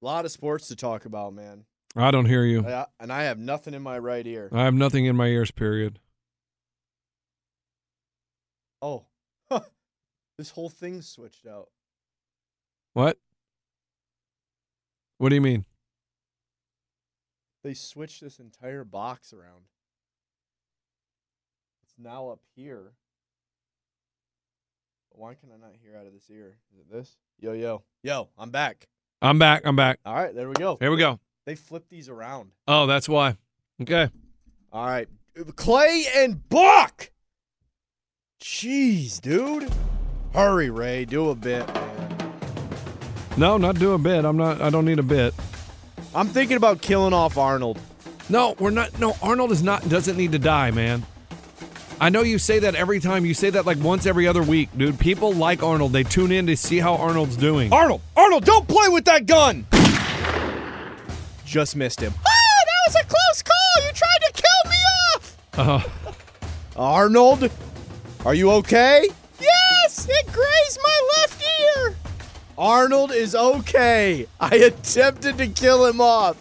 A 0.00 0.04
lot 0.04 0.24
of 0.24 0.30
sports 0.30 0.68
to 0.68 0.76
talk 0.76 1.04
about, 1.04 1.34
man. 1.34 1.64
I 1.96 2.10
don't 2.10 2.26
hear 2.26 2.44
you. 2.44 2.66
I, 2.66 2.86
and 3.00 3.12
I 3.12 3.24
have 3.24 3.38
nothing 3.38 3.74
in 3.74 3.82
my 3.82 3.98
right 3.98 4.26
ear. 4.26 4.48
I 4.52 4.64
have 4.64 4.74
nothing 4.74 5.06
in 5.06 5.16
my 5.16 5.26
ears, 5.26 5.50
period. 5.50 5.98
Oh, 8.80 9.06
this 10.38 10.50
whole 10.50 10.68
thing 10.68 11.02
switched 11.02 11.46
out. 11.46 11.68
What? 12.92 13.18
What 15.18 15.30
do 15.30 15.34
you 15.34 15.40
mean? 15.40 15.64
They 17.64 17.74
switched 17.74 18.20
this 18.20 18.38
entire 18.38 18.84
box 18.84 19.32
around. 19.32 19.64
It's 21.82 21.94
now 21.98 22.28
up 22.28 22.40
here. 22.54 22.92
But 25.10 25.18
why 25.18 25.34
can 25.34 25.48
I 25.52 25.56
not 25.56 25.74
hear 25.82 25.96
out 25.98 26.06
of 26.06 26.12
this 26.12 26.30
ear? 26.30 26.58
Is 26.72 26.78
it 26.78 26.92
this? 26.92 27.16
Yo, 27.40 27.52
yo, 27.52 27.82
yo, 28.04 28.28
I'm 28.38 28.50
back. 28.50 28.86
I'm 29.20 29.38
back. 29.38 29.62
I'm 29.64 29.74
back. 29.74 29.98
All 30.04 30.14
right, 30.14 30.34
there 30.34 30.48
we 30.48 30.54
go. 30.54 30.76
Here 30.80 30.90
we 30.90 30.96
go. 30.96 31.18
They 31.44 31.56
flipped 31.56 31.90
these 31.90 32.08
around. 32.08 32.50
Oh, 32.68 32.86
that's 32.86 33.08
why. 33.08 33.36
Okay. 33.82 34.08
All 34.72 34.86
right. 34.86 35.08
Clay 35.56 36.04
and 36.16 36.48
Buck. 36.48 37.10
Jeez, 38.40 39.20
dude. 39.20 39.68
Hurry, 40.34 40.70
Ray. 40.70 41.04
Do 41.04 41.30
a 41.30 41.34
bit, 41.34 41.66
man. 41.74 42.34
No, 43.36 43.56
not 43.56 43.78
do 43.78 43.92
a 43.92 43.98
bit. 43.98 44.24
I'm 44.24 44.36
not. 44.36 44.60
I 44.60 44.70
don't 44.70 44.84
need 44.84 44.98
a 44.98 45.04
bit. 45.04 45.34
I'm 46.14 46.28
thinking 46.28 46.56
about 46.56 46.80
killing 46.80 47.12
off 47.12 47.38
Arnold. 47.38 47.80
No, 48.28 48.54
we're 48.58 48.70
not. 48.70 48.98
No, 49.00 49.16
Arnold 49.22 49.52
is 49.52 49.62
not. 49.62 49.88
Doesn't 49.88 50.16
need 50.16 50.32
to 50.32 50.38
die, 50.38 50.70
man. 50.70 51.04
I 52.00 52.10
know 52.10 52.22
you 52.22 52.38
say 52.38 52.60
that 52.60 52.74
every 52.76 53.00
time. 53.00 53.26
You 53.26 53.34
say 53.34 53.50
that 53.50 53.66
like 53.66 53.78
once 53.78 54.06
every 54.06 54.28
other 54.28 54.42
week, 54.42 54.68
dude. 54.76 54.98
People 55.00 55.32
like 55.32 55.62
Arnold. 55.62 55.92
They 55.92 56.04
tune 56.04 56.30
in 56.30 56.46
to 56.46 56.56
see 56.56 56.78
how 56.78 56.94
Arnold's 56.96 57.36
doing. 57.36 57.72
Arnold, 57.72 58.02
Arnold, 58.16 58.44
don't 58.44 58.68
play 58.68 58.88
with 58.88 59.04
that 59.06 59.26
gun. 59.26 59.66
Just 61.44 61.74
missed 61.76 62.00
him. 62.00 62.12
Oh, 62.16 62.64
that 62.66 62.80
was 62.86 62.96
a 62.96 63.06
close 63.06 63.42
call. 63.42 63.84
You 63.84 63.92
tried 63.92 64.20
to 64.26 64.32
kill 64.32 64.70
me 64.70 64.76
off. 65.14 65.36
Uh, 65.58 66.12
Arnold, 66.76 67.50
are 68.24 68.34
you 68.34 68.50
okay? 68.52 69.08
Yes, 69.40 70.06
it 70.08 70.26
grazed 70.26 70.78
my 70.82 71.08
left 71.16 71.42
ear. 71.60 71.96
Arnold 72.56 73.12
is 73.12 73.34
okay. 73.34 74.26
I 74.40 74.54
attempted 74.56 75.38
to 75.38 75.48
kill 75.48 75.86
him 75.86 76.00
off. 76.00 76.36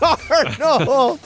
Arnold. 0.30 1.20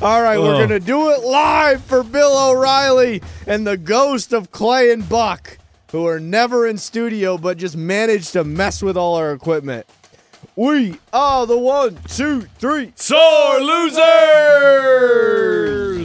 All 0.00 0.22
right, 0.22 0.38
we're 0.38 0.54
Oh. 0.54 0.58
going 0.58 0.68
to 0.68 0.78
do 0.78 1.10
it 1.10 1.24
live 1.24 1.82
for 1.82 2.04
Bill 2.04 2.50
O'Reilly 2.50 3.20
and 3.48 3.66
the 3.66 3.76
ghost 3.76 4.32
of 4.32 4.52
Clay 4.52 4.92
and 4.92 5.08
Buck, 5.08 5.58
who 5.90 6.06
are 6.06 6.20
never 6.20 6.68
in 6.68 6.78
studio 6.78 7.36
but 7.36 7.56
just 7.58 7.76
managed 7.76 8.32
to 8.34 8.44
mess 8.44 8.80
with 8.80 8.96
all 8.96 9.16
our 9.16 9.32
equipment. 9.32 9.86
We 10.54 11.00
are 11.12 11.46
the 11.46 11.58
one, 11.58 11.98
two, 12.06 12.42
three. 12.58 12.92
Sore 12.94 13.58
losers! 13.60 13.98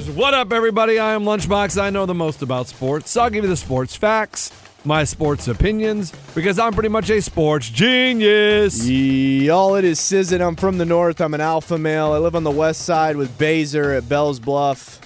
What 0.10 0.34
up, 0.34 0.52
everybody? 0.52 0.98
I 0.98 1.14
am 1.14 1.24
Lunchbox. 1.24 1.80
I 1.80 1.92
know 1.92 2.08
the 2.08 2.16
most 2.16 2.42
about 2.42 2.68
sports, 2.68 3.12
so 3.12 3.22
I'll 3.22 3.30
give 3.30 3.44
you 3.44 3.50
the 3.50 3.56
sports 3.58 3.96
facts, 3.96 4.52
my 4.86 5.04
sports 5.04 5.48
opinions, 5.48 6.12
because 6.36 6.60
I'm 6.60 6.74
pretty 6.74 6.90
much 6.90 7.10
a 7.10 7.22
sports 7.22 7.70
genius. 7.70 8.88
Y'all, 8.88 9.76
it 9.76 9.86
is 9.86 10.00
Sizzin. 10.00 10.46
I'm 10.46 10.56
from 10.56 10.78
the 10.78 10.86
north. 10.86 11.22
I'm 11.22 11.34
an 11.34 11.42
alpha 11.42 11.78
male. 11.78 12.14
I 12.14 12.18
live 12.18 12.36
on 12.36 12.44
the 12.44 12.52
west 12.52 12.82
side 12.82 13.16
with 13.16 13.38
Baser 13.38 13.94
at 13.94 14.08
Bell's 14.10 14.40
Bluff. 14.40 15.00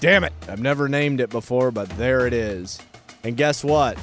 Damn 0.00 0.24
it. 0.24 0.32
I've 0.48 0.60
never 0.60 0.88
named 0.88 1.20
it 1.20 1.30
before, 1.30 1.70
but 1.70 1.88
there 1.90 2.26
it 2.26 2.32
is. 2.32 2.78
And 3.22 3.36
guess 3.36 3.64
what? 3.64 3.98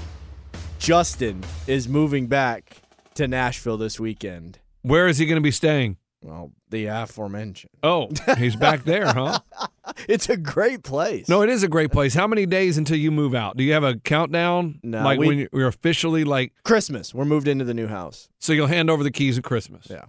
Justin 0.79 1.43
is 1.67 1.87
moving 1.87 2.27
back 2.27 2.77
to 3.13 3.27
Nashville 3.27 3.77
this 3.77 3.99
weekend. 3.99 4.57
Where 4.81 5.07
is 5.07 5.19
he 5.19 5.25
going 5.27 5.35
to 5.35 5.41
be 5.41 5.51
staying? 5.51 5.97
Well, 6.23 6.51
the 6.69 6.85
aforementioned. 6.85 7.71
Oh, 7.81 8.09
he's 8.37 8.55
back 8.55 8.83
there, 8.83 9.07
huh? 9.07 9.39
It's 10.07 10.29
a 10.29 10.37
great 10.37 10.83
place. 10.83 11.27
No, 11.27 11.41
it 11.41 11.49
is 11.49 11.63
a 11.63 11.67
great 11.67 11.91
place. 11.91 12.13
How 12.13 12.25
many 12.25 12.45
days 12.45 12.77
until 12.77 12.95
you 12.97 13.11
move 13.11 13.35
out? 13.35 13.57
Do 13.57 13.63
you 13.63 13.73
have 13.73 13.83
a 13.83 13.97
countdown? 13.97 14.79
No, 14.83 15.03
like 15.03 15.19
we- 15.19 15.27
when 15.27 15.47
you're 15.51 15.67
officially 15.67 16.23
like, 16.23 16.53
Christmas. 16.63 17.13
We're 17.13 17.25
moved 17.25 17.47
into 17.47 17.65
the 17.65 17.73
new 17.73 17.87
house. 17.87 18.29
so 18.39 18.53
you'll 18.53 18.67
hand 18.67 18.89
over 18.89 19.03
the 19.03 19.11
keys 19.11 19.37
at 19.37 19.43
Christmas. 19.43 19.87
Yeah. 19.89 20.05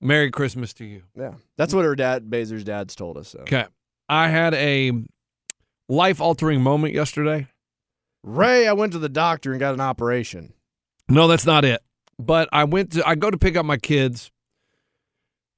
Merry 0.00 0.30
Christmas 0.30 0.72
to 0.74 0.84
you. 0.84 1.02
Yeah. 1.16 1.34
That's 1.56 1.74
what 1.74 1.84
her 1.84 1.94
dad, 1.96 2.30
Baser's 2.30 2.64
dad's 2.64 2.94
told 2.94 3.16
us. 3.18 3.28
So. 3.28 3.40
Okay. 3.40 3.66
I 4.08 4.28
had 4.28 4.54
a 4.54 4.92
life 5.88 6.20
altering 6.20 6.62
moment 6.62 6.94
yesterday. 6.94 7.48
Ray, 8.22 8.66
I 8.66 8.72
went 8.72 8.92
to 8.92 8.98
the 8.98 9.08
doctor 9.08 9.50
and 9.52 9.60
got 9.60 9.74
an 9.74 9.80
operation. 9.80 10.52
No, 11.08 11.26
that's 11.28 11.46
not 11.46 11.64
it. 11.64 11.82
But 12.18 12.48
I 12.52 12.64
went 12.64 12.92
to 12.92 13.06
I 13.06 13.14
go 13.14 13.30
to 13.30 13.38
pick 13.38 13.56
up 13.56 13.64
my 13.66 13.76
kids, 13.76 14.30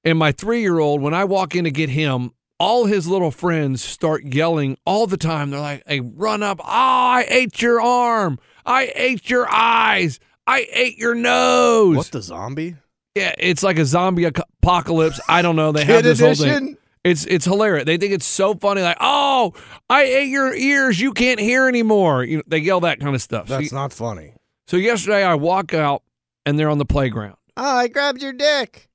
and 0.04 0.18
my 0.18 0.32
three 0.32 0.60
year 0.60 0.78
old, 0.78 1.00
when 1.00 1.14
I 1.14 1.24
walk 1.24 1.54
in 1.54 1.64
to 1.64 1.70
get 1.70 1.90
him, 1.90 2.32
all 2.58 2.84
his 2.86 3.06
little 3.08 3.30
friends 3.30 3.82
start 3.82 4.24
yelling 4.24 4.76
all 4.84 5.06
the 5.06 5.16
time. 5.16 5.50
They're 5.50 5.60
like, 5.60 5.82
"Hey, 5.86 6.00
run 6.00 6.42
up! 6.42 6.60
Ah, 6.62 7.14
I 7.16 7.26
ate 7.28 7.60
your 7.62 7.80
arm! 7.80 8.38
I 8.66 8.92
ate 8.94 9.30
your 9.30 9.48
eyes! 9.50 10.20
I 10.46 10.66
ate 10.72 10.98
your 10.98 11.14
nose!" 11.14 11.96
What 11.96 12.06
the 12.10 12.22
zombie? 12.22 12.76
yeah, 13.14 13.34
it's 13.38 13.62
like 13.62 13.78
a 13.78 13.84
zombie 13.84 14.24
apocalypse. 14.24 15.20
I 15.28 15.42
don't 15.42 15.56
know. 15.56 15.72
They 15.72 15.84
have 15.86 16.02
this 16.02 16.20
whole 16.20 16.34
thing. 16.34 16.76
It's 17.02 17.24
it's 17.24 17.46
hilarious. 17.46 17.86
They 17.86 17.96
think 17.96 18.12
it's 18.12 18.26
so 18.26 18.52
funny. 18.54 18.82
Like, 18.82 18.98
oh, 19.00 19.54
I 19.88 20.02
ate 20.02 20.28
your 20.28 20.54
ears. 20.54 21.00
You 21.00 21.14
can't 21.14 21.40
hear 21.40 21.66
anymore. 21.66 22.24
You 22.24 22.38
know, 22.38 22.42
they 22.46 22.58
yell 22.58 22.80
that 22.80 23.00
kind 23.00 23.14
of 23.14 23.22
stuff. 23.22 23.48
So, 23.48 23.56
That's 23.56 23.72
not 23.72 23.90
funny. 23.94 24.34
so 24.66 24.76
yesterday 24.76 25.24
I 25.24 25.34
walk 25.34 25.72
out 25.72 26.02
and 26.44 26.58
they're 26.58 26.68
on 26.68 26.76
the 26.78 26.84
playground 26.84 27.36
Oh, 27.56 27.76
I 27.76 27.88
grabbed 27.88 28.22
your 28.22 28.34
dick. 28.34 28.89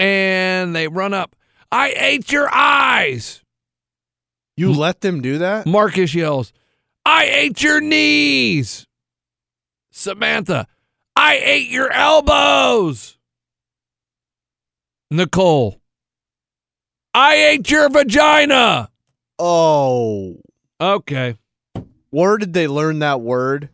And 0.00 0.74
they 0.74 0.88
run 0.88 1.14
up. 1.14 1.36
I 1.70 1.92
ate 1.96 2.32
your 2.32 2.52
eyes. 2.52 3.42
You 4.56 4.72
let 4.72 5.02
them 5.02 5.20
do 5.20 5.38
that? 5.38 5.66
Marcus 5.66 6.14
yells, 6.14 6.52
I 7.06 7.24
ate 7.24 7.62
your 7.62 7.80
knees. 7.80 8.86
Samantha, 9.92 10.66
I 11.14 11.36
ate 11.36 11.68
your 11.68 11.92
elbows. 11.92 13.18
Nicole, 15.10 15.80
I 17.14 17.34
ate 17.34 17.70
your 17.70 17.88
vagina. 17.88 18.90
Oh. 19.38 20.40
Okay. 20.80 21.36
Where 22.10 22.38
did 22.38 22.52
they 22.52 22.66
learn 22.66 23.00
that 23.00 23.20
word? 23.20 23.68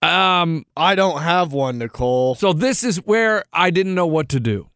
Um, 0.00 0.64
I 0.76 0.94
don't 0.94 1.22
have 1.22 1.52
one, 1.52 1.78
Nicole. 1.78 2.34
so 2.34 2.52
this 2.52 2.82
is 2.82 2.96
where 3.06 3.44
I 3.52 3.70
didn't 3.70 3.94
know 3.94 4.06
what 4.06 4.28
to 4.30 4.40
do. 4.40 4.68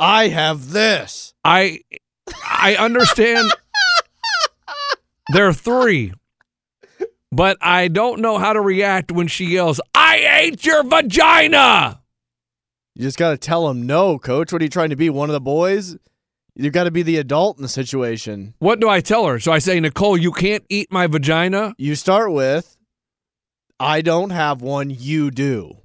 I 0.00 0.28
have 0.28 0.70
this. 0.70 1.34
I 1.44 1.80
I 2.42 2.76
understand 2.76 3.52
there 5.32 5.46
are 5.46 5.52
three, 5.52 6.14
but 7.30 7.58
I 7.60 7.88
don't 7.88 8.20
know 8.20 8.38
how 8.38 8.54
to 8.54 8.60
react 8.62 9.12
when 9.12 9.28
she 9.28 9.44
yells, 9.44 9.78
"I 9.94 10.16
ate 10.40 10.64
your 10.64 10.82
vagina." 10.84 12.00
You 12.94 13.02
just 13.02 13.18
got 13.18 13.30
to 13.30 13.36
tell 13.36 13.68
him 13.68 13.86
no, 13.86 14.18
coach. 14.18 14.52
What 14.52 14.62
are 14.62 14.64
you 14.64 14.70
trying 14.70 14.90
to 14.90 14.96
be? 14.96 15.10
One 15.10 15.28
of 15.28 15.34
the 15.34 15.40
boys? 15.40 15.96
You 16.56 16.70
got 16.70 16.84
to 16.84 16.90
be 16.90 17.02
the 17.02 17.18
adult 17.18 17.56
in 17.58 17.62
the 17.62 17.68
situation. 17.68 18.54
What 18.58 18.80
do 18.80 18.88
I 18.88 19.00
tell 19.00 19.26
her? 19.26 19.38
So 19.38 19.52
I 19.52 19.60
say, 19.60 19.78
Nicole, 19.80 20.18
you 20.18 20.32
can't 20.32 20.64
eat 20.68 20.90
my 20.90 21.06
vagina. 21.06 21.74
You 21.78 21.94
start 21.94 22.32
with, 22.32 22.76
I 23.78 24.02
don't 24.02 24.30
have 24.30 24.60
one, 24.60 24.90
you 24.90 25.30
do. 25.30 25.78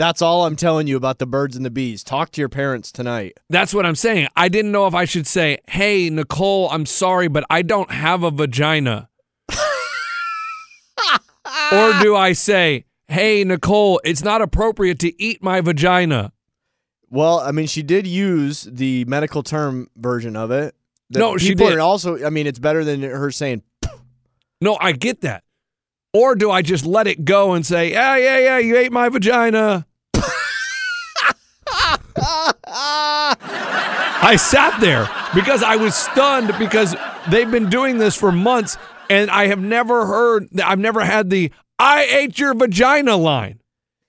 That's 0.00 0.22
all 0.22 0.46
I'm 0.46 0.56
telling 0.56 0.86
you 0.86 0.96
about 0.96 1.18
the 1.18 1.26
birds 1.26 1.56
and 1.56 1.66
the 1.66 1.68
bees. 1.68 2.02
Talk 2.02 2.30
to 2.30 2.40
your 2.40 2.48
parents 2.48 2.90
tonight. 2.90 3.36
That's 3.50 3.74
what 3.74 3.84
I'm 3.84 3.94
saying. 3.94 4.28
I 4.34 4.48
didn't 4.48 4.72
know 4.72 4.86
if 4.86 4.94
I 4.94 5.04
should 5.04 5.26
say, 5.26 5.58
"Hey, 5.68 6.08
Nicole, 6.08 6.70
I'm 6.70 6.86
sorry, 6.86 7.28
but 7.28 7.44
I 7.50 7.60
don't 7.60 7.90
have 7.90 8.22
a 8.22 8.30
vagina," 8.30 9.10
or 11.70 11.92
do 12.00 12.16
I 12.16 12.32
say, 12.32 12.86
"Hey, 13.08 13.44
Nicole, 13.44 14.00
it's 14.02 14.24
not 14.24 14.40
appropriate 14.40 14.98
to 15.00 15.22
eat 15.22 15.42
my 15.42 15.60
vagina." 15.60 16.32
Well, 17.10 17.38
I 17.40 17.50
mean, 17.50 17.66
she 17.66 17.82
did 17.82 18.06
use 18.06 18.62
the 18.62 19.04
medical 19.04 19.42
term 19.42 19.90
version 19.96 20.34
of 20.34 20.50
it. 20.50 20.74
No, 21.10 21.36
she 21.36 21.54
did. 21.54 21.78
Also, 21.78 22.24
I 22.24 22.30
mean, 22.30 22.46
it's 22.46 22.58
better 22.58 22.84
than 22.84 23.02
her 23.02 23.30
saying, 23.30 23.64
No, 24.62 24.78
I 24.80 24.92
get 24.92 25.20
that. 25.20 25.44
Or 26.14 26.34
do 26.34 26.50
I 26.50 26.62
just 26.62 26.86
let 26.86 27.06
it 27.06 27.26
go 27.26 27.52
and 27.52 27.66
say, 27.66 27.90
"Yeah, 27.92 28.16
yeah, 28.16 28.38
yeah, 28.38 28.56
you 28.56 28.78
ate 28.78 28.92
my 28.92 29.10
vagina." 29.10 29.86
I 34.22 34.36
sat 34.38 34.80
there 34.80 35.08
because 35.34 35.62
I 35.62 35.76
was 35.76 35.94
stunned 35.94 36.54
because 36.58 36.94
they've 37.30 37.50
been 37.50 37.70
doing 37.70 37.98
this 37.98 38.16
for 38.16 38.32
months 38.32 38.76
and 39.08 39.30
I 39.30 39.46
have 39.46 39.60
never 39.60 40.06
heard 40.06 40.48
I've 40.60 40.78
never 40.78 41.04
had 41.04 41.30
the 41.30 41.50
I 41.78 42.04
ate 42.04 42.38
your 42.38 42.54
vagina 42.54 43.16
line. 43.16 43.60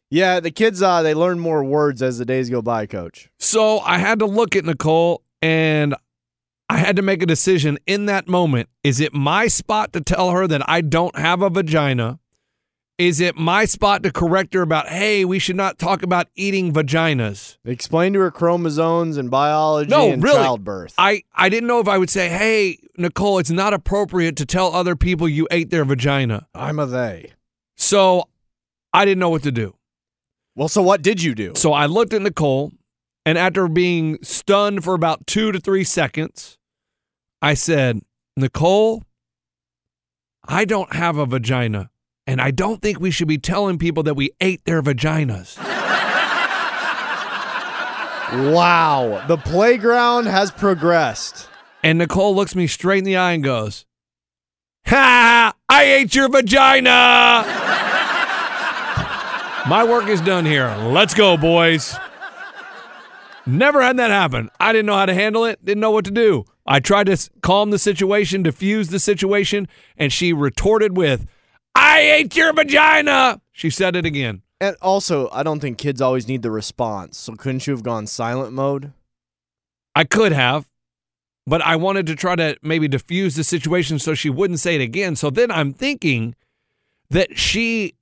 yeah, 0.09 0.39
the 0.41 0.51
kids, 0.51 0.81
uh, 0.81 1.01
they 1.01 1.13
learn 1.13 1.39
more 1.39 1.63
words 1.63 2.01
as 2.01 2.17
the 2.17 2.25
days 2.25 2.49
go 2.49 2.61
by, 2.61 2.85
coach. 2.85 3.29
So 3.39 3.79
I 3.79 3.97
had 3.97 4.19
to 4.19 4.25
look 4.25 4.55
at 4.57 4.65
Nicole 4.65 5.23
and 5.41 5.95
I 6.69 6.77
had 6.77 6.97
to 6.97 7.01
make 7.01 7.21
a 7.23 7.25
decision 7.25 7.77
in 7.87 8.05
that 8.07 8.27
moment. 8.27 8.69
Is 8.83 8.99
it 8.99 9.13
my 9.13 9.47
spot 9.47 9.93
to 9.93 10.01
tell 10.01 10.31
her 10.31 10.47
that 10.47 10.69
I 10.69 10.81
don't 10.81 11.17
have 11.17 11.41
a 11.41 11.49
vagina? 11.49 12.19
Is 13.01 13.19
it 13.19 13.35
my 13.35 13.65
spot 13.65 14.03
to 14.03 14.11
correct 14.11 14.53
her 14.53 14.61
about, 14.61 14.87
hey, 14.87 15.25
we 15.25 15.39
should 15.39 15.55
not 15.55 15.79
talk 15.79 16.03
about 16.03 16.27
eating 16.35 16.71
vaginas? 16.71 17.57
Explain 17.65 18.13
to 18.13 18.19
her 18.19 18.29
chromosomes 18.29 19.17
and 19.17 19.31
biology 19.31 19.89
No, 19.89 20.11
and 20.11 20.21
really. 20.21 20.35
childbirth. 20.37 20.93
I, 20.99 21.23
I 21.33 21.49
didn't 21.49 21.65
know 21.65 21.79
if 21.79 21.87
I 21.87 21.97
would 21.97 22.11
say, 22.11 22.29
hey, 22.29 22.77
Nicole, 22.97 23.39
it's 23.39 23.49
not 23.49 23.73
appropriate 23.73 24.35
to 24.35 24.45
tell 24.45 24.71
other 24.75 24.95
people 24.95 25.27
you 25.27 25.47
ate 25.49 25.71
their 25.71 25.83
vagina. 25.83 26.45
I'm 26.53 26.77
a 26.77 26.85
they. 26.85 27.33
So 27.75 28.25
I 28.93 29.03
didn't 29.03 29.17
know 29.19 29.31
what 29.31 29.41
to 29.43 29.51
do. 29.51 29.73
Well, 30.55 30.67
so 30.67 30.83
what 30.83 31.01
did 31.01 31.23
you 31.23 31.33
do? 31.33 31.53
So 31.55 31.73
I 31.73 31.87
looked 31.87 32.13
at 32.13 32.21
Nicole, 32.21 32.71
and 33.25 33.35
after 33.35 33.67
being 33.67 34.19
stunned 34.21 34.83
for 34.83 34.93
about 34.93 35.25
two 35.25 35.51
to 35.51 35.59
three 35.59 35.83
seconds, 35.85 36.59
I 37.41 37.55
said, 37.55 38.01
Nicole, 38.37 39.01
I 40.47 40.65
don't 40.65 40.93
have 40.93 41.17
a 41.17 41.25
vagina, 41.25 41.89
and 42.27 42.41
I 42.41 42.51
don't 42.51 42.81
think 42.81 42.99
we 42.99 43.11
should 43.11 43.27
be 43.27 43.37
telling 43.37 43.77
people 43.77 44.03
that 44.03 44.15
we 44.15 44.31
ate 44.39 44.63
their 44.65 44.81
vaginas. 44.81 45.57
Wow, 48.31 49.25
the 49.27 49.37
playground 49.37 50.25
has 50.27 50.51
progressed. 50.51 51.49
And 51.83 51.97
Nicole 51.97 52.33
looks 52.33 52.55
me 52.55 52.65
straight 52.67 52.99
in 52.99 53.03
the 53.03 53.17
eye 53.17 53.33
and 53.33 53.43
goes, 53.43 53.85
Ha! 54.85 55.53
I 55.67 55.83
ate 55.83 56.15
your 56.15 56.29
vagina! 56.29 57.43
My 59.67 59.83
work 59.83 60.07
is 60.07 60.21
done 60.21 60.45
here. 60.45 60.73
Let's 60.79 61.13
go, 61.13 61.37
boys. 61.37 61.95
Never 63.45 63.81
had 63.81 63.97
that 63.97 64.11
happen. 64.11 64.49
I 64.59 64.71
didn't 64.71 64.85
know 64.85 64.95
how 64.95 65.05
to 65.05 65.13
handle 65.13 65.45
it, 65.45 65.63
didn't 65.63 65.81
know 65.81 65.91
what 65.91 66.05
to 66.05 66.11
do. 66.11 66.45
I 66.65 66.79
tried 66.79 67.07
to 67.07 67.29
calm 67.41 67.71
the 67.71 67.79
situation, 67.79 68.43
diffuse 68.43 68.89
the 68.89 68.99
situation, 68.99 69.67
and 69.97 70.13
she 70.13 70.31
retorted 70.31 70.95
with, 70.95 71.25
I 71.83 71.99
ate 71.99 72.35
your 72.35 72.53
vagina! 72.53 73.41
She 73.51 73.71
said 73.71 73.95
it 73.95 74.05
again. 74.05 74.43
And 74.59 74.75
also, 74.83 75.29
I 75.31 75.41
don't 75.41 75.59
think 75.59 75.79
kids 75.79 75.99
always 75.99 76.27
need 76.27 76.43
the 76.43 76.51
response. 76.51 77.17
So 77.17 77.33
couldn't 77.33 77.65
you 77.65 77.73
have 77.73 77.81
gone 77.81 78.05
silent 78.05 78.53
mode? 78.53 78.93
I 79.95 80.03
could 80.03 80.31
have, 80.31 80.69
but 81.47 81.59
I 81.63 81.75
wanted 81.77 82.05
to 82.05 82.15
try 82.15 82.35
to 82.35 82.55
maybe 82.61 82.87
diffuse 82.87 83.35
the 83.35 83.43
situation 83.43 83.97
so 83.97 84.13
she 84.13 84.29
wouldn't 84.29 84.59
say 84.59 84.75
it 84.75 84.81
again. 84.81 85.15
So 85.15 85.31
then 85.31 85.49
I'm 85.49 85.73
thinking 85.73 86.35
that 87.09 87.39
she 87.39 87.95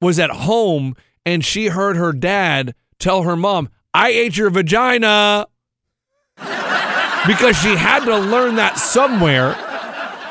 was 0.00 0.18
at 0.18 0.30
home 0.30 0.96
and 1.26 1.44
she 1.44 1.66
heard 1.66 1.96
her 1.96 2.14
dad 2.14 2.74
tell 2.98 3.24
her 3.24 3.36
mom, 3.36 3.68
I 3.92 4.08
ate 4.08 4.38
your 4.38 4.48
vagina. 4.48 5.46
because 6.38 7.60
she 7.60 7.76
had 7.76 8.06
to 8.06 8.16
learn 8.16 8.54
that 8.54 8.78
somewhere. 8.78 9.54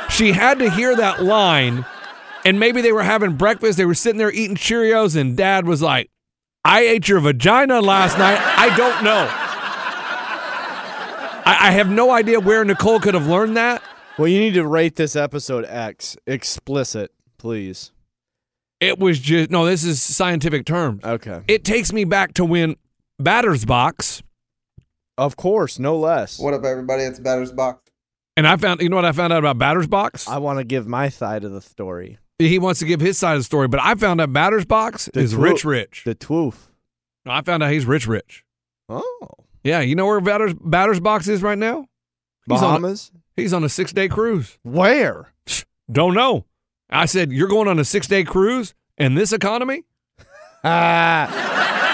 She 0.09 0.31
had 0.31 0.57
to 0.57 0.69
hear 0.71 0.95
that 0.95 1.23
line. 1.23 1.85
And 2.47 2.61
maybe 2.61 2.79
they 2.79 2.93
were 2.93 3.03
having 3.03 3.33
breakfast. 3.35 3.77
They 3.77 3.83
were 3.83 3.93
sitting 3.93 4.17
there 4.17 4.31
eating 4.31 4.55
Cheerios, 4.55 5.17
and 5.19 5.35
dad 5.35 5.67
was 5.67 5.81
like, 5.81 6.09
I 6.63 6.79
ate 6.79 7.09
your 7.09 7.19
vagina 7.19 7.81
last 7.81 8.17
night. 8.17 8.39
I 8.39 8.73
don't 8.77 9.03
know. 9.03 9.27
I, 11.45 11.57
I 11.67 11.71
have 11.71 11.89
no 11.89 12.09
idea 12.11 12.39
where 12.39 12.63
Nicole 12.63 13.01
could 13.01 13.15
have 13.15 13.27
learned 13.27 13.57
that. 13.57 13.83
Well, 14.17 14.29
you 14.29 14.39
need 14.39 14.53
to 14.53 14.65
rate 14.65 14.95
this 14.95 15.17
episode 15.17 15.65
X 15.65 16.15
explicit, 16.25 17.11
please. 17.37 17.91
It 18.79 18.97
was 18.97 19.19
just 19.19 19.49
no. 19.49 19.65
This 19.65 19.83
is 19.83 20.01
scientific 20.01 20.65
terms. 20.65 21.03
Okay. 21.03 21.41
It 21.49 21.65
takes 21.65 21.91
me 21.91 22.05
back 22.05 22.33
to 22.35 22.45
when 22.45 22.77
Batter's 23.19 23.65
Box, 23.65 24.23
Of 25.17 25.35
course, 25.35 25.79
no 25.79 25.97
less. 25.97 26.39
What 26.39 26.53
up, 26.53 26.63
everybody? 26.63 27.03
It's 27.03 27.19
Batter's 27.19 27.51
Box. 27.51 27.91
and 28.37 28.47
I 28.47 28.55
found. 28.55 28.79
You 28.79 28.87
know 28.87 28.95
what 28.95 29.03
I 29.05 29.11
found 29.11 29.33
out 29.33 29.39
about 29.39 29.57
Batter's 29.57 29.87
Box? 29.87 30.29
I 30.29 30.37
want 30.37 30.59
to 30.59 30.63
give 30.63 30.87
my 30.87 31.09
side 31.09 31.43
of 31.43 31.51
the 31.51 31.61
story. 31.61 32.19
He 32.39 32.59
wants 32.59 32.79
to 32.81 32.85
give 32.85 32.99
his 32.99 33.17
side 33.17 33.33
of 33.33 33.39
the 33.39 33.43
story, 33.43 33.67
but 33.67 33.79
I 33.79 33.95
found 33.95 34.21
out 34.21 34.31
Batter's 34.31 34.65
Box 34.65 35.09
The 35.13 35.19
is 35.21 35.35
rich, 35.35 35.65
rich. 35.65 36.03
The 36.05 36.15
twoof. 36.15 36.55
I 37.25 37.41
found 37.41 37.63
out 37.63 37.71
he's 37.71 37.85
rich, 37.85 38.07
rich. 38.07 38.43
Oh. 38.89 39.29
Yeah, 39.63 39.81
you 39.81 39.95
know 39.95 40.05
where 40.05 40.21
Batter's 40.21 40.53
Batter's 40.53 40.99
Box 40.99 41.27
is 41.27 41.41
right 41.41 41.57
now? 41.57 41.87
He's 42.47 42.61
on, 42.61 42.81
Bahamas? 42.81 43.11
he's 43.35 43.53
on 43.53 43.63
a 43.63 43.69
six 43.69 43.91
day 43.91 44.07
cruise. 44.07 44.57
Where? 44.63 45.33
Don't 45.91 46.13
know. 46.13 46.45
I 46.89 47.05
said, 47.05 47.31
You're 47.33 47.49
going 47.49 47.67
on 47.67 47.79
a 47.79 47.83
six 47.83 48.07
day 48.07 48.23
cruise 48.23 48.73
in 48.97 49.15
this 49.15 49.33
economy? 49.33 49.83
Ah. 50.63 51.83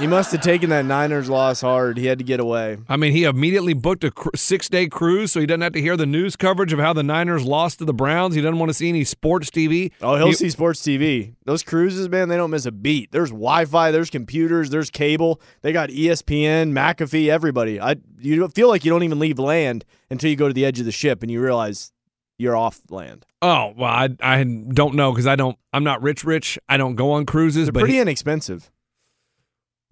he 0.00 0.06
must 0.06 0.32
have 0.32 0.40
taken 0.40 0.70
that 0.70 0.84
Niners 0.84 1.30
loss 1.30 1.60
hard. 1.60 1.96
He 1.98 2.06
had 2.06 2.18
to 2.18 2.24
get 2.24 2.40
away. 2.40 2.78
I 2.88 2.96
mean, 2.96 3.12
he 3.12 3.24
immediately 3.24 3.74
booked 3.74 4.04
a 4.04 4.10
cr- 4.10 4.30
six 4.34 4.68
day 4.68 4.88
cruise 4.88 5.32
so 5.32 5.40
he 5.40 5.46
doesn't 5.46 5.60
have 5.60 5.72
to 5.74 5.80
hear 5.80 5.96
the 5.96 6.06
news 6.06 6.36
coverage 6.36 6.72
of 6.72 6.78
how 6.78 6.92
the 6.92 7.02
Niners 7.02 7.44
lost 7.44 7.78
to 7.78 7.84
the 7.84 7.94
Browns. 7.94 8.34
He 8.34 8.40
doesn't 8.40 8.58
want 8.58 8.70
to 8.70 8.74
see 8.74 8.88
any 8.88 9.04
sports 9.04 9.50
TV. 9.50 9.92
Oh, 10.02 10.16
he'll 10.16 10.28
He- 10.28 10.32
see 10.34 10.50
sports 10.50 10.80
TV. 10.80 11.34
Those 11.44 11.62
cruises, 11.62 12.08
man, 12.08 12.28
they 12.28 12.36
don't 12.36 12.50
miss 12.50 12.66
a 12.66 12.72
beat. 12.72 13.12
There's 13.12 13.30
Wi-Fi, 13.30 13.90
there's 13.90 14.10
computers, 14.10 14.70
there's 14.70 14.90
cable. 14.90 15.40
They 15.62 15.72
got 15.72 15.90
ESPN, 15.90 16.72
McAfee, 16.72 17.28
everybody. 17.28 17.80
I 17.80 17.96
you 18.20 18.48
feel 18.48 18.68
like 18.68 18.84
you 18.84 18.90
don't 18.90 19.02
even 19.02 19.18
leave 19.18 19.38
land 19.38 19.84
until 20.10 20.30
you 20.30 20.36
go 20.36 20.48
to 20.48 20.54
the 20.54 20.64
edge 20.64 20.80
of 20.80 20.86
the 20.86 20.92
ship 20.92 21.22
and 21.22 21.30
you 21.30 21.40
realize 21.40 21.92
you're 22.38 22.56
off 22.56 22.80
land. 22.90 23.24
Oh, 23.42 23.72
well, 23.76 23.90
I, 23.90 24.08
I 24.20 24.42
don't 24.42 24.94
know 24.94 25.12
because 25.12 25.26
I 25.26 25.36
don't, 25.36 25.56
I'm 25.72 25.84
not 25.84 26.02
rich, 26.02 26.24
rich. 26.24 26.58
I 26.68 26.76
don't 26.78 26.94
go 26.96 27.12
on 27.12 27.26
cruises, 27.26 27.66
They're 27.66 27.72
but 27.72 27.80
pretty 27.80 27.94
he- 27.94 28.00
inexpensive. 28.00 28.70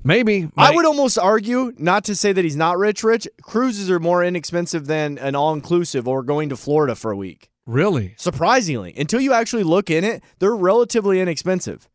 Maybe. 0.04 0.48
I 0.56 0.74
would 0.74 0.84
almost 0.84 1.18
argue, 1.18 1.72
not 1.78 2.04
to 2.04 2.14
say 2.14 2.32
that 2.32 2.44
he's 2.44 2.56
not 2.56 2.78
rich, 2.78 3.02
rich. 3.02 3.28
Cruises 3.42 3.90
are 3.90 4.00
more 4.00 4.24
inexpensive 4.24 4.86
than 4.86 5.18
an 5.18 5.34
all-inclusive 5.34 6.06
or 6.08 6.22
going 6.22 6.48
to 6.48 6.56
Florida 6.56 6.94
for 6.94 7.10
a 7.10 7.16
week. 7.16 7.50
Really? 7.66 8.14
Surprisingly, 8.16 8.92
until 8.96 9.20
you 9.20 9.32
actually 9.32 9.62
look 9.62 9.90
in 9.90 10.04
it, 10.04 10.22
they're 10.38 10.56
relatively 10.56 11.20
inexpensive. 11.20 11.88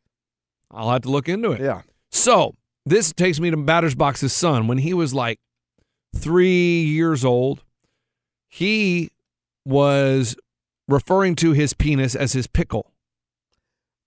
I'll 0.71 0.91
have 0.91 1.01
to 1.03 1.09
look 1.09 1.27
into 1.27 1.51
it. 1.51 1.61
Yeah. 1.61 1.81
So 2.11 2.55
this 2.85 3.11
takes 3.13 3.39
me 3.39 3.51
to 3.51 3.57
Batter's 3.57 3.95
Box's 3.95 4.33
son. 4.33 4.67
When 4.67 4.77
he 4.77 4.93
was 4.93 5.13
like 5.13 5.39
three 6.15 6.83
years 6.83 7.25
old, 7.25 7.63
he 8.47 9.09
was 9.65 10.35
referring 10.87 11.35
to 11.35 11.51
his 11.51 11.73
penis 11.73 12.15
as 12.15 12.31
his 12.31 12.47
pickle. 12.47 12.93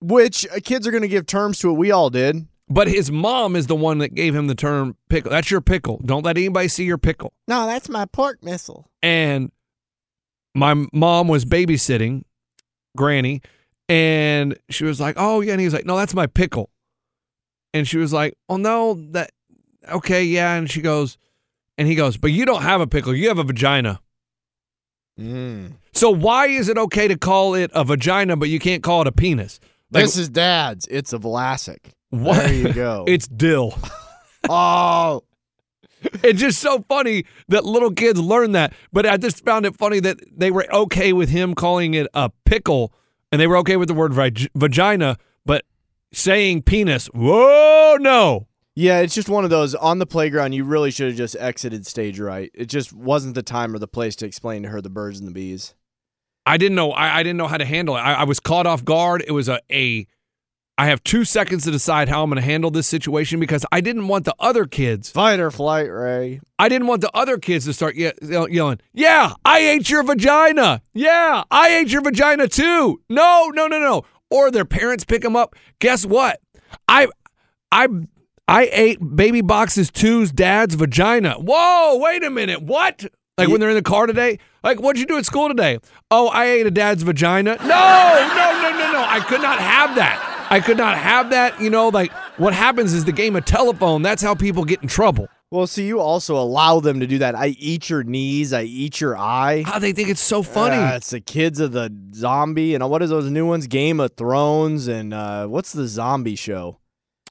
Which 0.01 0.47
uh, 0.49 0.61
kids 0.65 0.87
are 0.87 0.91
going 0.91 1.03
to 1.03 1.09
give 1.09 1.27
terms 1.27 1.59
to 1.59 1.69
it. 1.71 1.75
We 1.75 1.91
all 1.91 2.09
did. 2.09 2.47
But 2.73 2.87
his 2.87 3.11
mom 3.11 3.57
is 3.57 3.67
the 3.67 3.75
one 3.75 3.99
that 3.99 4.15
gave 4.15 4.35
him 4.35 4.47
the 4.47 4.55
term 4.55 4.97
pickle. 5.09 5.33
That's 5.33 5.51
your 5.51 5.61
pickle. 5.61 6.01
Don't 6.05 6.25
let 6.25 6.39
anybody 6.39 6.69
see 6.69 6.85
your 6.85 6.99
pickle. 6.99 7.33
No, 7.49 7.67
that's 7.67 7.89
my 7.89 8.05
pork 8.05 8.45
missile. 8.45 8.89
And 9.03 9.51
my 10.55 10.87
mom 10.93 11.27
was 11.27 11.45
babysitting 11.45 12.25
Granny, 12.97 13.43
And 13.89 14.57
she 14.69 14.85
was 14.85 15.01
like, 15.01 15.17
"Oh 15.19 15.41
yeah," 15.41 15.53
and 15.53 15.61
he 15.61 15.67
was 15.67 15.75
like, 15.75 15.85
"No, 15.85 15.97
that's 15.97 16.15
my 16.15 16.27
pickle." 16.29 16.71
And 17.75 17.89
she 17.89 17.99
was 17.99 18.13
like, 18.13 18.35
"Oh 18.49 18.57
no, 18.57 18.95
that 19.11 19.33
okay, 19.91 20.23
yeah." 20.23 20.55
And 20.55 20.71
she 20.71 20.81
goes, 20.81 21.19
and 21.77 21.89
he 21.89 21.97
goes, 21.97 22.17
"But 22.17 22.31
you 22.31 22.45
don't 22.45 22.63
have 22.63 22.81
a 22.81 22.87
pickle. 22.87 23.15
You 23.15 23.29
have 23.29 23.39
a 23.39 23.45
vagina." 23.45 24.01
Mm. 25.19 25.73
So 25.93 26.11
why 26.11 26.47
is 26.47 26.69
it 26.69 26.79
okay 26.79 27.09
to 27.09 27.17
call 27.17 27.55
it 27.55 27.71
a 27.75 27.85
vagina, 27.85 28.37
but 28.37 28.49
you 28.49 28.61
can't 28.61 28.83
call 28.83 29.01
it 29.03 29.07
a 29.09 29.13
penis? 29.13 29.59
Like, 29.91 30.05
this 30.05 30.17
is 30.17 30.29
dad's. 30.29 30.87
It's 30.87 31.13
a 31.13 31.19
Vlasic. 31.19 31.93
What? 32.11 32.37
There 32.37 32.55
you 32.55 32.73
go. 32.73 33.05
it's 33.09 33.27
dill. 33.27 33.77
oh, 34.49 35.23
it's 36.23 36.41
just 36.41 36.61
so 36.61 36.85
funny 36.89 37.25
that 37.49 37.65
little 37.65 37.93
kids 37.93 38.21
learn 38.21 38.53
that. 38.53 38.73
But 38.93 39.07
I 39.07 39.17
just 39.17 39.45
found 39.45 39.67
it 39.67 39.77
funny 39.77 40.01
that 40.01 40.19
they 40.31 40.51
were 40.51 40.67
okay 40.73 41.13
with 41.13 41.29
him 41.29 41.55
calling 41.55 41.95
it 41.95 42.07
a 42.15 42.31
pickle, 42.45 42.93
and 43.31 43.41
they 43.41 43.47
were 43.47 43.57
okay 43.59 43.77
with 43.77 43.89
the 43.89 43.95
word 43.95 44.13
vag- 44.15 44.51
vagina, 44.55 45.17
but 45.45 45.65
saying 46.13 46.63
penis, 46.63 47.07
whoa, 47.09 47.97
no. 48.01 48.47
yeah. 48.75 48.99
It's 49.01 49.15
just 49.15 49.29
one 49.29 49.45
of 49.45 49.51
those 49.51 49.75
on 49.75 49.99
the 49.99 50.07
playground. 50.07 50.53
You 50.53 50.65
really 50.65 50.91
should 50.91 51.09
have 51.09 51.17
just 51.17 51.37
exited 51.39 51.87
stage 51.87 52.19
right. 52.19 52.51
It 52.55 52.67
just 52.67 52.93
wasn't 52.93 53.35
the 53.35 53.43
time 53.43 53.75
or 53.75 53.79
the 53.79 53.87
place 53.89 54.17
to 54.17 54.27
explain 54.27 54.63
to 54.65 54.71
her 54.71 54.81
the 54.81 54.91
birds 54.91 55.19
and 55.19 55.29
the 55.29 55.33
bees. 55.33 55.75
I 56.47 56.57
didn't 56.57 56.75
know. 56.75 56.91
I, 56.93 57.19
I 57.19 57.23
didn't 57.23 57.37
know 57.37 57.47
how 57.47 57.59
to 57.59 57.65
handle 57.67 57.97
it. 57.97 58.01
I, 58.01 58.15
I 58.15 58.25
was 58.25 58.41
caught 58.41 58.67
off 58.67 58.85
guard. 58.85 59.23
It 59.27 59.33
was 59.33 59.49
a, 59.49 59.61
a. 59.71 60.07
I 60.81 60.87
have 60.87 61.05
two 61.05 61.27
seconds 61.27 61.65
to 61.65 61.71
decide 61.71 62.09
how 62.09 62.23
I'm 62.23 62.31
going 62.31 62.41
to 62.41 62.43
handle 62.43 62.71
this 62.71 62.87
situation 62.87 63.39
because 63.39 63.67
I 63.71 63.83
didn't 63.83 64.09
want 64.09 64.25
the 64.25 64.35
other 64.41 64.65
kids. 64.65 65.11
Fight 65.11 65.39
or 65.39 65.51
flight, 65.51 65.93
Ray. 65.93 66.41
I 66.59 66.71
didn't 66.71 66.87
want 66.87 67.03
the 67.03 67.11
other 67.15 67.37
kids 67.37 67.67
to 67.67 67.75
start 67.75 67.97
ye- 67.97 68.13
yelling, 68.23 68.81
"Yeah, 68.95 69.35
I 69.45 69.59
ate 69.59 69.91
your 69.91 70.03
vagina. 70.03 70.81
Yeah, 70.95 71.43
I 71.51 71.69
ate 71.69 71.89
your 71.93 72.01
vagina 72.01 72.49
too." 72.49 73.03
No, 73.11 73.51
no, 73.55 73.67
no, 73.67 73.79
no. 73.79 74.05
Or 74.31 74.51
their 74.51 74.65
parents 74.65 75.05
pick 75.05 75.21
them 75.21 75.37
up. 75.37 75.55
Guess 75.81 76.07
what? 76.07 76.41
I, 76.89 77.09
I, 77.71 77.89
I 78.49 78.71
ate 78.73 79.01
baby 79.17 79.43
boxes 79.43 79.91
two's 79.91 80.33
dad's 80.33 80.77
vagina. 80.77 81.35
Whoa, 81.35 81.99
wait 81.99 82.25
a 82.25 82.31
minute. 82.31 82.63
What? 82.63 83.05
Like 83.37 83.49
when 83.51 83.61
they're 83.61 83.69
in 83.69 83.77
the 83.77 83.83
car 83.83 84.07
today? 84.07 84.39
Like, 84.65 84.81
what'd 84.81 84.99
you 84.99 85.05
do 85.07 85.19
at 85.19 85.27
school 85.27 85.49
today? 85.49 85.79
Oh, 86.11 86.29
I 86.29 86.47
ate 86.47 86.67
a 86.67 86.71
dad's 86.71 87.03
vagina. 87.03 87.57
No, 87.57 87.67
no, 87.67 88.63
no, 88.63 88.71
no, 88.79 88.93
no. 88.93 89.05
I 89.07 89.23
could 89.29 89.43
not 89.43 89.59
have 89.59 89.95
that. 89.97 90.30
I 90.51 90.61
could 90.61 90.77
not 90.77 90.99
have 90.99 91.31
that. 91.31 91.61
You 91.61 91.71
know, 91.71 91.89
like 91.89 92.13
what 92.37 92.53
happens 92.53 92.93
is 92.93 93.05
the 93.05 93.13
game 93.13 93.37
of 93.37 93.45
telephone. 93.45 94.03
That's 94.03 94.23
how 94.23 94.35
people 94.35 94.65
get 94.65 94.83
in 94.83 94.89
trouble. 94.89 95.29
Well, 95.53 95.67
see, 95.67 95.87
you 95.87 95.99
also 96.01 96.37
allow 96.37 96.81
them 96.81 97.01
to 97.01 97.07
do 97.07 97.19
that. 97.19 97.35
I 97.35 97.49
eat 97.59 97.89
your 97.89 98.05
knees. 98.05 98.53
I 98.53 98.63
eat 98.63 99.01
your 99.01 99.17
eye. 99.17 99.63
How 99.65 99.79
they 99.79 99.93
think 99.93 100.09
it's 100.09 100.21
so 100.21 100.43
funny. 100.43 100.77
Ah, 100.77 100.97
it's 100.97 101.11
the 101.11 101.21
kids 101.21 101.59
of 101.61 101.73
the 101.73 101.93
zombie 102.15 102.75
and 102.75 102.89
what 102.91 103.03
is 103.03 103.11
those 103.11 103.31
new 103.31 103.47
ones? 103.47 103.67
Game 103.69 104.01
of 104.01 104.15
Thrones 104.17 104.89
and 104.89 105.15
uh, 105.15 105.47
what's 105.47 105.73
the 105.73 105.87
zombie 105.87 106.37
show? 106.37 106.80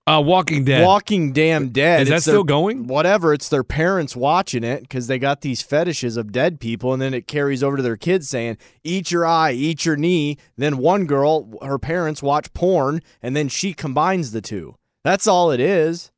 Uh, 0.07 0.19
Walking 0.19 0.63
Dead. 0.65 0.83
Walking 0.83 1.33
Damn 1.33 1.69
Dead. 1.69 2.01
Is 2.01 2.09
that 2.09 2.15
It's 2.15 2.23
still 2.23 2.43
their- 2.43 2.55
going? 2.55 2.87
Whatever. 2.87 3.31
It's 3.31 3.47
their 3.47 3.63
parents 3.63 4.15
watching 4.15 4.63
it 4.63 4.81
because 4.81 5.05
they 5.05 5.19
got 5.19 5.41
these 5.41 5.61
fetishes 5.61 6.17
of 6.17 6.31
dead 6.31 6.59
people, 6.59 6.93
and 6.93 7.01
then 7.01 7.13
it 7.13 7.27
carries 7.27 7.61
over 7.61 7.77
to 7.77 7.83
their 7.83 7.95
kids 7.97 8.27
saying, 8.27 8.57
"Eat 8.83 9.11
your 9.11 9.23
eye, 9.25 9.51
eat 9.51 9.85
your 9.85 9.95
knee." 9.95 10.37
Then 10.57 10.77
one 10.79 11.05
girl, 11.05 11.49
her 11.61 11.77
parents 11.77 12.23
watch 12.23 12.51
porn, 12.53 13.01
and 13.21 13.35
then 13.35 13.49
she 13.49 13.71
combines 13.73 14.31
the 14.31 14.41
two. 14.41 14.75
That's 15.03 15.27
all 15.27 15.51
it 15.51 15.59
is. 15.59 16.11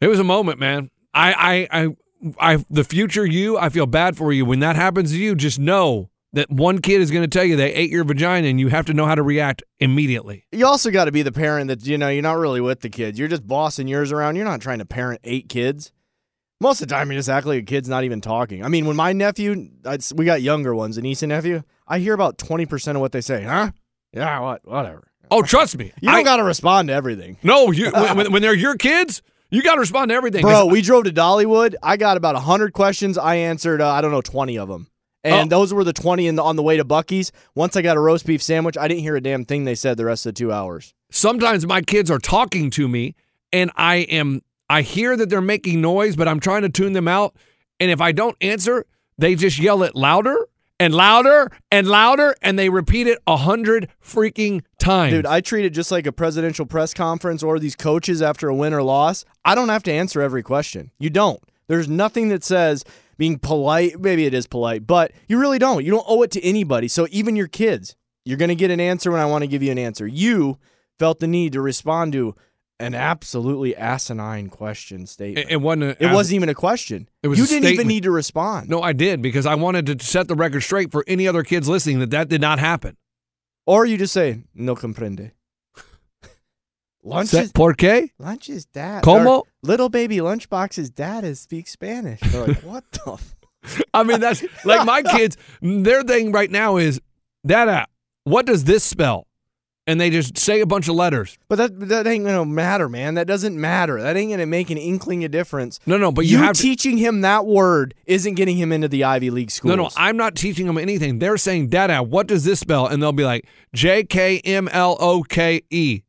It 0.00 0.06
was 0.06 0.20
a 0.20 0.24
moment, 0.24 0.60
man. 0.60 0.90
I, 1.12 1.66
I, 1.72 1.82
I, 1.82 1.88
I, 2.54 2.64
the 2.70 2.84
future 2.84 3.26
you, 3.26 3.58
I 3.58 3.70
feel 3.70 3.86
bad 3.86 4.16
for 4.16 4.32
you. 4.32 4.44
When 4.44 4.60
that 4.60 4.76
happens 4.76 5.10
to 5.10 5.18
you, 5.18 5.34
just 5.34 5.58
know 5.58 6.09
that 6.32 6.50
one 6.50 6.80
kid 6.80 7.00
is 7.00 7.10
going 7.10 7.22
to 7.22 7.28
tell 7.28 7.44
you 7.44 7.56
they 7.56 7.72
ate 7.74 7.90
your 7.90 8.04
vagina, 8.04 8.46
and 8.48 8.60
you 8.60 8.68
have 8.68 8.86
to 8.86 8.94
know 8.94 9.06
how 9.06 9.14
to 9.14 9.22
react 9.22 9.62
immediately. 9.80 10.46
You 10.52 10.66
also 10.66 10.90
got 10.90 11.06
to 11.06 11.12
be 11.12 11.22
the 11.22 11.32
parent 11.32 11.68
that 11.68 11.84
you 11.86 11.98
know 11.98 12.08
you're 12.08 12.22
not 12.22 12.38
really 12.38 12.60
with 12.60 12.80
the 12.80 12.88
kids. 12.88 13.18
You're 13.18 13.28
just 13.28 13.46
bossing 13.46 13.88
yours 13.88 14.12
around. 14.12 14.36
You're 14.36 14.44
not 14.44 14.60
trying 14.60 14.78
to 14.78 14.84
parent 14.86 15.20
eight 15.24 15.48
kids. 15.48 15.92
Most 16.60 16.82
of 16.82 16.88
the 16.88 16.94
time, 16.94 17.10
you 17.10 17.16
just 17.18 17.28
act 17.30 17.46
like 17.46 17.62
a 17.62 17.64
kid's 17.64 17.88
not 17.88 18.04
even 18.04 18.20
talking. 18.20 18.62
I 18.64 18.68
mean, 18.68 18.84
when 18.86 18.94
my 18.96 19.12
nephew, 19.14 19.70
I'd, 19.86 20.02
we 20.14 20.24
got 20.26 20.42
younger 20.42 20.74
ones, 20.74 20.98
a 20.98 21.02
niece 21.02 21.22
and 21.22 21.30
nephew, 21.30 21.62
I 21.88 21.98
hear 22.00 22.12
about 22.14 22.36
twenty 22.38 22.66
percent 22.66 22.96
of 22.96 23.00
what 23.00 23.12
they 23.12 23.22
say. 23.22 23.42
Huh? 23.44 23.70
Yeah, 24.12 24.40
what? 24.40 24.66
Whatever. 24.68 25.08
Oh, 25.30 25.42
trust 25.42 25.78
me. 25.78 25.92
You 26.02 26.10
don't 26.10 26.24
got 26.24 26.36
to 26.36 26.44
respond 26.44 26.88
to 26.88 26.94
everything. 26.94 27.38
no, 27.42 27.70
you 27.70 27.90
when, 27.92 28.16
when- 28.16 28.32
when 28.32 28.42
they're 28.42 28.52
your 28.54 28.74
kids, 28.76 29.22
you 29.50 29.62
got 29.62 29.74
to 29.76 29.80
respond 29.80 30.08
to 30.10 30.14
everything. 30.14 30.42
Bro, 30.42 30.66
we 30.66 30.82
drove 30.82 31.04
to 31.04 31.12
Dollywood. 31.12 31.74
I 31.82 31.96
got 31.96 32.16
about 32.16 32.34
100 32.34 32.72
questions. 32.72 33.16
I 33.16 33.36
answered, 33.36 33.80
uh, 33.80 33.88
I 33.90 34.00
don't 34.00 34.10
know, 34.10 34.20
20 34.20 34.58
of 34.58 34.68
them. 34.68 34.88
And 35.22 35.52
Oh. 35.52 35.58
those 35.58 35.74
were 35.74 35.84
the 35.84 35.92
20 35.92 36.26
in 36.26 36.36
the, 36.36 36.42
on 36.42 36.56
the 36.56 36.62
way 36.62 36.76
to 36.78 36.84
Buc-ee's. 36.84 37.30
Once 37.54 37.76
I 37.76 37.82
got 37.82 37.96
a 37.96 38.00
roast 38.00 38.24
beef 38.26 38.42
sandwich, 38.42 38.78
I 38.78 38.88
didn't 38.88 39.02
hear 39.02 39.16
a 39.16 39.20
damn 39.20 39.44
thing 39.44 39.64
they 39.64 39.74
said 39.74 39.96
the 39.98 40.06
rest 40.06 40.24
of 40.26 40.34
the 40.34 40.38
two 40.38 40.52
hours. 40.52 40.94
sometimes 41.10 41.66
my 41.66 41.82
kids 41.82 42.10
are 42.10 42.18
talking 42.18 42.70
to 42.70 42.88
me, 42.88 43.14
and 43.52 43.70
I 43.76 43.96
am, 43.96 44.40
I 44.70 44.82
hear 44.82 45.16
that 45.16 45.28
they're 45.28 45.40
making 45.40 45.80
noise, 45.80 46.14
but 46.16 46.28
I'm 46.28 46.40
trying 46.40 46.62
to 46.62 46.68
tune 46.68 46.92
them 46.94 47.08
out. 47.08 47.34
And 47.80 47.90
if 47.90 48.00
I 48.00 48.12
don't 48.12 48.36
answer, 48.40 48.86
they 49.18 49.34
just 49.34 49.58
yell 49.58 49.82
it 49.82 49.94
louder 49.96 50.46
and 50.78 50.94
louder 50.94 51.50
and 51.70 51.86
louder, 51.88 52.34
and 52.40 52.58
they 52.58 52.68
repeat 52.70 53.06
it 53.06 53.18
a 53.26 53.36
hundred 53.38 53.88
freaking 54.02 54.62
times. 54.78 55.12
Dude, 55.12 55.26
I 55.26 55.40
treat 55.42 55.64
it 55.66 55.70
just 55.70 55.90
like 55.90 56.06
a 56.06 56.12
presidential 56.12 56.64
press 56.64 56.94
conference 56.94 57.42
or 57.42 57.58
these 57.58 57.76
coaches 57.76 58.22
after 58.22 58.48
a 58.48 58.54
win 58.54 58.72
or 58.72 58.82
loss. 58.82 59.24
I 59.44 59.54
don't 59.54 59.68
have 59.68 59.82
to 59.82 59.92
answer 59.92 60.22
every 60.22 60.42
question. 60.42 60.90
You 60.98 61.10
don't. 61.10 61.42
There's 61.66 61.88
nothing 61.88 62.28
that 62.30 62.42
says 62.44 62.84
being 63.20 63.38
polite. 63.38 64.00
Maybe 64.00 64.24
it 64.24 64.32
is 64.32 64.46
polite, 64.46 64.86
but 64.86 65.12
you 65.28 65.38
really 65.38 65.58
don't. 65.58 65.84
You 65.84 65.90
don't 65.90 66.06
owe 66.08 66.22
it 66.22 66.30
to 66.30 66.42
anybody. 66.42 66.88
So 66.88 67.06
even 67.10 67.36
your 67.36 67.48
kids, 67.48 67.94
you're 68.24 68.38
going 68.38 68.48
to 68.48 68.54
get 68.54 68.70
an 68.70 68.80
answer 68.80 69.10
when 69.10 69.20
I 69.20 69.26
want 69.26 69.42
to 69.42 69.46
give 69.46 69.62
you 69.62 69.70
an 69.70 69.76
answer. 69.76 70.06
You 70.06 70.56
felt 70.98 71.20
the 71.20 71.26
need 71.26 71.52
to 71.52 71.60
respond 71.60 72.14
to 72.14 72.34
an 72.78 72.94
absolutely 72.94 73.76
asinine 73.76 74.48
question 74.48 75.06
statement. 75.06 75.48
it, 75.50 75.52
it 75.52 75.56
wasn't. 75.58 76.00
A, 76.00 76.04
It 76.06 76.14
wasn't 76.14 76.36
even 76.36 76.48
a 76.48 76.54
question. 76.54 77.10
It 77.22 77.28
was 77.28 77.38
you 77.38 77.46
didn't 77.46 77.70
even 77.70 77.88
need 77.88 78.04
to 78.04 78.10
respond. 78.10 78.70
No, 78.70 78.80
I 78.80 78.94
did 78.94 79.20
because 79.20 79.44
I 79.44 79.54
wanted 79.54 79.98
to 79.98 80.02
set 80.02 80.26
the 80.26 80.34
record 80.34 80.62
straight 80.62 80.90
for 80.90 81.04
any 81.06 81.28
other 81.28 81.42
kids 81.42 81.68
listening 81.68 81.98
that 81.98 82.10
that 82.12 82.30
did 82.30 82.40
not 82.40 82.58
happen. 82.58 82.96
Or 83.66 83.84
you 83.84 83.98
just 83.98 84.14
say, 84.14 84.44
no 84.54 84.74
comprende. 84.74 85.32
Lunch 87.02 87.34
is, 87.34 87.52
¿Por 87.52 87.74
qué? 87.74 88.10
lunch 88.18 88.48
is 88.48 88.66
dad. 88.66 89.02
Como? 89.02 89.38
or 89.38 89.42
Little 89.62 89.88
baby 89.88 90.18
lunchbox's 90.18 90.90
dad 90.90 91.24
is 91.24 91.40
speak 91.40 91.68
Spanish. 91.68 92.20
They're 92.20 92.46
like, 92.46 92.62
what 92.62 92.84
the? 92.92 93.12
F-? 93.12 93.34
I 93.94 94.02
mean, 94.04 94.20
that's 94.20 94.42
like 94.64 94.86
my 94.86 95.02
kids. 95.02 95.36
Their 95.60 96.02
thing 96.02 96.32
right 96.32 96.50
now 96.50 96.76
is, 96.78 97.00
Dada, 97.46 97.86
what 98.24 98.46
does 98.46 98.64
this 98.64 98.82
spell? 98.84 99.26
And 99.86 100.00
they 100.00 100.08
just 100.10 100.38
say 100.38 100.60
a 100.60 100.66
bunch 100.66 100.88
of 100.88 100.94
letters. 100.94 101.36
But 101.48 101.56
that 101.56 101.88
that 101.88 102.06
ain't 102.06 102.24
gonna 102.24 102.44
matter, 102.44 102.88
man. 102.88 103.14
That 103.14 103.26
doesn't 103.26 103.58
matter. 103.60 104.00
That 104.00 104.16
ain't 104.16 104.30
gonna 104.30 104.46
make 104.46 104.70
an 104.70 104.78
inkling 104.78 105.24
of 105.24 105.30
difference. 105.32 105.80
No, 105.84 105.96
no, 105.98 106.12
but 106.12 106.26
you, 106.26 106.38
you 106.38 106.44
have 106.44 106.54
to. 106.54 106.62
teaching 106.62 106.96
him 106.96 107.22
that 107.22 107.44
word 107.44 107.94
isn't 108.06 108.34
getting 108.34 108.56
him 108.56 108.72
into 108.72 108.88
the 108.88 109.02
Ivy 109.04 109.30
League 109.30 109.50
schools. 109.50 109.70
No, 109.70 109.82
no, 109.82 109.90
I'm 109.96 110.16
not 110.16 110.36
teaching 110.36 110.66
him 110.66 110.78
anything. 110.78 111.18
They're 111.18 111.38
saying, 111.38 111.70
Dada, 111.70 112.02
what 112.02 112.28
does 112.28 112.44
this 112.44 112.60
spell? 112.60 112.86
And 112.86 113.02
they'll 113.02 113.10
be 113.12 113.24
like, 113.24 113.46
J 113.74 114.04
K 114.04 114.38
M 114.44 114.68
L 114.68 114.96
O 115.00 115.22
K 115.22 115.62
E. 115.70 116.02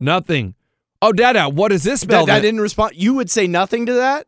Nothing. 0.00 0.54
Oh, 1.02 1.12
Dada, 1.12 1.48
what 1.48 1.68
does 1.68 1.84
this 1.84 2.00
spell? 2.00 2.26
that 2.26 2.40
didn't 2.40 2.60
respond. 2.60 2.92
You 2.96 3.14
would 3.14 3.30
say 3.30 3.46
nothing 3.46 3.86
to 3.86 3.92
that. 3.94 4.26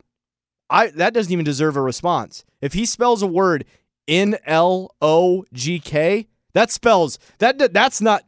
I 0.68 0.88
that 0.88 1.14
doesn't 1.14 1.32
even 1.32 1.44
deserve 1.44 1.76
a 1.76 1.80
response. 1.80 2.44
If 2.61 2.73
he 2.73 2.85
spells 2.87 3.23
a 3.23 3.26
word 3.26 3.64
N 4.08 4.37
L 4.44 4.94
O 5.00 5.44
G 5.52 5.78
K, 5.78 6.26
that 6.54 6.70
spells 6.70 7.18
that 7.38 7.73
that's 7.73 8.00
not 8.00 8.25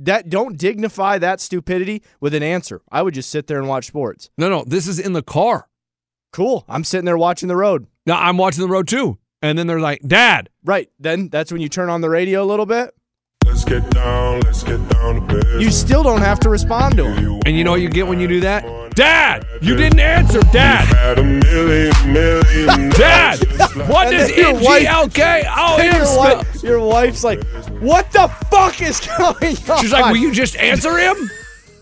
that 0.00 0.28
don't 0.28 0.56
dignify 0.56 1.18
that 1.18 1.40
stupidity 1.40 2.02
with 2.20 2.34
an 2.34 2.42
answer. 2.42 2.82
I 2.90 3.02
would 3.02 3.14
just 3.14 3.30
sit 3.30 3.46
there 3.46 3.58
and 3.58 3.68
watch 3.68 3.86
sports. 3.86 4.30
No, 4.38 4.48
no, 4.48 4.64
this 4.64 4.86
is 4.86 4.98
in 4.98 5.12
the 5.12 5.22
car. 5.22 5.68
Cool. 6.32 6.64
I'm 6.68 6.84
sitting 6.84 7.04
there 7.06 7.18
watching 7.18 7.48
the 7.48 7.56
road. 7.56 7.86
No, 8.06 8.14
I'm 8.14 8.36
watching 8.36 8.60
the 8.62 8.68
road 8.68 8.86
too. 8.86 9.18
And 9.40 9.58
then 9.58 9.66
they're 9.66 9.80
like, 9.80 10.02
Dad, 10.06 10.50
Right. 10.64 10.90
Then 10.98 11.28
that's 11.28 11.50
when 11.50 11.60
you 11.60 11.68
turn 11.68 11.88
on 11.90 12.00
the 12.00 12.10
radio 12.10 12.42
a 12.42 12.46
little 12.46 12.66
bit. 12.66 12.94
Let's 13.46 13.64
get 13.64 13.88
down, 13.90 14.40
let's 14.40 14.62
get 14.62 14.86
down 14.90 15.14
to 15.16 15.20
business. 15.34 15.62
You 15.62 15.70
still 15.70 16.02
don't 16.02 16.20
have 16.20 16.38
to 16.40 16.48
respond 16.48 16.96
to 16.96 17.04
him. 17.12 17.40
and 17.46 17.56
you 17.56 17.64
know 17.64 17.72
what 17.72 17.80
you 17.80 17.88
get 17.88 18.06
when 18.06 18.20
you 18.20 18.28
do 18.28 18.40
that? 18.40 18.64
Dad, 18.94 19.46
you 19.62 19.74
didn't 19.76 20.00
answer, 20.00 20.40
Dad. 20.52 20.84
Had 20.88 21.18
a 21.18 21.24
million, 21.24 22.12
million. 22.12 22.90
Dad, 22.90 23.38
what 23.88 24.10
does 24.10 24.28
then 24.28 24.38
your 24.38 24.54
NGLK? 24.60 25.44
Oh, 25.56 25.78
And 25.80 25.96
your, 25.96 26.16
wife, 26.18 26.62
your 26.62 26.80
wife's 26.80 27.24
like, 27.24 27.42
"What 27.80 28.10
the 28.12 28.28
fuck 28.50 28.80
is 28.82 29.00
going 29.00 29.56
on?" 29.70 29.80
She's 29.80 29.92
like, 29.92 30.06
will 30.12 30.16
you 30.20 30.32
just 30.32 30.56
answer 30.56 30.96
him? 30.98 31.16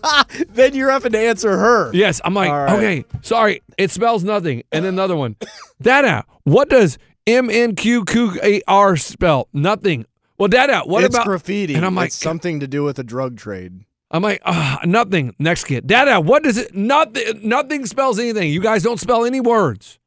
then 0.49 0.73
you're 0.75 0.91
having 0.91 1.11
to 1.13 1.19
answer 1.19 1.57
her. 1.57 1.91
Yes. 1.93 2.21
I'm 2.23 2.33
like, 2.33 2.49
All 2.49 2.57
right. 2.65 2.73
okay, 2.75 3.05
sorry, 3.23 3.61
it 3.77 3.91
spells 3.91 4.23
nothing. 4.23 4.63
And 4.71 4.85
then 4.85 4.93
another 4.93 5.15
one, 5.15 5.35
Dada, 5.81 6.23
what 6.43 6.69
does 6.69 6.97
M 7.25 7.49
N 7.49 7.75
Q 7.75 8.05
Q 8.05 8.39
A 8.43 8.61
R 8.67 8.95
spell? 8.95 9.47
Nothing. 9.53 10.05
Well, 10.37 10.47
Dada, 10.47 10.81
what 10.81 11.03
it's 11.03 11.15
about 11.15 11.25
graffiti? 11.25 11.73
And 11.73 11.85
I'm 11.85 11.95
like, 11.95 12.07
it's 12.07 12.15
something 12.15 12.59
to 12.59 12.67
do 12.67 12.83
with 12.83 12.99
a 12.99 13.03
drug 13.03 13.37
trade. 13.37 13.85
I'm 14.11 14.23
like, 14.23 14.41
nothing. 14.85 15.35
Next 15.39 15.65
kid, 15.65 15.87
Dada, 15.87 16.21
what 16.21 16.43
does 16.43 16.57
it? 16.57 16.73
Nothing. 16.75 17.47
Nothing 17.47 17.85
spells 17.85 18.19
anything. 18.19 18.51
You 18.51 18.61
guys 18.61 18.83
don't 18.83 18.99
spell 18.99 19.25
any 19.25 19.41
words. 19.41 19.99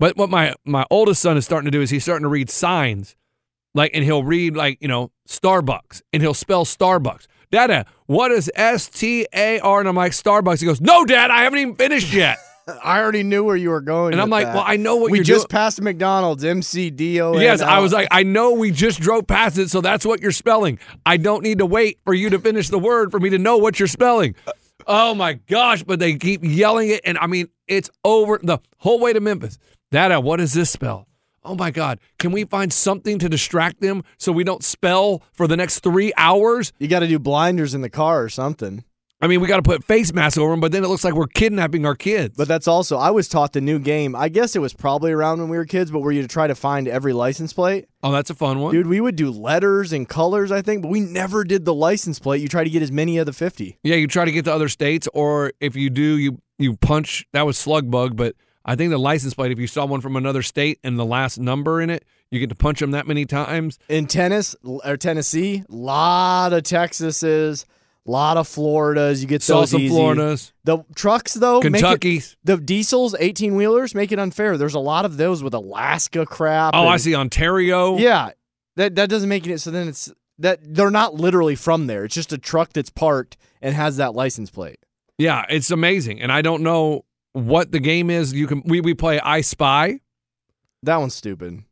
But 0.00 0.16
what 0.16 0.28
my 0.30 0.54
my 0.64 0.84
oldest 0.90 1.22
son 1.22 1.36
is 1.36 1.44
starting 1.44 1.66
to 1.66 1.70
do 1.70 1.80
is 1.80 1.90
he's 1.90 2.02
starting 2.02 2.24
to 2.24 2.28
read 2.28 2.50
signs, 2.50 3.14
like, 3.74 3.92
and 3.94 4.04
he'll 4.04 4.24
read 4.24 4.56
like 4.56 4.78
you 4.80 4.88
know 4.88 5.12
Starbucks, 5.28 6.02
and 6.12 6.22
he'll 6.22 6.34
spell 6.34 6.64
Starbucks. 6.64 7.26
Dada, 7.50 7.86
what 8.06 8.32
is 8.32 8.50
S 8.56 8.88
T 8.88 9.26
A 9.32 9.60
R? 9.60 9.80
And 9.80 9.88
I'm 9.88 9.94
like, 9.94 10.12
Starbucks. 10.12 10.60
He 10.60 10.66
goes, 10.66 10.80
No, 10.80 11.04
Dad, 11.04 11.30
I 11.30 11.42
haven't 11.44 11.60
even 11.60 11.76
finished 11.76 12.12
yet. 12.12 12.38
I 12.82 13.00
already 13.00 13.22
knew 13.22 13.44
where 13.44 13.56
you 13.56 13.70
were 13.70 13.80
going. 13.80 14.12
And 14.12 14.22
I'm 14.22 14.30
like, 14.30 14.46
that. 14.46 14.54
well, 14.54 14.64
I 14.66 14.76
know 14.76 14.96
what 14.96 15.10
we 15.10 15.20
just 15.20 15.48
doing. 15.48 15.60
passed 15.60 15.80
McDonald's. 15.80 16.44
M 16.44 16.62
C 16.62 16.90
D 16.90 17.20
O. 17.20 17.36
Yes, 17.36 17.60
I 17.60 17.78
was 17.78 17.92
like, 17.92 18.08
I 18.10 18.22
know 18.22 18.52
we 18.52 18.70
just 18.70 19.00
drove 19.00 19.26
past 19.26 19.58
it, 19.58 19.70
so 19.70 19.80
that's 19.80 20.06
what 20.06 20.20
you're 20.20 20.32
spelling. 20.32 20.78
I 21.04 21.16
don't 21.16 21.42
need 21.42 21.58
to 21.58 21.66
wait 21.66 21.98
for 22.04 22.14
you 22.14 22.30
to 22.30 22.38
finish 22.38 22.68
the 22.68 22.78
word 22.78 23.10
for 23.10 23.20
me 23.20 23.30
to 23.30 23.38
know 23.38 23.58
what 23.58 23.78
you're 23.78 23.88
spelling. 23.88 24.34
Oh 24.86 25.14
my 25.14 25.34
gosh, 25.34 25.82
but 25.82 25.98
they 25.98 26.14
keep 26.16 26.40
yelling 26.42 26.90
it. 26.90 27.00
And 27.04 27.18
I 27.18 27.26
mean, 27.26 27.48
it's 27.68 27.90
over 28.04 28.38
the 28.42 28.58
whole 28.78 28.98
way 28.98 29.12
to 29.12 29.20
Memphis. 29.20 29.58
Dada, 29.90 30.20
what 30.20 30.38
does 30.38 30.52
this 30.52 30.70
spell? 30.70 31.06
Oh 31.44 31.54
my 31.54 31.70
God. 31.70 32.00
Can 32.18 32.32
we 32.32 32.44
find 32.44 32.72
something 32.72 33.18
to 33.18 33.28
distract 33.28 33.80
them 33.80 34.02
so 34.18 34.32
we 34.32 34.44
don't 34.44 34.64
spell 34.64 35.22
for 35.32 35.46
the 35.46 35.56
next 35.56 35.80
three 35.80 36.12
hours? 36.16 36.72
you 36.78 36.88
got 36.88 37.00
to 37.00 37.06
do 37.06 37.18
blinders 37.18 37.74
in 37.74 37.82
the 37.82 37.90
car 37.90 38.22
or 38.22 38.28
something. 38.28 38.82
I 39.24 39.26
mean, 39.26 39.40
we 39.40 39.48
got 39.48 39.56
to 39.56 39.62
put 39.62 39.82
face 39.82 40.12
masks 40.12 40.36
over 40.36 40.50
them, 40.50 40.60
but 40.60 40.70
then 40.70 40.84
it 40.84 40.88
looks 40.88 41.02
like 41.02 41.14
we're 41.14 41.26
kidnapping 41.26 41.86
our 41.86 41.94
kids. 41.94 42.36
But 42.36 42.46
that's 42.46 42.68
also 42.68 42.98
I 42.98 43.10
was 43.10 43.26
taught 43.26 43.54
the 43.54 43.60
new 43.62 43.78
game. 43.78 44.14
I 44.14 44.28
guess 44.28 44.54
it 44.54 44.58
was 44.58 44.74
probably 44.74 45.12
around 45.12 45.40
when 45.40 45.48
we 45.48 45.56
were 45.56 45.64
kids, 45.64 45.90
but 45.90 46.00
were 46.00 46.12
you 46.12 46.20
to 46.20 46.28
try 46.28 46.46
to 46.46 46.54
find 46.54 46.86
every 46.86 47.14
license 47.14 47.54
plate? 47.54 47.86
oh, 48.02 48.12
that's 48.12 48.28
a 48.28 48.34
fun 48.34 48.58
one. 48.60 48.74
Dude, 48.74 48.86
we 48.86 49.00
would 49.00 49.16
do 49.16 49.30
letters 49.30 49.94
and 49.94 50.06
colors, 50.06 50.52
I 50.52 50.60
think, 50.60 50.82
but 50.82 50.88
we 50.88 51.00
never 51.00 51.42
did 51.42 51.64
the 51.64 51.72
license 51.72 52.18
plate. 52.18 52.42
You 52.42 52.48
try 52.48 52.64
to 52.64 52.68
get 52.68 52.82
as 52.82 52.92
many 52.92 53.16
of 53.16 53.24
the 53.24 53.32
50. 53.32 53.78
Yeah, 53.82 53.94
you 53.94 54.06
try 54.06 54.26
to 54.26 54.30
get 54.30 54.44
to 54.44 54.52
other 54.52 54.68
states, 54.68 55.08
or 55.14 55.54
if 55.58 55.74
you 55.74 55.88
do, 55.88 56.18
you 56.18 56.42
you 56.58 56.76
punch. 56.76 57.26
That 57.32 57.46
was 57.46 57.56
slug 57.56 57.90
bug, 57.90 58.18
but 58.18 58.36
I 58.66 58.76
think 58.76 58.90
the 58.90 58.98
license 58.98 59.32
plate. 59.32 59.52
If 59.52 59.58
you 59.58 59.66
saw 59.66 59.86
one 59.86 60.02
from 60.02 60.16
another 60.16 60.42
state 60.42 60.80
and 60.84 60.98
the 60.98 61.04
last 61.06 61.38
number 61.38 61.80
in 61.80 61.88
it, 61.88 62.04
you 62.30 62.40
get 62.40 62.50
to 62.50 62.54
punch 62.56 62.80
them 62.80 62.90
that 62.90 63.06
many 63.06 63.24
times. 63.24 63.78
In 63.88 64.06
tennis 64.06 64.54
or 64.62 64.98
Tennessee, 64.98 65.64
a 65.66 65.74
lot 65.74 66.52
of 66.52 66.62
Texases, 66.62 67.64
lot 68.06 68.36
of 68.36 68.46
Floridas. 68.48 69.22
You 69.22 69.28
get 69.28 69.42
Saw 69.42 69.60
those 69.60 69.70
some 69.70 69.80
easy. 69.80 69.94
Floridas, 69.94 70.52
The 70.64 70.78
trucks 70.94 71.34
though, 71.34 71.60
make 71.60 71.82
it- 72.04 72.36
the 72.44 72.56
diesels, 72.58 73.14
18 73.18 73.54
wheelers, 73.56 73.94
make 73.94 74.12
it 74.12 74.18
unfair. 74.18 74.56
There's 74.58 74.74
a 74.74 74.78
lot 74.80 75.04
of 75.04 75.16
those 75.16 75.42
with 75.42 75.54
Alaska 75.54 76.26
crap. 76.26 76.74
Oh, 76.74 76.86
I 76.86 76.96
see 76.98 77.14
Ontario. 77.14 77.96
Yeah, 77.98 78.30
that 78.76 78.94
that 78.96 79.08
doesn't 79.08 79.28
make 79.28 79.46
it. 79.46 79.58
So 79.60 79.70
then 79.70 79.88
it's 79.88 80.12
that 80.38 80.58
they're 80.62 80.90
not 80.90 81.14
literally 81.14 81.54
from 81.54 81.86
there. 81.86 82.04
It's 82.04 82.14
just 82.14 82.32
a 82.32 82.38
truck 82.38 82.72
that's 82.72 82.90
parked 82.90 83.36
and 83.62 83.74
has 83.74 83.96
that 83.98 84.14
license 84.14 84.50
plate. 84.50 84.78
yeah, 85.16 85.44
it's 85.48 85.70
amazing, 85.70 86.20
and 86.20 86.30
I 86.32 86.42
don't 86.42 86.62
know 86.62 87.04
what 87.32 87.70
the 87.72 87.80
game 87.80 88.10
is. 88.10 88.32
You 88.32 88.46
can 88.46 88.62
we 88.66 88.80
we 88.80 88.94
play 88.94 89.18
I 89.20 89.40
Spy. 89.40 90.00
That 90.82 90.96
one's 90.98 91.14
stupid. 91.14 91.62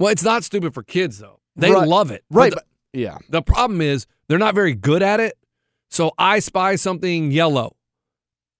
Well, 0.00 0.10
it's 0.10 0.22
not 0.22 0.44
stupid 0.44 0.72
for 0.74 0.82
kids 0.82 1.18
though. 1.18 1.40
They 1.56 1.70
Right. 1.70 1.86
love 1.86 2.10
it. 2.10 2.24
But 2.30 2.38
Right. 2.38 2.50
the- 2.50 2.56
but- 2.56 2.66
yeah. 2.98 3.18
The 3.28 3.42
problem 3.42 3.80
is 3.80 4.06
they're 4.28 4.38
not 4.38 4.54
very 4.54 4.74
good 4.74 5.02
at 5.02 5.20
it. 5.20 5.34
So 5.92 6.12
I 6.16 6.38
spy 6.38 6.76
something 6.76 7.30
yellow. 7.30 7.76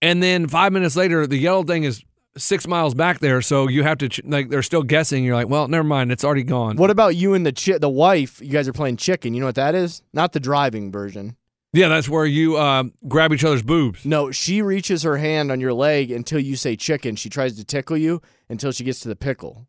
And 0.03 0.23
then 0.23 0.49
five 0.49 0.73
minutes 0.73 0.97
later, 0.97 1.27
the 1.27 1.39
yellow 1.39 1.62
thing 1.62 1.85
is 1.85 2.05
six 2.37 2.67
miles 2.67 2.95
back 2.95 3.21
there. 3.21 3.41
So 3.41 3.69
you 3.69 3.83
have 3.85 3.99
to, 3.99 4.09
ch- 4.09 4.21
like, 4.25 4.51
they're 4.51 4.62
still 4.62 4.83
guessing. 4.83 5.25
You're 5.25 5.35
like, 5.37 5.49
well, 5.49 5.67
never 5.67 5.85
mind. 5.85 6.12
It's 6.12 6.25
already 6.25 6.43
gone. 6.43 6.77
What 6.77 6.91
about 6.91 7.17
you 7.17 7.33
and 7.35 7.47
the 7.47 7.53
chi- 7.53 7.79
the 7.79 7.89
wife? 7.89 8.41
You 8.43 8.51
guys 8.51 8.69
are 8.69 8.73
playing 8.73 8.99
chicken. 8.99 9.33
You 9.33 9.41
know 9.41 9.47
what 9.47 9.55
that 9.55 9.75
is? 9.75 10.03
Not 10.12 10.33
the 10.33 10.41
driving 10.41 10.93
version. 10.93 11.37
Yeah, 11.73 11.89
that's 11.89 12.07
where 12.07 12.27
you 12.27 12.59
uh, 12.59 12.85
grab 13.09 13.33
each 13.33 13.45
other's 13.45 13.62
boobs. 13.62 14.05
No, 14.05 14.31
she 14.31 14.61
reaches 14.61 15.03
her 15.05 15.17
hand 15.17 15.51
on 15.51 15.59
your 15.59 15.73
leg 15.73 16.11
until 16.11 16.39
you 16.39 16.55
say 16.55 16.77
chicken. 16.77 17.17
She 17.17 17.31
tries 17.31 17.57
to 17.57 17.65
tickle 17.65 17.97
you 17.97 18.21
until 18.51 18.73
she 18.73 18.85
gets 18.85 19.01
to 19.01 19.09
the 19.09 19.17
pickle. 19.17 19.67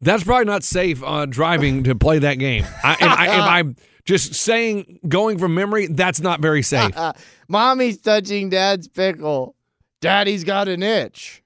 That's 0.00 0.22
probably 0.22 0.44
not 0.44 0.62
safe 0.62 1.02
uh, 1.02 1.26
driving 1.26 1.82
to 1.84 1.96
play 1.96 2.20
that 2.20 2.34
game. 2.34 2.64
I, 2.84 2.96
I, 3.00 3.26
if 3.26 3.42
I'm 3.42 3.76
just 4.04 4.34
saying, 4.34 5.00
going 5.08 5.38
from 5.38 5.54
memory, 5.54 5.86
that's 5.86 6.20
not 6.20 6.40
very 6.40 6.62
safe. 6.62 6.94
Mommy's 7.48 7.98
touching 8.00 8.48
dad's 8.50 8.88
pickle. 8.88 9.54
Daddy's 10.00 10.44
got 10.44 10.68
an 10.68 10.82
itch. 10.82 11.42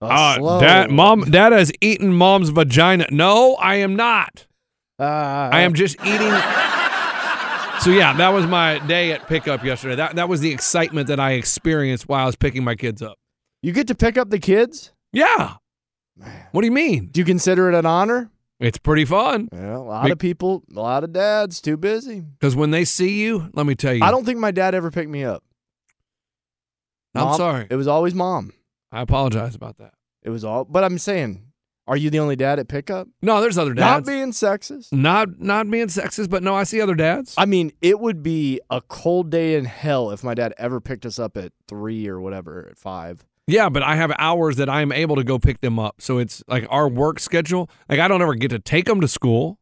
A 0.00 0.06
Uh, 0.06 0.60
dad, 0.60 0.90
mom, 0.90 1.22
dad 1.30 1.52
has 1.52 1.72
eaten 1.80 2.12
mom's 2.14 2.50
vagina. 2.50 3.06
No, 3.10 3.54
I 3.56 3.76
am 3.76 3.96
not. 3.96 4.46
Ah, 4.98 5.48
I 5.50 5.60
am 5.60 5.74
just 5.74 5.96
eating. 6.04 6.32
So 7.80 7.90
yeah, 7.90 8.12
that 8.16 8.30
was 8.30 8.46
my 8.46 8.78
day 8.86 9.12
at 9.12 9.28
pickup 9.28 9.62
yesterday. 9.64 9.94
That 9.94 10.16
that 10.16 10.28
was 10.28 10.40
the 10.40 10.50
excitement 10.50 11.06
that 11.08 11.20
I 11.20 11.32
experienced 11.32 12.08
while 12.08 12.22
I 12.22 12.26
was 12.26 12.34
picking 12.36 12.64
my 12.64 12.74
kids 12.74 13.02
up. 13.02 13.16
You 13.62 13.72
get 13.72 13.86
to 13.88 13.94
pick 13.94 14.18
up 14.18 14.30
the 14.30 14.38
kids. 14.38 14.92
Yeah. 15.12 15.54
What 16.52 16.62
do 16.62 16.66
you 16.66 16.72
mean? 16.72 17.06
Do 17.06 17.20
you 17.20 17.24
consider 17.24 17.68
it 17.68 17.76
an 17.76 17.86
honor? 17.86 18.30
It's 18.60 18.78
pretty 18.78 19.04
fun 19.04 19.48
Yeah, 19.52 19.76
a 19.76 19.78
lot 19.78 20.04
Be- 20.06 20.10
of 20.12 20.18
people, 20.18 20.64
a 20.76 20.80
lot 20.80 21.04
of 21.04 21.12
dads, 21.12 21.60
too 21.60 21.76
busy. 21.76 22.20
because 22.20 22.56
when 22.56 22.70
they 22.72 22.84
see 22.84 23.22
you, 23.22 23.50
let 23.54 23.66
me 23.66 23.74
tell 23.74 23.94
you, 23.94 24.02
I 24.02 24.10
don't 24.10 24.24
think 24.24 24.38
my 24.38 24.50
dad 24.50 24.74
ever 24.74 24.90
picked 24.90 25.10
me 25.10 25.24
up. 25.24 25.44
I'm 27.14 27.34
sorry. 27.36 27.66
It 27.70 27.76
was 27.76 27.88
always 27.88 28.14
mom. 28.14 28.52
I 28.92 29.00
apologize 29.02 29.54
about 29.54 29.78
that. 29.78 29.92
It 30.22 30.30
was 30.30 30.44
all, 30.44 30.64
but 30.64 30.84
I'm 30.84 30.98
saying, 30.98 31.44
are 31.86 31.96
you 31.96 32.10
the 32.10 32.18
only 32.20 32.36
dad 32.36 32.58
at 32.58 32.68
pickup? 32.68 33.08
No, 33.22 33.40
there's 33.40 33.58
other 33.58 33.74
dads. 33.74 34.06
Not 34.06 34.06
being 34.06 34.30
sexist. 34.32 34.92
not 34.92 35.40
not 35.40 35.70
being 35.70 35.86
sexist, 35.86 36.28
but 36.30 36.42
no, 36.42 36.54
I 36.54 36.64
see 36.64 36.80
other 36.80 36.94
dads. 36.94 37.34
I 37.38 37.46
mean, 37.46 37.72
it 37.80 37.98
would 37.98 38.22
be 38.22 38.60
a 38.70 38.80
cold 38.82 39.30
day 39.30 39.54
in 39.56 39.64
hell 39.64 40.10
if 40.10 40.22
my 40.22 40.34
dad 40.34 40.52
ever 40.58 40.80
picked 40.80 41.06
us 41.06 41.18
up 41.18 41.36
at 41.36 41.52
three 41.66 42.06
or 42.08 42.20
whatever, 42.20 42.68
at 42.70 42.78
five. 42.78 43.24
Yeah, 43.48 43.70
but 43.70 43.82
I 43.82 43.96
have 43.96 44.12
hours 44.18 44.56
that 44.56 44.68
I 44.68 44.82
am 44.82 44.92
able 44.92 45.16
to 45.16 45.24
go 45.24 45.38
pick 45.38 45.62
them 45.62 45.78
up. 45.78 46.02
So 46.02 46.18
it's 46.18 46.44
like 46.48 46.66
our 46.68 46.86
work 46.86 47.18
schedule. 47.18 47.70
Like 47.88 47.98
I 47.98 48.06
don't 48.06 48.20
ever 48.20 48.34
get 48.34 48.50
to 48.50 48.58
take 48.58 48.84
them 48.84 49.00
to 49.00 49.08
school. 49.08 49.58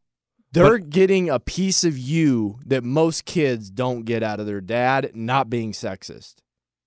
They're 0.51 0.77
getting 0.77 1.29
a 1.29 1.39
piece 1.39 1.83
of 1.83 1.97
you 1.97 2.59
that 2.65 2.83
most 2.83 3.25
kids 3.25 3.69
don't 3.69 4.03
get 4.03 4.23
out 4.23 4.39
of 4.39 4.45
their 4.45 4.61
dad, 4.61 5.11
not 5.13 5.49
being 5.49 5.71
sexist. 5.71 6.35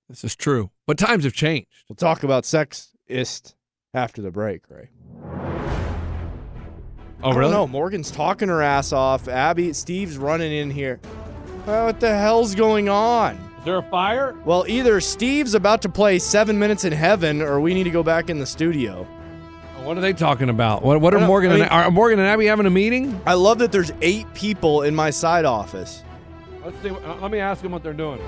This 0.09 0.25
is 0.25 0.37
true. 0.37 0.71
But 0.87 0.99
times 0.99 1.25
have 1.25 1.33
changed. 1.33 1.69
We'll 1.89 1.97
talk 1.97 2.23
about 2.23 2.45
sexist 2.45 3.55
after 3.95 4.21
the 4.21 4.31
break, 4.31 4.63
right? 4.69 4.89
Oh, 7.23 7.33
really? 7.33 7.53
don't. 7.53 7.71
Morgan's 7.71 8.11
talking 8.11 8.49
her 8.49 8.63
ass 8.63 8.93
off. 8.93 9.29
Abby, 9.29 9.73
Steve's 9.73 10.19
running 10.19 10.53
in 10.53 10.71
here. 10.71 11.01
Well, 11.67 11.87
what 11.87 12.01
the 12.01 12.15
hell's 12.17 12.55
going 12.55 12.89
on? 12.89 13.50
Is 13.61 13.65
there 13.67 13.77
a 13.77 13.83
fire? 13.83 14.35
Well, 14.45 14.65
either 14.67 15.01
Steve's 15.03 15.55
about 15.55 15.83
to 15.83 15.89
play 15.91 16.19
Seven 16.19 16.59
Minutes 16.59 16.85
in 16.85 16.93
Heaven, 16.93 17.43
or 17.43 17.61
we 17.61 17.75
need 17.75 17.85
to 17.85 17.91
go 17.91 18.03
back 18.03 18.31
in 18.31 18.39
the 18.39 18.47
studio. 18.47 19.05
What 19.83 19.99
are 19.99 20.01
they 20.01 20.13
talking 20.15 20.49
about? 20.49 20.83
What, 20.83 21.01
what 21.01 21.15
are 21.15 21.27
Morgan 21.27 21.53
I 21.53 21.59
and 21.59 21.71
are 21.71 21.91
Morgan 21.91 22.19
and 22.19 22.29
Abby 22.29 22.47
having 22.47 22.65
a 22.67 22.71
meeting? 22.71 23.21
I 23.27 23.35
love 23.35 23.59
that 23.59 23.71
there's 23.73 23.93
eight 24.03 24.33
people 24.35 24.83
in 24.83 24.95
my 24.95 25.11
side 25.11 25.45
office. 25.45 26.03
Let's 26.65 26.81
see. 26.83 26.91
uh, 26.91 27.17
Let 27.17 27.31
me 27.31 27.39
ask 27.39 27.63
them 27.63 27.73
what 27.73 27.83
they're 27.83 27.93
doing. 27.95 28.21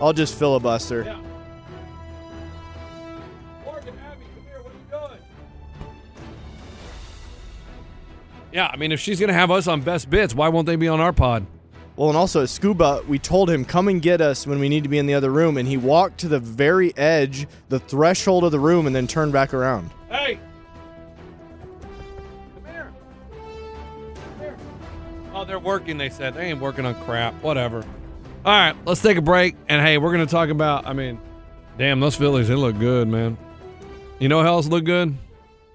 I'll 0.00 0.12
just 0.12 0.38
filibuster. 0.38 1.02
Yeah. 1.04 1.16
Morgan, 3.64 3.94
Abby, 4.06 4.24
come 4.34 4.44
here. 4.44 4.62
What 4.62 4.72
are 4.72 5.06
you 5.06 5.08
doing? 5.08 5.20
Yeah, 8.52 8.66
I 8.72 8.76
mean, 8.76 8.92
if 8.92 9.00
she's 9.00 9.18
gonna 9.20 9.32
have 9.32 9.50
us 9.50 9.66
on 9.66 9.80
best 9.82 10.08
bits, 10.10 10.34
why 10.34 10.48
won't 10.48 10.66
they 10.66 10.76
be 10.76 10.88
on 10.88 11.00
our 11.00 11.12
pod? 11.12 11.46
Well, 11.96 12.08
and 12.08 12.16
also 12.16 12.46
Scuba, 12.46 13.02
we 13.06 13.18
told 13.18 13.50
him 13.50 13.64
come 13.64 13.86
and 13.88 14.00
get 14.00 14.22
us 14.22 14.46
when 14.46 14.58
we 14.58 14.68
need 14.70 14.82
to 14.82 14.88
be 14.88 14.98
in 14.98 15.06
the 15.06 15.14
other 15.14 15.30
room, 15.30 15.58
and 15.58 15.68
he 15.68 15.76
walked 15.76 16.18
to 16.20 16.28
the 16.28 16.40
very 16.40 16.96
edge, 16.96 17.46
the 17.68 17.78
threshold 17.78 18.44
of 18.44 18.52
the 18.52 18.58
room, 18.58 18.86
and 18.86 18.96
then 18.96 19.06
turned 19.06 19.32
back 19.32 19.52
around. 19.52 19.90
Hey, 20.08 20.38
come 22.54 22.72
here. 22.72 22.92
Come 24.14 24.40
here. 24.40 24.56
Oh, 25.34 25.44
they're 25.44 25.58
working. 25.58 25.98
They 25.98 26.08
said 26.08 26.32
they 26.34 26.46
ain't 26.46 26.60
working 26.60 26.86
on 26.86 26.94
crap. 27.04 27.34
Whatever. 27.42 27.84
All 28.44 28.52
right, 28.52 28.74
let's 28.86 29.02
take 29.02 29.18
a 29.18 29.22
break. 29.22 29.54
And 29.68 29.84
hey, 29.84 29.98
we're 29.98 30.12
gonna 30.12 30.26
talk 30.26 30.48
about. 30.48 30.86
I 30.86 30.94
mean, 30.94 31.20
damn, 31.76 32.00
those 32.00 32.16
Phillies 32.16 32.48
they 32.48 32.54
look 32.54 32.78
good, 32.78 33.06
man. 33.06 33.36
You 34.18 34.28
know 34.28 34.42
how 34.42 34.54
else 34.54 34.66
look 34.66 34.84
good? 34.84 35.14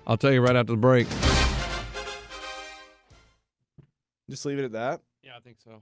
I'll 0.07 0.17
tell 0.17 0.31
you 0.31 0.41
right 0.41 0.55
after 0.55 0.73
the 0.73 0.77
break. 0.77 1.07
Just 4.29 4.45
leave 4.45 4.57
it 4.57 4.65
at 4.65 4.71
that. 4.71 5.01
Yeah, 5.21 5.37
I 5.37 5.41
think 5.41 5.57
so. 5.63 5.81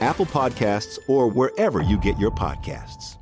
Apple 0.00 0.26
Podcasts, 0.26 0.98
or 1.08 1.28
wherever 1.28 1.82
you 1.82 1.98
get 1.98 2.18
your 2.18 2.30
podcasts. 2.30 3.16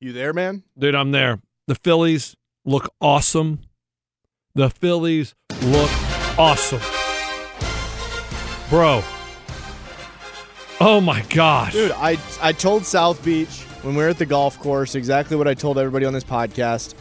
You 0.00 0.12
there, 0.12 0.32
man? 0.32 0.62
Dude, 0.78 0.94
I'm 0.94 1.10
there. 1.10 1.40
The 1.66 1.74
Phillies 1.74 2.36
look 2.64 2.92
awesome. 3.00 3.60
The 4.54 4.70
Phillies 4.70 5.34
look 5.62 5.90
awesome. 6.38 6.80
Bro. 8.70 9.02
Oh 10.80 11.00
my 11.00 11.22
gosh. 11.30 11.72
Dude, 11.72 11.90
I 11.92 12.16
I 12.40 12.52
told 12.52 12.84
South 12.84 13.24
Beach 13.24 13.62
when 13.82 13.96
we 13.96 14.02
were 14.02 14.08
at 14.08 14.18
the 14.18 14.26
golf 14.26 14.58
course 14.60 14.94
exactly 14.94 15.36
what 15.36 15.48
I 15.48 15.54
told 15.54 15.78
everybody 15.78 16.06
on 16.06 16.12
this 16.12 16.24
podcast. 16.24 16.94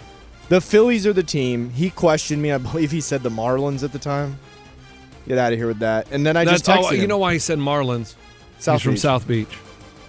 The 0.50 0.62
Phillies 0.62 1.06
are 1.06 1.14
the 1.14 1.24
team. 1.24 1.70
He 1.70 1.90
questioned 1.92 2.42
me. 2.42 2.52
I 2.52 2.58
believe 2.58 2.90
he 2.90 3.02
said 3.02 3.22
the 3.22 3.30
Marlins 3.30 3.84
at 3.84 3.92
the 3.92 4.00
time. 4.00 4.40
Get 5.28 5.38
out 5.38 5.52
of 5.52 5.60
here 5.60 5.68
with 5.68 5.80
that. 5.80 6.10
And 6.12 6.26
then 6.26 6.38
I 6.38 6.46
That's, 6.46 6.62
just 6.62 6.66
texted 6.72 6.84
oh, 6.86 6.94
him. 6.94 7.02
you 7.02 7.08
know 7.08 7.18
why 7.18 7.34
he 7.34 7.40
said 7.40 7.60
Marlins? 7.60 8.16
South 8.60 8.76
He's 8.76 8.84
from 8.84 8.98
South 8.98 9.28
Beach. 9.28 9.58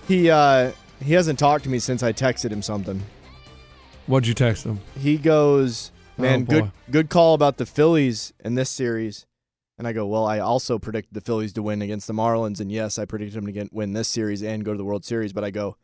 He 0.06 0.30
uh 0.30 0.72
he 1.02 1.12
hasn't 1.12 1.38
talked 1.38 1.64
to 1.64 1.70
me 1.70 1.78
since 1.80 2.02
I 2.02 2.12
texted 2.12 2.50
him 2.50 2.62
something. 2.62 3.02
What'd 4.06 4.26
you 4.26 4.34
text 4.34 4.64
him? 4.64 4.80
He 4.98 5.18
goes, 5.18 5.90
"Man, 6.16 6.42
Oh, 6.42 6.44
good 6.44 6.72
good 6.90 7.10
call 7.10 7.34
about 7.34 7.58
the 7.58 7.66
Phillies 7.66 8.32
in 8.44 8.54
this 8.54 8.70
series." 8.70 9.26
And 9.76 9.86
I 9.86 9.92
go, 9.92 10.06
"Well, 10.06 10.24
I 10.24 10.38
also 10.38 10.78
predicted 10.78 11.14
the 11.14 11.20
Phillies 11.20 11.52
to 11.54 11.62
win 11.62 11.82
against 11.82 12.06
the 12.06 12.14
Marlins, 12.14 12.60
and 12.60 12.72
yes, 12.72 12.98
I 12.98 13.04
predicted 13.04 13.36
them 13.36 13.46
to 13.46 13.52
get, 13.52 13.72
win 13.72 13.92
this 13.92 14.08
series 14.08 14.42
and 14.42 14.64
go 14.64 14.72
to 14.72 14.78
the 14.78 14.84
World 14.84 15.04
Series." 15.04 15.32
But 15.32 15.44
I 15.44 15.50
go, 15.50 15.76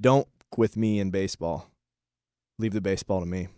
"Don't 0.00 0.26
with 0.56 0.76
me 0.76 0.98
in 1.00 1.10
baseball. 1.10 1.70
Leave 2.58 2.72
the 2.72 2.80
baseball 2.80 3.20
to 3.20 3.26
me." 3.26 3.48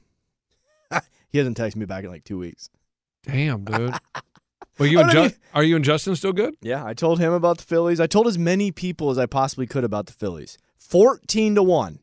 he 1.30 1.38
hasn't 1.38 1.56
texted 1.56 1.76
me 1.76 1.86
back 1.86 2.02
in 2.02 2.10
like 2.10 2.24
two 2.24 2.38
weeks. 2.38 2.70
Damn, 3.24 3.64
dude. 3.64 3.94
Well, 4.78 4.88
you 4.88 5.00
and 5.00 5.10
don't 5.10 5.28
Ju- 5.30 5.36
are 5.54 5.62
you 5.62 5.76
and 5.76 5.84
Justin 5.84 6.14
still 6.16 6.32
good? 6.32 6.54
Yeah, 6.62 6.84
I 6.84 6.94
told 6.94 7.18
him 7.18 7.32
about 7.32 7.58
the 7.58 7.64
Phillies. 7.64 8.00
I 8.00 8.06
told 8.06 8.26
as 8.26 8.38
many 8.38 8.70
people 8.70 9.10
as 9.10 9.18
I 9.18 9.26
possibly 9.26 9.66
could 9.66 9.84
about 9.84 10.06
the 10.06 10.12
Phillies. 10.12 10.56
Fourteen 10.78 11.54
to 11.56 11.62
one. 11.62 11.98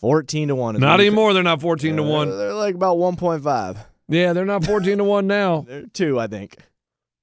Fourteen 0.00 0.48
to 0.48 0.54
one. 0.54 0.78
Not 0.78 1.00
anymore. 1.00 1.34
They're 1.34 1.42
not 1.42 1.60
14 1.60 1.96
to 1.96 2.02
Uh, 2.02 2.06
1. 2.06 2.38
They're 2.38 2.54
like 2.54 2.74
about 2.74 2.96
one 2.98 3.16
point 3.16 3.42
five. 3.42 3.78
Yeah, 4.08 4.32
they're 4.32 4.44
not 4.46 4.64
14 4.64 4.98
to 4.98 5.04
1 5.04 5.26
now. 5.28 5.60
They're 5.68 5.86
two, 5.86 6.18
I 6.18 6.26
think. 6.26 6.56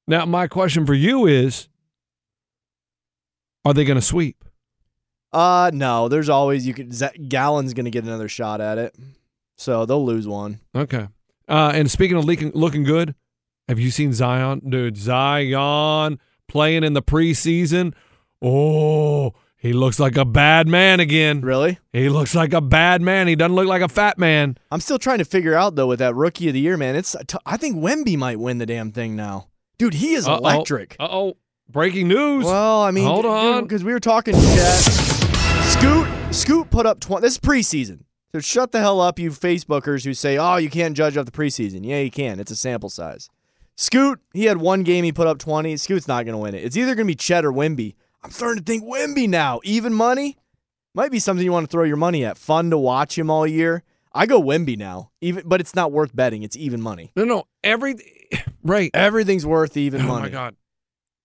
Now, 0.07 0.25
my 0.25 0.47
question 0.47 0.85
for 0.85 0.93
you 0.93 1.25
is 1.25 1.67
Are 3.65 3.73
they 3.73 3.83
going 3.83 3.99
to 3.99 4.05
sweep? 4.05 4.43
Uh 5.33 5.69
no, 5.73 6.07
there's 6.07 6.29
always 6.29 6.65
you 6.65 6.73
could 6.73 6.93
Z- 6.93 7.27
Gallen's 7.27 7.73
going 7.73 7.83
to 7.85 7.91
get 7.91 8.05
another 8.05 8.29
shot 8.29 8.61
at 8.61 8.77
it. 8.77 8.95
So 9.57 9.85
they'll 9.85 10.05
lose 10.05 10.25
one. 10.27 10.61
Okay. 10.73 11.07
Uh, 11.49 11.71
and 11.75 11.89
speaking 11.91 12.15
of 12.15 12.23
leaking, 12.25 12.51
looking 12.53 12.83
good, 12.83 13.13
have 13.67 13.79
you 13.79 13.91
seen 13.91 14.13
Zion? 14.13 14.61
Dude, 14.67 14.97
Zion 14.97 16.19
playing 16.47 16.83
in 16.83 16.93
the 16.93 17.01
preseason. 17.01 17.93
Oh, 18.41 19.33
he 19.57 19.73
looks 19.73 19.99
like 19.99 20.15
a 20.17 20.25
bad 20.25 20.67
man 20.67 20.99
again. 20.99 21.41
Really? 21.41 21.79
He 21.91 22.09
looks 22.09 22.35
like 22.35 22.53
a 22.53 22.61
bad 22.61 23.01
man. 23.01 23.27
He 23.27 23.35
doesn't 23.35 23.55
look 23.55 23.67
like 23.67 23.81
a 23.81 23.87
fat 23.89 24.17
man. 24.17 24.57
I'm 24.71 24.79
still 24.79 24.99
trying 24.99 25.17
to 25.17 25.25
figure 25.25 25.55
out 25.55 25.75
though 25.75 25.87
with 25.87 25.99
that 25.99 26.15
rookie 26.15 26.47
of 26.47 26.53
the 26.53 26.59
year, 26.59 26.77
man. 26.77 26.95
It's 26.95 27.15
I 27.45 27.57
think 27.57 27.75
Wemby 27.77 28.17
might 28.17 28.39
win 28.39 28.59
the 28.59 28.65
damn 28.65 28.91
thing 28.91 29.15
now. 29.15 29.47
Dude, 29.77 29.95
he 29.95 30.13
is 30.13 30.27
Uh-oh. 30.27 30.37
electric. 30.37 30.95
Uh-oh. 30.99 31.37
Breaking 31.69 32.07
news. 32.07 32.45
Well, 32.45 32.81
I 32.81 32.91
mean, 32.91 33.05
Hold 33.05 33.25
on. 33.25 33.63
because 33.63 33.83
we 33.83 33.91
were 33.91 33.99
talking 33.99 34.33
chat. 34.33 34.79
Scoot, 35.65 36.07
Scoot 36.33 36.69
put 36.69 36.85
up 36.85 36.99
twenty. 37.01 37.23
This 37.23 37.33
is 37.33 37.39
preseason, 37.39 38.03
so 38.31 38.39
shut 38.39 38.71
the 38.71 38.79
hell 38.79 39.01
up, 39.01 39.19
you 39.19 39.31
Facebookers 39.31 40.05
who 40.05 40.13
say, 40.13 40.37
"Oh, 40.37 40.55
you 40.55 40.69
can't 40.69 40.95
judge 40.95 41.17
off 41.17 41.25
the 41.25 41.31
preseason." 41.31 41.85
Yeah, 41.85 41.99
you 41.99 42.09
can. 42.09 42.39
It's 42.39 42.51
a 42.51 42.55
sample 42.55 42.89
size. 42.89 43.29
Scoot, 43.77 44.19
he 44.33 44.45
had 44.45 44.57
one 44.57 44.83
game, 44.83 45.03
he 45.03 45.11
put 45.11 45.27
up 45.27 45.37
twenty. 45.37 45.77
Scoot's 45.77 46.07
not 46.07 46.25
going 46.25 46.33
to 46.33 46.39
win 46.39 46.55
it. 46.55 46.63
It's 46.63 46.75
either 46.75 46.95
going 46.95 47.05
to 47.05 47.11
be 47.11 47.15
Chet 47.15 47.45
or 47.45 47.51
Wemby. 47.51 47.95
I'm 48.23 48.31
starting 48.31 48.63
to 48.63 48.65
think 48.65 48.83
Wemby 48.83 49.29
now. 49.29 49.61
Even 49.63 49.93
money 49.93 50.37
might 50.95 51.11
be 51.11 51.19
something 51.19 51.45
you 51.45 51.51
want 51.51 51.69
to 51.69 51.71
throw 51.71 51.83
your 51.83 51.95
money 51.95 52.25
at. 52.25 52.37
Fun 52.37 52.71
to 52.71 52.77
watch 52.77 53.17
him 53.17 53.29
all 53.29 53.45
year. 53.45 53.83
I 54.13 54.25
go 54.25 54.41
Wemby 54.41 54.77
now, 54.77 55.11
even, 55.21 55.47
but 55.47 55.61
it's 55.61 55.75
not 55.75 55.91
worth 55.91 56.15
betting. 56.15 56.41
It's 56.41 56.57
even 56.57 56.81
money. 56.81 57.11
No, 57.15 57.23
no. 57.23 57.43
Every 57.63 57.95
right. 58.63 58.89
Everything's 58.95 59.45
worth 59.45 59.77
even 59.77 60.01
Oh 60.01 60.05
money. 60.05 60.19
Oh 60.19 60.23
my 60.23 60.29
god. 60.29 60.55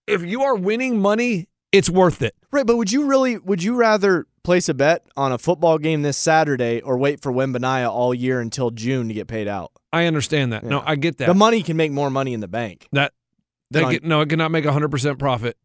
If 0.07 0.23
you 0.23 0.43
are 0.43 0.55
winning 0.55 1.01
money, 1.01 1.49
it's 1.73 1.89
worth 1.89 2.21
it. 2.21 2.35
Right, 2.51 2.67
but 2.67 2.77
would 2.77 2.93
you 2.93 3.07
really 3.07 3.39
would 3.39 3.63
you 3.63 3.77
rather 3.77 4.27
place 4.43 4.69
a 4.69 4.75
bet 4.75 5.05
on 5.17 5.33
a 5.33 5.39
football 5.39 5.79
game 5.79 6.03
this 6.03 6.17
Saturday 6.17 6.81
or 6.81 6.97
wait 6.99 7.21
for 7.21 7.33
Wembanaya 7.33 7.89
all 7.89 8.13
year 8.15 8.41
until 8.41 8.71
June 8.71 9.09
to 9.09 9.15
get 9.15 9.29
paid 9.29 9.49
out? 9.49 9.73
I 9.93 10.07
understand 10.07 10.53
that. 10.53 10.65
No, 10.65 10.83
I 10.85 10.97
get 10.97 11.19
that. 11.19 11.27
The 11.27 11.35
money 11.35 11.63
can 11.63 11.77
make 11.77 11.93
more 11.93 12.11
money 12.11 12.33
in 12.35 12.41
the 12.41 12.49
bank. 12.49 12.89
that 12.93 13.13
that 13.71 13.85
on- 13.85 13.93
get- 13.93 14.05
no, 14.05 14.21
it 14.21 14.29
cannot 14.29 14.51
make 14.51 14.65
100% 14.65 15.19
profit 15.19 15.57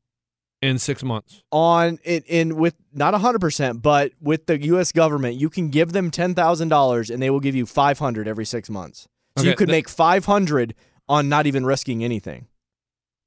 in 0.62 0.80
6 0.80 1.04
months. 1.04 1.44
On 1.52 2.00
in, 2.04 2.24
in 2.28 2.56
with 2.56 2.76
not 2.94 3.14
hundred 3.14 3.40
percent, 3.42 3.82
but 3.82 4.12
with 4.22 4.48
the 4.48 4.60
US 4.74 4.92
government, 4.92 5.36
you 5.36 5.50
can 5.50 5.70
give 5.70 5.92
them 5.92 6.10
ten 6.10 6.34
thousand 6.34 6.70
dollars 6.70 7.10
and 7.10 7.22
they 7.22 7.30
will 7.30 7.40
give 7.40 7.56
you 7.56 7.66
five 7.66 8.00
hundred 8.00 8.28
every 8.28 8.46
six 8.46 8.70
months. 8.70 9.08
So 9.38 9.44
you 9.44 9.56
could 9.56 9.68
th- 9.68 9.76
make 9.78 9.88
five 9.90 10.26
hundred 10.26 10.74
on 11.08 11.30
not 11.30 11.46
even 11.46 11.64
risking 11.66 12.04
anything. 12.04 12.48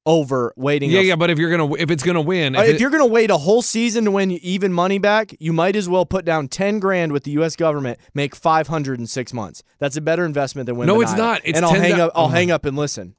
Over 0.03 0.51
waiting 0.57 0.89
Yeah, 0.89 1.01
a- 1.01 1.03
yeah, 1.03 1.15
but 1.15 1.29
if 1.29 1.37
you're 1.37 1.55
to 1.55 1.75
if 1.79 1.91
it's 1.91 2.01
to 2.01 2.21
win, 2.21 2.55
Uh, 2.55 2.61
if 2.61 2.69
if 2.69 2.75
it- 2.75 2.81
you're 2.81 2.89
to 2.89 3.05
wait 3.05 3.29
a 3.29 3.37
whole 3.37 3.61
season 3.61 4.05
to 4.05 4.11
win 4.11 4.31
even 4.31 4.73
money 4.73 4.97
back, 4.97 5.35
you 5.39 5.53
might 5.53 5.75
as 5.75 5.87
well 5.87 6.07
put 6.07 6.25
down 6.25 6.47
10 6.47 6.79
grand 6.79 7.11
with 7.11 7.23
the 7.23 7.31
US 7.31 7.55
government, 7.55 7.99
make 8.15 8.35
500 8.35 8.99
in 8.99 9.05
6 9.05 9.31
months. 9.31 9.61
That's 9.79 9.95
a 9.95 10.01
better 10.01 10.25
investment 10.25 10.65
than 10.65 10.75
winning. 10.77 10.95
No, 10.95 11.01
it's 11.01 11.13
not. 11.15 11.41
It's 11.43 11.55
and 11.55 11.63
I'll 11.65 11.73
hang 11.75 11.99
up 11.99 12.11
I'll 12.15 12.25
Oh. 12.25 12.29
hang 12.29 12.49
up 12.49 12.65
and 12.65 12.75
listen. 12.75 13.13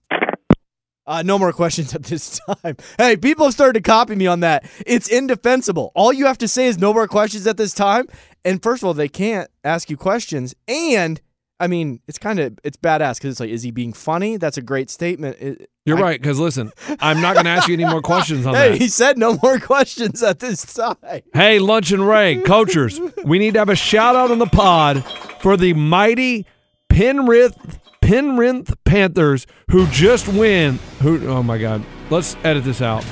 Uh, 1.07 1.23
no 1.23 1.38
more 1.38 1.53
questions 1.62 1.95
at 1.95 2.03
this 2.05 2.40
time. 2.62 2.77
Hey, 2.99 3.16
people 3.16 3.47
have 3.47 3.55
started 3.55 3.75
to 3.85 3.88
copy 3.88 4.16
me 4.16 4.27
on 4.27 4.40
that. 4.40 4.64
It's 4.85 5.07
indefensible. 5.09 5.92
All 5.95 6.12
you 6.12 6.27
have 6.27 6.38
to 6.38 6.49
say 6.49 6.66
is 6.66 6.79
no 6.79 6.92
more 6.92 7.07
questions 7.07 7.47
at 7.47 7.57
this 7.57 7.75
time. 7.75 8.07
And 8.45 8.61
first 8.61 8.83
of 8.83 8.88
all, 8.88 8.95
they 8.95 9.09
can't 9.09 9.49
ask 9.62 9.88
you 9.88 9.97
questions. 9.97 10.53
And 10.66 11.21
I 11.62 11.68
mean, 11.68 12.01
it's 12.09 12.18
kind 12.18 12.38
of 12.40 12.59
it's 12.64 12.77
badass 12.77 13.16
because 13.18 13.31
it's 13.33 13.40
like, 13.40 13.51
is 13.51 13.62
he 13.62 13.70
being 13.70 13.92
funny? 13.92 14.37
That's 14.37 14.57
a 14.59 14.62
great 14.62 14.90
statement. 14.90 15.37
It- 15.40 15.70
You're 15.87 15.98
I- 15.98 16.03
right. 16.03 16.20
Because 16.20 16.38
listen, 16.40 16.72
I'm 17.01 17.20
not 17.20 17.35
going 17.35 17.44
to 17.44 17.51
ask 17.51 17.68
you 17.68 17.75
any 17.75 17.85
more 17.85 18.03
questions 18.03 18.44
on 18.46 18.55
Hey, 18.57 18.70
that. 18.72 18.81
he 18.81 18.88
said 18.88 19.16
no 19.16 19.38
more 19.42 19.59
questions 19.72 20.22
at 20.22 20.40
this 20.40 20.75
time. 20.75 20.96
Hey, 21.33 21.59
Lunch 21.61 21.92
and 21.92 22.07
Ray, 22.07 22.37
coachers, 22.42 23.01
we 23.25 23.38
need 23.38 23.55
to 23.55 23.61
have 23.61 23.68
a 23.68 23.77
shout 23.77 24.16
out 24.16 24.31
on 24.31 24.38
the 24.38 24.46
pod 24.46 25.05
for 25.40 25.57
the 25.57 25.72
mighty 25.72 26.46
Penrith 26.88 27.57
Penrith 28.01 28.75
Panthers 28.85 29.46
who 29.70 29.87
just 29.87 30.27
win. 30.29 30.79
Who? 31.01 31.27
Oh 31.29 31.42
my 31.42 31.57
God! 31.59 31.85
Let's 32.11 32.37
edit 32.44 32.64
this 32.64 32.83
out. 32.83 33.05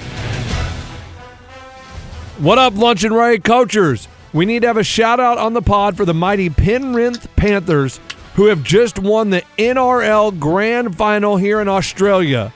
What 2.39 2.59
up, 2.59 2.75
Lunch 2.75 3.05
and 3.05 3.15
Ray, 3.15 3.39
coachers? 3.39 4.09
We 4.33 4.47
need 4.47 4.61
to 4.63 4.69
have 4.69 4.77
a 4.77 4.85
shout 4.85 5.21
out 5.21 5.39
on 5.39 5.53
the 5.53 5.61
pod 5.63 5.97
for 5.97 6.05
the 6.05 6.15
mighty 6.15 6.49
Penrith 6.51 7.29
Panthers 7.37 8.01
who 8.41 8.47
have 8.47 8.65
just 8.65 8.99
won 8.99 9.29
the 9.29 9.43
NRL 9.59 10.39
Grand 10.41 10.97
Final 10.97 11.37
here 11.37 11.61
in 11.61 11.69
Australia. 11.69 12.55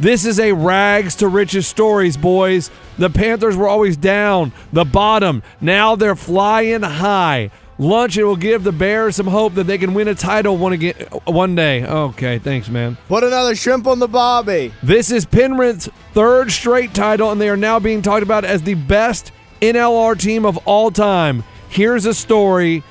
This 0.00 0.24
is 0.24 0.40
a 0.40 0.52
rags 0.52 1.14
to 1.16 1.28
riches 1.28 1.66
stories, 1.66 2.16
boys. 2.16 2.70
The 2.96 3.10
Panthers 3.10 3.54
were 3.54 3.68
always 3.68 3.98
down, 3.98 4.54
the 4.72 4.86
bottom. 4.86 5.42
Now 5.60 5.94
they're 5.94 6.16
flying 6.16 6.80
high. 6.80 7.50
Lunch 7.76 8.16
it 8.16 8.24
will 8.24 8.36
give 8.36 8.64
the 8.64 8.72
Bears 8.72 9.16
some 9.16 9.26
hope 9.26 9.52
that 9.56 9.64
they 9.64 9.76
can 9.76 9.92
win 9.92 10.08
a 10.08 10.14
title 10.14 10.56
one 10.56 10.72
again 10.72 10.94
one 11.26 11.54
day. 11.54 11.84
Okay, 11.84 12.38
thanks, 12.38 12.70
man. 12.70 12.96
Put 13.06 13.22
another 13.22 13.54
shrimp 13.54 13.86
on 13.86 13.98
the 13.98 14.08
bobby. 14.08 14.72
This 14.82 15.10
is 15.10 15.26
Penrith's 15.26 15.90
third 16.14 16.50
straight 16.50 16.94
title, 16.94 17.30
and 17.30 17.38
they 17.38 17.50
are 17.50 17.58
now 17.58 17.78
being 17.78 18.00
talked 18.00 18.22
about 18.22 18.46
as 18.46 18.62
the 18.62 18.72
best 18.72 19.32
NLR 19.60 20.18
team 20.18 20.46
of 20.46 20.56
all 20.66 20.90
time. 20.90 21.44
Here's 21.68 22.06
a 22.06 22.14
story. 22.14 22.82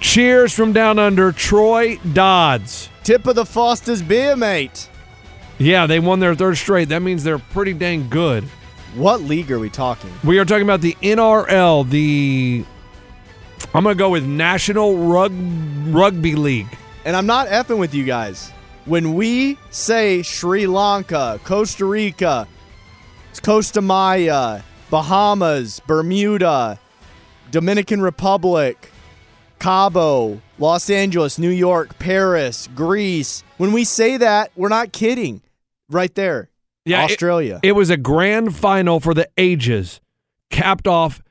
Cheers 0.00 0.52
from 0.52 0.72
down 0.72 0.98
under, 0.98 1.32
Troy 1.32 1.96
Dodds. 2.12 2.88
Tip 3.04 3.26
of 3.26 3.36
the 3.36 3.46
Foster's 3.46 4.02
beer, 4.02 4.36
mate. 4.36 4.88
Yeah, 5.58 5.86
they 5.86 6.00
won 6.00 6.20
their 6.20 6.34
third 6.34 6.56
straight. 6.56 6.88
That 6.88 7.00
means 7.00 7.24
they're 7.24 7.38
pretty 7.38 7.74
dang 7.74 8.08
good. 8.08 8.44
What 8.94 9.22
league 9.22 9.50
are 9.50 9.58
we 9.58 9.70
talking? 9.70 10.12
We 10.22 10.38
are 10.38 10.44
talking 10.44 10.62
about 10.64 10.80
the 10.80 10.96
NRL, 11.02 11.88
the 11.88 12.64
I'm 13.74 13.82
gonna 13.82 13.94
go 13.96 14.10
with 14.10 14.24
National 14.24 14.96
Rug, 14.96 15.32
Rugby 15.88 16.36
League. 16.36 16.68
And 17.04 17.16
I'm 17.16 17.26
not 17.26 17.48
effing 17.48 17.78
with 17.78 17.92
you 17.92 18.04
guys. 18.04 18.52
When 18.84 19.14
we 19.14 19.58
say 19.70 20.22
Sri 20.22 20.66
Lanka, 20.66 21.40
Costa 21.44 21.84
Rica, 21.84 22.46
Costa 23.42 23.80
Maya, 23.80 24.60
Bahamas, 24.90 25.80
Bermuda, 25.80 26.78
Dominican 27.50 28.00
Republic, 28.00 28.92
Cabo, 29.64 30.42
Los 30.58 30.90
Angeles, 30.90 31.38
New 31.38 31.48
York, 31.48 31.98
Paris, 31.98 32.68
Greece, 32.74 33.42
when 33.56 33.72
we 33.72 33.82
say 33.82 34.18
that, 34.18 34.50
we're 34.56 34.68
not 34.68 34.92
kidding. 34.92 35.40
Right 35.88 36.14
there. 36.14 36.50
it- 36.84 36.92
Australia. 36.92 37.60
It, 37.62 37.72
was 37.72 37.88
a 37.88 37.96
grand 37.96 38.54
final 38.54 39.00
for 39.00 39.14
the 39.14 39.26
ages, 39.38 40.02
capped 40.50 40.86
off 40.86 41.22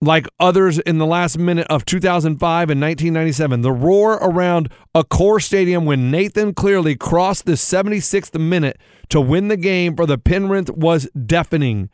like 0.00 0.26
others 0.40 0.80
in 0.80 0.98
the 0.98 1.06
last 1.06 1.38
minute 1.38 1.68
of 1.70 1.84
2005 1.84 2.68
and 2.68 2.80
1997. 2.80 3.60
The 3.60 3.70
roar 3.70 4.14
around 4.14 4.70
Accor 4.92 5.40
Stadium 5.40 5.84
when 5.84 6.10
Nathan 6.10 6.54
Cleary 6.54 6.96
crossed 6.96 7.46
the 7.46 7.52
76th 7.52 8.36
minute 8.40 8.80
to 9.08 9.20
win 9.20 9.46
the 9.46 9.56
game 9.56 9.94
for 9.94 10.04
the 10.04 10.18
Penrith 10.18 10.68
was 10.70 11.08
deafening. 11.10 11.90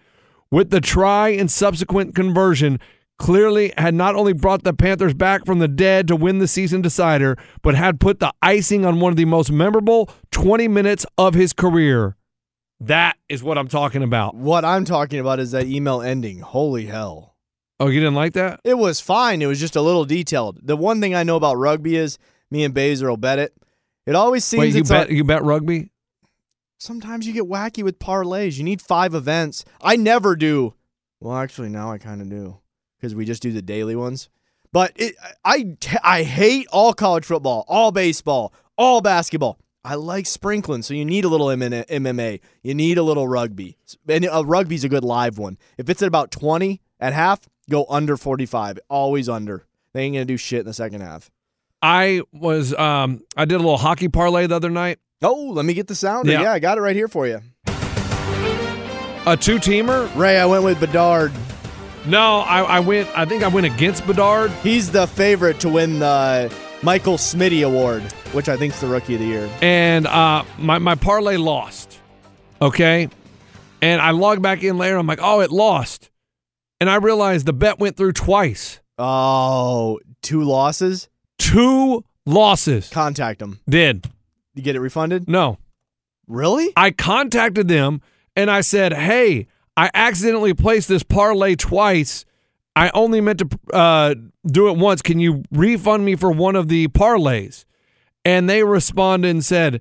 With 0.51 0.71
the 0.71 0.81
try 0.81 1.29
and 1.29 1.51
subsequent 1.51 2.15
conversion, 2.15 2.81
Cleary 3.19 3.73
had 3.79 3.95
not 3.95 4.17
only 4.17 4.33
brought 4.33 4.65
the 4.65 4.73
Panthers 4.73 5.15
back 5.15 5.47
from 5.47 5.61
the 5.61 5.69
dead 5.69 6.09
to 6.09 6.17
win 6.17 6.39
the 6.39 6.49
season 6.49 6.83
decider, 6.83 7.37
but 7.63 7.75
had 7.75 8.01
put 8.01 8.19
the 8.19 8.33
icing 8.43 8.85
on 8.85 8.99
one 9.01 9.13
of 9.13 9.17
the 9.17 9.25
most 9.25 9.53
memorable 9.53 10.11
20 10.33 10.67
minutes 10.69 11.07
of 11.17 11.35
his 11.35 11.53
career. 11.53 12.17
That 12.81 13.17
is 13.29 13.43
what 13.43 13.57
I'm 13.57 13.69
talking 13.69 14.03
about. 14.03 14.35
what 14.35 14.65
I'm 14.65 14.85
talking 14.85 15.21
about 15.21 15.39
is 15.39 15.53
that 15.53 15.67
email 15.67 16.03
ending. 16.03 16.41
Holy 16.41 16.87
hell. 16.87 17.37
Oh, 17.81 17.87
you 17.89 18.01
didn't 18.01 18.15
like 18.17 18.33
that? 18.35 18.61
It 18.65 18.75
was 18.79 19.01
fine. 19.01 19.43
It 19.43 19.47
was 19.47 19.61
just 19.61 19.77
a 19.77 19.81
little 19.81 20.05
detailed. 20.05 20.59
The 20.63 20.77
one 20.77 21.01
thing 21.01 21.15
I 21.15 21.23
know 21.23 21.37
about 21.37 21.57
rugby 21.57 21.97
is 21.97 22.19
me 22.51 22.65
and 22.65 22.75
Baser 22.75 23.09
will 23.09 23.17
bet 23.17 23.39
it. 23.39 23.55
It 24.07 24.15
always 24.17 24.45
seems 24.45 24.61
Wait, 24.61 24.75
you 24.75 24.85
bet 24.85 25.09
a- 25.09 25.15
you 25.15 25.25
bet 25.25 25.43
rugby? 25.45 25.91
sometimes 26.79 27.27
you 27.27 27.33
get 27.33 27.45
wacky 27.45 27.83
with 27.83 27.99
parlays. 27.99 28.59
You 28.59 28.65
need 28.65 28.83
five 28.83 29.15
events. 29.15 29.65
I 29.81 29.97
never 29.97 30.37
do. 30.37 30.75
Well, 31.21 31.37
actually, 31.37 31.71
now 31.71 31.91
I 31.91 31.99
kind 31.99 32.21
of 32.21 32.29
do 32.29 32.59
because 33.05 33.15
we 33.15 33.27
just 33.27 33.43
do 33.43 33.53
the 33.53 33.61
daily 33.61 33.95
ones. 33.95 34.31
But 34.73 34.93
it, 34.97 35.15
I, 35.45 35.77
I 36.03 36.23
hate 36.23 36.67
all 36.73 36.95
college 36.95 37.27
football, 37.27 37.67
all 37.69 37.93
baseball, 37.93 38.55
all 38.79 39.03
basketball. 39.03 39.59
I 39.85 39.97
like 39.97 40.25
sprinkling, 40.25 40.81
so 40.81 40.95
you 40.95 41.05
need 41.05 41.27
a 41.27 41.29
little 41.29 41.49
MMA. 41.49 42.41
You 42.63 42.75
need 42.75 42.97
a 42.97 43.03
little 43.03 43.29
rugby, 43.29 43.77
and 44.09 44.27
uh, 44.27 44.43
rugby's 44.43 44.83
a 44.83 44.89
good 44.89 45.05
live 45.05 45.37
one. 45.37 45.59
If 45.77 45.91
it's 45.91 46.01
at 46.01 46.09
about 46.09 46.31
twenty 46.31 46.81
at 46.99 47.13
half, 47.13 47.41
go 47.69 47.85
under 47.91 48.17
forty-five. 48.17 48.79
Always 48.89 49.29
under. 49.29 49.67
They 49.93 50.05
ain't 50.05 50.15
gonna 50.15 50.25
do 50.25 50.39
shit 50.39 50.61
in 50.61 50.67
the 50.67 50.73
second 50.73 51.03
half. 51.03 51.31
I 51.83 52.23
was 52.33 52.73
um 52.73 53.21
I 53.37 53.45
did 53.45 53.57
a 53.57 53.59
little 53.59 53.77
hockey 53.77 54.09
parlay 54.09 54.47
the 54.47 54.57
other 54.57 54.71
night. 54.71 54.99
Oh, 55.23 55.51
let 55.53 55.67
me 55.67 55.75
get 55.75 55.87
the 55.87 55.95
sound. 55.95 56.29
Yeah. 56.29 56.41
Yeah, 56.41 56.53
I 56.53 56.59
got 56.59 56.79
it 56.79 56.81
right 56.81 56.97
here 56.97 57.09
for 57.09 57.27
you. 57.27 57.43
A 59.27 59.37
two 59.39 59.59
teamer? 59.59 60.15
Ray, 60.17 60.39
I 60.39 60.47
went 60.47 60.65
with 60.65 60.81
Bedard. 60.81 61.33
No, 62.07 62.41
I, 62.41 62.63
I 62.63 62.81
went 62.81 63.09
I 63.17 63.25
think 63.25 63.43
I 63.43 63.49
went 63.49 63.67
against 63.67 64.07
Bedard. 64.07 64.51
He's 64.63 64.91
the 64.91 65.07
favorite 65.07 65.59
to 65.61 65.69
win 65.71 65.99
the 66.01 66.55
Michael 66.83 67.17
Smitty 67.17 67.67
Award, 67.67 68.03
which 68.33 68.49
I 68.49 68.57
think 68.59 68.75
is 68.75 68.81
the 68.81 68.87
Rookie 68.89 69.15
of 69.15 69.21
the 69.21 69.27
Year. 69.27 69.51
and 69.63 70.07
uh, 70.07 70.45
my 70.59 70.79
my 70.79 70.95
parlay 70.97 71.37
lost. 71.39 71.99
Okay, 72.61 73.09
and 73.81 74.01
I 74.03 74.11
log 74.11 74.43
back 74.43 74.63
in 74.63 74.77
later. 74.77 74.97
I'm 74.97 75.07
like, 75.07 75.19
oh, 75.23 75.41
it 75.41 75.51
lost, 75.51 76.11
and 76.81 76.91
I 76.91 76.97
realized 76.97 77.47
the 77.47 77.53
bet 77.55 77.79
went 77.79 77.97
through 77.97 78.13
twice. 78.13 78.81
Oh, 78.99 79.99
two 80.23 80.43
losses. 80.43 81.09
Two 81.39 82.05
losses. 82.27 82.91
Contact 82.91 83.39
them. 83.41 83.61
Did 83.69 84.07
You 84.55 84.63
get 84.63 84.77
it 84.77 84.81
refunded? 84.81 85.29
no? 85.29 85.59
Really? 86.27 86.73
I 86.77 86.91
contacted 86.91 87.69
them 87.69 88.01
and 88.35 88.51
I 88.51 88.63
said, 88.63 88.95
hey, 88.95 89.47
I 89.77 89.91
accidentally 89.95 90.55
placed 90.55 90.89
this 90.89 91.03
parlay 91.03 91.57
twice. 91.57 92.25
I 92.77 92.91
only 92.95 93.21
meant 93.21 93.41
to 93.41 93.49
uh, 93.73 94.15
do 94.47 94.69
it 94.69 94.77
once. 94.77 95.03
Can 95.03 95.21
you 95.21 95.43
refund 95.51 96.05
me 96.05 96.17
for 96.17 96.31
one 96.31 96.57
of 96.57 96.69
the 96.69 96.89
parlays? 96.89 97.65
And 98.25 98.49
they 98.49 98.63
responded 98.63 99.29
and 99.29 99.45
said, 99.45 99.81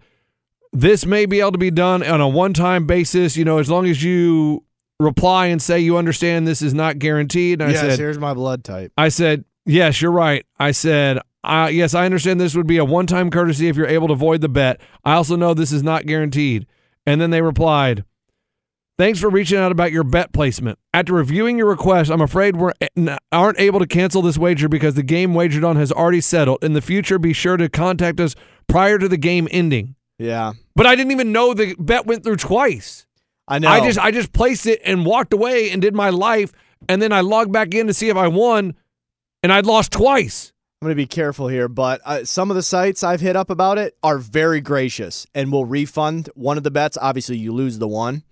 this 0.71 1.05
may 1.05 1.25
be 1.25 1.39
able 1.39 1.53
to 1.53 1.57
be 1.57 1.71
done 1.71 2.03
on 2.03 2.19
a 2.19 2.27
one 2.27 2.53
time 2.53 2.87
basis, 2.87 3.37
you 3.37 3.45
know, 3.45 3.59
as 3.59 3.69
long 3.69 3.85
as 3.85 4.03
you 4.03 4.63
reply 4.99 5.47
and 5.47 5.61
say 5.61 5.79
you 5.79 5.97
understand 5.97 6.47
this 6.47 6.61
is 6.61 6.73
not 6.73 6.99
guaranteed. 6.99 7.61
And 7.61 7.69
I 7.69 7.73
yes, 7.73 7.81
said, 7.81 7.99
here's 7.99 8.19
my 8.19 8.33
blood 8.33 8.63
type. 8.63 8.91
I 8.97 9.09
said, 9.09 9.45
yes, 9.65 10.01
you're 10.01 10.11
right. 10.11 10.45
I 10.59 10.71
said, 10.71 11.19
uh, 11.43 11.69
yes, 11.71 11.93
I 11.93 12.05
understand 12.05 12.39
this 12.39 12.55
would 12.55 12.67
be 12.67 12.77
a 12.77 12.85
one 12.85 13.05
time 13.05 13.29
courtesy 13.29 13.67
if 13.67 13.75
you're 13.75 13.87
able 13.87 14.07
to 14.07 14.15
void 14.15 14.41
the 14.41 14.49
bet. 14.49 14.81
I 15.03 15.13
also 15.13 15.35
know 15.35 15.53
this 15.53 15.71
is 15.71 15.83
not 15.83 16.05
guaranteed. 16.05 16.65
And 17.05 17.21
then 17.21 17.29
they 17.29 17.41
replied, 17.41 18.05
Thanks 18.99 19.19
for 19.19 19.29
reaching 19.29 19.57
out 19.57 19.71
about 19.71 19.91
your 19.91 20.03
bet 20.03 20.33
placement. 20.33 20.77
After 20.93 21.13
reviewing 21.13 21.57
your 21.57 21.67
request, 21.67 22.11
I'm 22.11 22.21
afraid 22.21 22.55
we 22.55 22.71
aren't 23.31 23.59
able 23.59 23.79
to 23.79 23.87
cancel 23.87 24.21
this 24.21 24.37
wager 24.37 24.69
because 24.69 24.93
the 24.93 25.01
game 25.01 25.33
wagered 25.33 25.63
on 25.63 25.77
has 25.77 25.91
already 25.91 26.21
settled. 26.21 26.63
In 26.63 26.73
the 26.73 26.81
future, 26.81 27.17
be 27.17 27.33
sure 27.33 27.57
to 27.57 27.69
contact 27.69 28.19
us 28.19 28.35
prior 28.67 28.99
to 28.99 29.07
the 29.09 29.17
game 29.17 29.47
ending. 29.49 29.95
Yeah, 30.19 30.53
But 30.75 30.85
I 30.85 30.95
didn't 30.95 31.11
even 31.11 31.31
know 31.31 31.55
the 31.55 31.75
bet 31.79 32.05
went 32.05 32.23
through 32.23 32.35
twice. 32.35 33.07
I 33.47 33.57
know. 33.57 33.67
I 33.67 33.79
just 33.81 33.97
I 33.97 34.11
just 34.11 34.31
placed 34.31 34.67
it 34.67 34.79
and 34.85 35.05
walked 35.05 35.33
away 35.33 35.71
and 35.71 35.81
did 35.81 35.95
my 35.95 36.11
life, 36.11 36.51
and 36.87 37.01
then 37.01 37.11
I 37.11 37.21
logged 37.21 37.51
back 37.51 37.73
in 37.73 37.87
to 37.87 37.93
see 37.93 38.09
if 38.09 38.15
I 38.15 38.27
won, 38.27 38.75
and 39.41 39.51
I'd 39.51 39.65
lost 39.65 39.91
twice. 39.91 40.53
I'm 40.81 40.85
going 40.85 40.91
to 40.91 41.01
be 41.01 41.07
careful 41.07 41.47
here, 41.47 41.67
but 41.67 41.99
uh, 42.05 42.25
some 42.25 42.51
of 42.51 42.55
the 42.55 42.61
sites 42.61 43.03
I've 43.03 43.21
hit 43.21 43.35
up 43.35 43.49
about 43.49 43.79
it 43.79 43.97
are 44.03 44.17
very 44.19 44.61
gracious 44.61 45.25
and 45.33 45.51
will 45.51 45.65
refund 45.65 46.29
one 46.35 46.57
of 46.57 46.63
the 46.63 46.71
bets. 46.71 46.97
Obviously, 47.01 47.37
you 47.37 47.51
lose 47.53 47.79
the 47.79 47.87
one, 47.87 48.23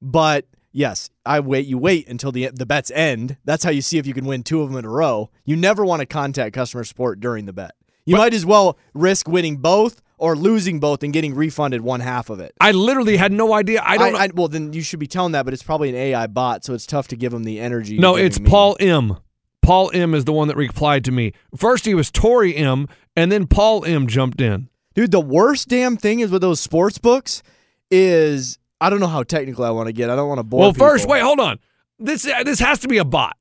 but 0.00 0.46
yes, 0.72 1.10
I 1.24 1.40
wait. 1.40 1.66
You 1.66 1.78
wait 1.78 2.08
until 2.08 2.32
the 2.32 2.50
the 2.52 2.66
bets 2.66 2.90
end. 2.92 3.36
That's 3.44 3.64
how 3.64 3.70
you 3.70 3.82
see 3.82 3.98
if 3.98 4.06
you 4.06 4.14
can 4.14 4.26
win 4.26 4.42
two 4.42 4.62
of 4.62 4.68
them 4.68 4.78
in 4.78 4.84
a 4.84 4.90
row. 4.90 5.30
You 5.44 5.56
never 5.56 5.84
want 5.84 6.00
to 6.00 6.06
contact 6.06 6.54
customer 6.54 6.84
support 6.84 7.20
during 7.20 7.46
the 7.46 7.52
bet. 7.52 7.72
You 8.04 8.16
might 8.16 8.34
as 8.34 8.46
well 8.46 8.78
risk 8.94 9.26
winning 9.26 9.56
both 9.56 10.00
or 10.16 10.36
losing 10.36 10.78
both 10.78 11.02
and 11.02 11.12
getting 11.12 11.34
refunded 11.34 11.80
one 11.80 12.00
half 12.00 12.30
of 12.30 12.38
it. 12.38 12.54
I 12.60 12.70
literally 12.70 13.16
had 13.16 13.32
no 13.32 13.52
idea. 13.52 13.82
I 13.84 13.98
don't. 13.98 14.14
I, 14.14 14.28
well, 14.32 14.48
then 14.48 14.72
you 14.72 14.82
should 14.82 15.00
be 15.00 15.08
telling 15.08 15.32
that, 15.32 15.44
but 15.44 15.52
it's 15.52 15.62
probably 15.62 15.88
an 15.88 15.96
AI 15.96 16.26
bot, 16.28 16.64
so 16.64 16.72
it's 16.72 16.86
tough 16.86 17.08
to 17.08 17.16
give 17.16 17.32
them 17.32 17.44
the 17.44 17.58
energy. 17.60 17.98
no, 17.98 18.16
it's 18.16 18.38
me. 18.38 18.48
Paul 18.48 18.76
M. 18.78 19.18
Paul 19.62 19.90
M. 19.92 20.14
is 20.14 20.24
the 20.24 20.32
one 20.32 20.46
that 20.46 20.56
replied 20.56 21.04
to 21.06 21.10
me. 21.10 21.32
First, 21.56 21.84
he 21.86 21.94
was 21.94 22.10
Tori 22.12 22.54
M. 22.54 22.86
And 23.16 23.32
then 23.32 23.46
Paul 23.46 23.84
M. 23.84 24.06
jumped 24.06 24.40
in. 24.40 24.68
Dude, 24.94 25.10
the 25.10 25.20
worst 25.20 25.68
damn 25.68 25.96
thing 25.96 26.20
is 26.20 26.30
with 26.30 26.42
those 26.42 26.60
sports 26.60 26.98
books 26.98 27.42
is 27.90 28.58
I 28.80 28.90
don't 28.90 29.00
know 29.00 29.06
how 29.06 29.22
technical 29.22 29.64
I 29.64 29.70
want 29.70 29.86
to 29.86 29.92
get. 29.92 30.10
I 30.10 30.16
don't 30.16 30.28
want 30.28 30.38
to 30.38 30.44
bore. 30.44 30.60
well, 30.60 30.72
first, 30.72 31.04
people. 31.04 31.12
wait, 31.14 31.22
hold 31.22 31.40
on. 31.40 31.58
This 31.98 32.26
uh, 32.26 32.42
this 32.42 32.58
has 32.58 32.78
to 32.80 32.88
be 32.88 32.98
a 32.98 33.04
bot. 33.04 33.36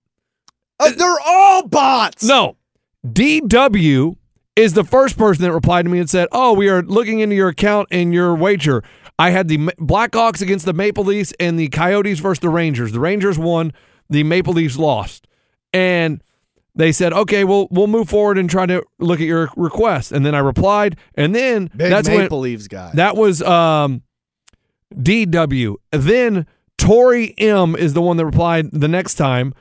Uh, 0.79 0.91
they're 0.91 1.19
all 1.25 1.67
bots. 1.67 2.23
No, 2.23 2.57
DW 3.05 4.15
is 4.55 4.73
the 4.73 4.83
first 4.83 5.17
person 5.17 5.43
that 5.43 5.51
replied 5.51 5.83
to 5.83 5.89
me 5.89 5.99
and 5.99 6.09
said, 6.09 6.27
"Oh, 6.31 6.53
we 6.53 6.69
are 6.69 6.81
looking 6.81 7.19
into 7.19 7.35
your 7.35 7.49
account 7.49 7.89
and 7.91 8.13
your 8.13 8.33
wager." 8.35 8.83
I 9.17 9.29
had 9.29 9.47
the 9.47 9.57
Blackhawks 9.57 10.41
against 10.41 10.65
the 10.65 10.73
Maple 10.73 11.05
Leafs 11.05 11.33
and 11.39 11.57
the 11.57 11.69
Coyotes 11.69 12.19
versus 12.19 12.39
the 12.39 12.49
Rangers. 12.49 12.91
The 12.91 12.99
Rangers 12.99 13.37
won, 13.37 13.71
the 14.09 14.23
Maple 14.23 14.53
Leafs 14.53 14.77
lost, 14.77 15.27
and 15.73 16.21
they 16.75 16.91
said, 16.91 17.13
"Okay, 17.13 17.43
we'll 17.43 17.67
we'll 17.71 17.87
move 17.87 18.09
forward 18.09 18.37
and 18.37 18.49
try 18.49 18.65
to 18.65 18.83
look 18.99 19.19
at 19.19 19.25
your 19.25 19.49
request." 19.55 20.11
And 20.11 20.25
then 20.25 20.35
I 20.35 20.39
replied, 20.39 20.97
and 21.15 21.33
then 21.35 21.69
Big 21.75 21.89
that's 21.89 22.07
Maple 22.07 22.39
when 22.39 22.51
Leafs 22.51 22.67
guy. 22.67 22.91
that 22.95 23.15
was 23.15 23.41
um, 23.41 24.03
DW. 24.95 25.75
Then 25.91 26.45
Tori 26.77 27.33
M 27.37 27.75
is 27.75 27.93
the 27.93 28.01
one 28.01 28.17
that 28.17 28.25
replied 28.25 28.71
the 28.71 28.87
next 28.87 29.15
time, 29.15 29.53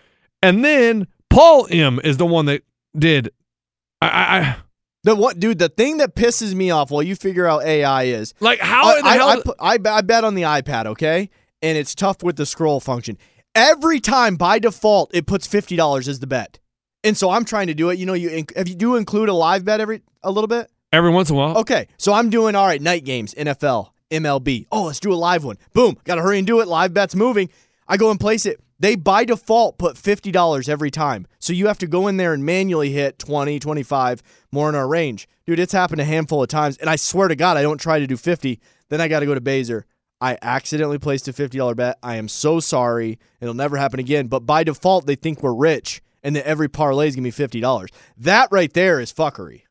and 0.43 0.65
then 0.65 1.07
Paul 1.31 1.67
M 1.71 2.01
is 2.05 2.17
the 2.17 2.27
one 2.27 2.47
that 2.47 2.63
did. 2.97 3.31
I, 4.03 4.09
I, 4.09 4.39
I 4.41 4.57
The 5.05 5.15
what, 5.15 5.39
dude? 5.39 5.59
The 5.59 5.69
thing 5.69 5.99
that 5.99 6.15
pisses 6.15 6.55
me 6.55 6.71
off 6.71 6.91
while 6.91 7.03
you 7.03 7.15
figure 7.17 7.47
out 7.47 7.65
AI 7.65 8.05
is 8.05 8.35
like 8.41 8.61
how 8.61 8.85
I, 8.87 9.01
the 9.01 9.07
I, 9.07 9.13
hell? 9.15 9.43
I, 9.59 9.75
I, 9.75 9.79
I 9.99 10.01
bet 10.03 10.25
on 10.25 10.35
the 10.35 10.43
iPad, 10.43 10.87
okay, 10.87 11.31
and 11.63 11.79
it's 11.79 11.95
tough 11.95 12.23
with 12.23 12.37
the 12.37 12.47
scroll 12.47 12.81
function. 12.81 13.17
Every 13.55 14.01
time 14.01 14.35
by 14.37 14.59
default, 14.59 15.15
it 15.15 15.27
puts 15.27 15.47
fifty 15.47 15.77
dollars 15.77 16.09
as 16.09 16.19
the 16.21 16.27
bet, 16.27 16.59
and 17.05 17.17
so 17.17 17.31
I'm 17.31 17.45
trying 17.45 17.69
to 17.69 17.75
do 17.75 17.91
it. 17.91 17.99
You 17.99 18.07
know, 18.07 18.15
you 18.15 18.45
if 18.57 18.69
you 18.69 18.75
do 18.75 18.97
include 18.97 19.29
a 19.29 19.35
live 19.35 19.65
bet 19.65 19.81
every 19.81 20.03
a 20.25 20.31
little 20.33 20.49
bit. 20.49 20.69
every 20.93 21.11
once 21.11 21.31
in 21.31 21.37
a 21.37 21.39
while. 21.39 21.59
Okay, 21.59 21.87
so 21.97 22.13
I'm 22.13 22.31
doing 22.31 22.55
all 22.57 22.67
right. 22.67 22.83
Night 22.83 23.05
games, 23.05 23.33
NFL, 23.35 23.91
MLB. 24.11 24.67
Oh, 24.71 24.85
let's 24.85 25.01
do 25.01 25.13
a 25.13 25.15
live 25.15 25.45
one. 25.45 25.57
Boom, 25.73 25.97
got 26.05 26.17
to 26.17 26.23
hurry 26.23 26.39
and 26.39 26.47
do 26.47 26.61
it. 26.61 26.69
Live 26.69 26.95
bets 26.95 27.15
moving. 27.15 27.49
I 27.87 27.97
go 27.97 28.11
and 28.11 28.21
place 28.21 28.47
it. 28.47 28.61
They 28.79 28.97
by 28.97 29.25
default 29.25 29.79
put 29.79 29.97
$50 29.97 30.69
every 30.69 30.91
time. 30.91 31.27
So 31.39 31.53
you 31.53 31.69
have 31.69 31.79
to 31.79 31.87
go 31.87 32.09
in 32.09 32.17
there 32.17 32.33
and 32.35 32.45
manually 32.45 32.91
hit 32.91 33.19
20, 33.19 33.59
25, 33.59 34.23
more 34.53 34.69
in 34.69 34.75
our 34.75 34.89
range. 34.89 35.29
Dude, 35.47 35.59
it's 35.59 35.73
happened 35.73 36.01
a 36.01 36.05
handful 36.05 36.43
of 36.43 36.49
times. 36.49 36.77
And 36.79 36.91
I 36.91 36.97
swear 36.97 37.29
to 37.29 37.37
God, 37.37 37.57
I 37.57 37.63
don't 37.63 37.81
try 37.81 37.99
to 37.99 38.07
do 38.07 38.17
50. 38.17 38.61
Then 38.89 39.01
I 39.01 39.09
got 39.09 39.21
to 39.21 39.27
go 39.27 39.35
to 39.35 39.41
Baser. 39.41 39.87
I 40.21 40.39
accidentally 40.43 40.99
placed 40.99 41.29
a 41.29 41.33
$50 41.33 41.77
bet. 41.77 41.99
I 42.03 42.17
am 42.17 42.29
so 42.29 42.61
sorry. 42.61 43.19
It'll 43.41 43.55
never 43.55 43.77
happen 43.77 44.01
again. 44.01 44.27
But 44.27 44.41
by 44.41 44.65
default, 44.65 45.07
they 45.07 45.17
think 45.17 45.43
we're 45.43 45.55
rich 45.55 46.03
and 46.23 46.35
that 46.37 46.47
every 46.47 46.69
parlay 46.69 47.09
is 47.09 47.17
going 47.17 47.31
to 47.31 47.37
be 47.37 47.61
$50. 47.61 47.89
That 48.17 48.49
right 48.51 48.73
there 48.73 49.01
is 49.01 49.13
fuckery. 49.13 49.63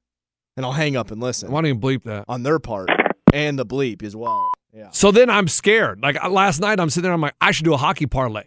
And 0.56 0.66
I'll 0.66 0.74
hang 0.74 0.96
up 0.96 1.10
and 1.10 1.20
listen 1.20 1.50
Why 1.52 1.62
don't 1.62 1.70
you 1.70 1.76
bleep 1.76 2.04
that? 2.04 2.26
on 2.28 2.44
their 2.44 2.60
part 2.60 2.88
and 3.34 3.60
the 3.60 3.66
bleep 3.66 4.02
as 4.04 4.16
well. 4.16 4.50
Yeah. 4.74 4.90
So 4.92 5.12
then 5.12 5.30
I'm 5.30 5.48
scared. 5.50 6.02
Like 6.02 6.24
uh, 6.24 6.30
last 6.30 6.62
night, 6.62 6.80
I'm 6.80 6.90
sitting 6.90 7.04
there. 7.04 7.14
I'm 7.14 7.22
like, 7.22 7.36
I 7.42 7.52
should 7.52 7.66
do 7.66 7.74
a 7.74 7.78
hockey 7.78 8.06
parlay, 8.08 8.46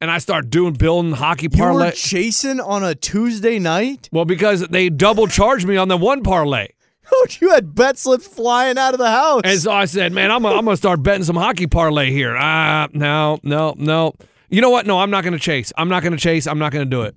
and 0.00 0.10
I 0.10 0.18
start 0.18 0.50
doing 0.50 0.74
building 0.74 1.12
hockey 1.12 1.48
parlay. 1.48 1.84
You 1.86 1.90
were 1.90 1.92
chasing 1.92 2.60
on 2.60 2.84
a 2.84 2.94
Tuesday 2.94 3.58
night? 3.58 4.08
well, 4.12 4.24
because 4.26 4.60
they 4.68 4.90
double 4.90 5.26
charged 5.26 5.66
me 5.66 5.76
on 5.78 5.88
the 5.88 5.96
one 5.96 6.22
parlay. 6.22 6.68
Oh, 7.12 7.26
you 7.40 7.50
had 7.50 7.72
bet 7.72 7.96
slips 7.98 8.26
flying 8.26 8.76
out 8.78 8.92
of 8.92 8.98
the 8.98 9.08
house. 9.08 9.42
And 9.44 9.60
so 9.60 9.70
I 9.70 9.84
said, 9.84 10.10
man, 10.12 10.32
I'm 10.32 10.42
gonna, 10.42 10.56
I'm 10.56 10.64
gonna 10.64 10.76
start 10.76 11.04
betting 11.04 11.22
some 11.22 11.36
hockey 11.36 11.68
parlay 11.68 12.10
here. 12.10 12.36
Ah, 12.36 12.88
no, 12.92 13.38
no, 13.44 13.76
no. 13.78 14.12
You 14.50 14.60
know 14.60 14.70
what? 14.70 14.86
No, 14.86 14.98
I'm 14.98 15.10
not 15.10 15.22
gonna 15.22 15.38
chase. 15.38 15.72
I'm 15.78 15.88
not 15.88 16.02
gonna 16.02 16.16
chase. 16.16 16.48
I'm 16.48 16.58
not 16.58 16.72
gonna 16.72 16.84
do 16.84 17.02
it. 17.02 17.14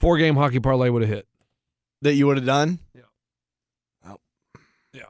Four 0.00 0.18
game 0.18 0.34
hockey 0.36 0.60
parlay 0.60 0.90
would 0.90 1.00
have 1.00 1.08
hit. 1.10 1.26
that 2.02 2.12
you 2.12 2.26
would 2.26 2.36
have 2.36 2.44
done? 2.44 2.78
Yeah. 2.94 3.02
Oh. 4.06 4.16
Yeah. 4.92 5.04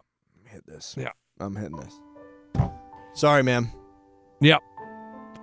Hit 0.52 0.68
this. 0.68 0.94
Yeah. 0.96 1.10
I'm 1.42 1.56
hitting 1.56 1.76
this. 1.76 2.00
Sorry, 3.14 3.42
man. 3.42 3.70
Yep. 4.40 4.60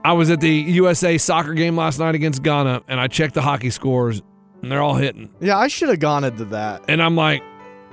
I 0.03 0.13
was 0.13 0.29
at 0.29 0.39
the 0.39 0.49
USA 0.49 1.17
soccer 1.17 1.53
game 1.53 1.75
last 1.75 1.99
night 1.99 2.15
against 2.15 2.41
Ghana, 2.41 2.83
and 2.87 2.99
I 2.99 3.07
checked 3.07 3.33
the 3.33 3.41
hockey 3.41 3.69
scores, 3.69 4.21
and 4.61 4.71
they're 4.71 4.81
all 4.81 4.95
hitting. 4.95 5.29
Yeah, 5.41 5.57
I 5.57 5.67
should 5.67 5.89
have 5.89 5.99
gone 5.99 6.23
into 6.23 6.45
that. 6.45 6.85
And 6.87 7.01
I'm 7.03 7.15
like, 7.15 7.43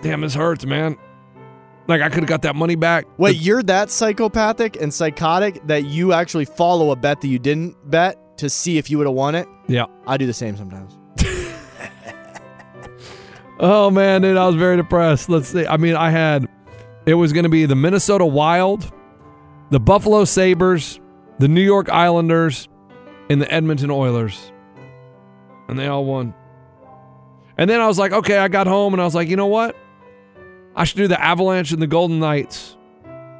damn, 0.02 0.20
this 0.20 0.34
hurts, 0.34 0.64
man. 0.64 0.96
Like 1.88 2.02
I 2.02 2.08
could 2.08 2.20
have 2.20 2.28
got 2.28 2.42
that 2.42 2.56
money 2.56 2.74
back. 2.74 3.06
Wait, 3.18 3.36
you're 3.36 3.62
that 3.64 3.90
psychopathic 3.90 4.80
and 4.80 4.92
psychotic 4.92 5.64
that 5.66 5.84
you 5.84 6.12
actually 6.12 6.44
follow 6.44 6.90
a 6.90 6.96
bet 6.96 7.20
that 7.20 7.28
you 7.28 7.38
didn't 7.38 7.76
bet 7.90 8.38
to 8.38 8.50
see 8.50 8.78
if 8.78 8.90
you 8.90 8.98
would 8.98 9.06
have 9.06 9.14
won 9.14 9.34
it? 9.34 9.46
Yeah. 9.68 9.86
I 10.06 10.16
do 10.16 10.26
the 10.26 10.32
same 10.32 10.56
sometimes. 10.56 10.98
Oh 13.58 13.90
man, 13.90 14.20
dude, 14.20 14.36
I 14.36 14.46
was 14.46 14.56
very 14.56 14.76
depressed. 14.76 15.30
Let's 15.30 15.48
see. 15.48 15.66
I 15.66 15.78
mean, 15.78 15.94
I 15.96 16.10
had 16.10 16.46
it 17.06 17.14
was 17.14 17.32
going 17.32 17.44
to 17.44 17.48
be 17.48 17.66
the 17.66 17.76
Minnesota 17.76 18.26
Wild, 18.26 18.92
the 19.70 19.80
Buffalo 19.80 20.24
Sabres, 20.24 21.00
the 21.38 21.48
New 21.48 21.62
York 21.62 21.88
Islanders, 21.88 22.68
and 23.30 23.40
the 23.40 23.50
Edmonton 23.52 23.90
Oilers. 23.90 24.52
And 25.68 25.78
they 25.78 25.86
all 25.86 26.04
won. 26.04 26.34
And 27.58 27.68
then 27.70 27.80
I 27.80 27.86
was 27.86 27.98
like, 27.98 28.12
okay, 28.12 28.38
I 28.38 28.48
got 28.48 28.66
home 28.66 28.92
and 28.94 29.00
I 29.00 29.04
was 29.04 29.14
like, 29.14 29.28
you 29.28 29.36
know 29.36 29.46
what? 29.46 29.74
I 30.74 30.84
should 30.84 30.98
do 30.98 31.08
the 31.08 31.20
Avalanche 31.20 31.72
and 31.72 31.80
the 31.80 31.86
Golden 31.86 32.18
Knights 32.20 32.76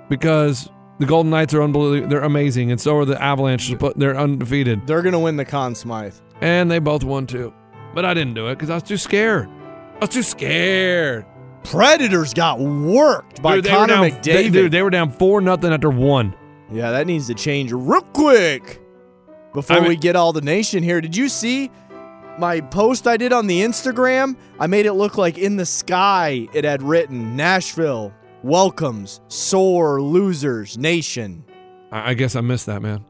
because 0.09 0.71
the 0.99 1.07
Golden 1.07 1.31
Knights 1.31 1.53
are 1.53 1.63
unbelievable. 1.63 2.09
They're 2.09 2.23
amazing, 2.23 2.71
and 2.71 2.81
so 2.81 2.97
are 2.97 3.05
the 3.05 3.21
Avalanche. 3.23 3.77
But 3.79 3.99
they're 3.99 4.17
undefeated, 4.19 4.87
They're 4.87 5.03
going 5.03 5.13
to 5.13 5.19
win 5.19 5.37
the 5.37 5.45
Conn 5.45 5.75
Smythe. 5.75 6.15
and 6.41 6.71
they 6.71 6.79
both 6.79 7.05
won 7.05 7.27
too. 7.27 7.53
But 7.95 8.05
I 8.07 8.15
didn't 8.15 8.35
do 8.35 8.49
it 8.49 8.55
because 8.55 8.71
I 8.71 8.75
was 8.75 8.83
too 8.83 8.97
scared. 8.97 9.49
I 9.97 9.99
was 10.01 10.09
too 10.09 10.23
scared. 10.23 11.27
Predators 11.71 12.33
got 12.35 12.61
worked 12.61 13.43
by 13.43 13.57
Dude, 13.57 13.67
Connor 13.67 13.87
down, 13.95 14.11
McDavid. 14.11 14.23
they- 14.23 14.51
dude, 14.51 14.73
they 14.73 14.83
were 14.83 14.91
down 14.91 15.11
four 15.11 15.41
nothing 15.41 15.73
after 15.73 15.91
one. 15.91 16.35
Yeah, 16.73 16.91
that 16.93 17.07
needs 17.07 17.27
to 17.29 17.35
change 17.35 17.73
real 17.73 18.01
quick 18.03 18.81
before 19.53 19.77
I 19.77 19.81
mean- 19.81 19.89
we 19.91 19.97
get 19.97 20.17
all 20.17 20.33
the 20.33 20.41
nation 20.41 20.83
here. 20.83 21.01
Did 21.01 21.17
you 21.17 21.29
see 21.29 21.71
my 22.39 22.61
post 22.61 23.07
I 23.07 23.17
did 23.17 23.33
on 23.33 23.47
the 23.47 23.63
Instagram? 23.63 24.37
I 24.61 24.67
made 24.67 24.87
it 24.87 24.93
look 24.95 25.17
like 25.19 25.39
in 25.39 25.57
the 25.57 25.67
sky 25.67 26.49
it 26.53 26.65
had 26.65 26.83
written 26.83 27.37
Nashville 27.37 28.13
welcomes 28.43 29.21
sore 29.29 30.01
losers 30.01 30.79
nation. 30.79 31.45
I, 31.91 32.11
I 32.11 32.15
guess 32.15 32.37
I 32.37 32.41
missed 32.43 32.67
that, 32.67 32.81
man. 32.83 33.05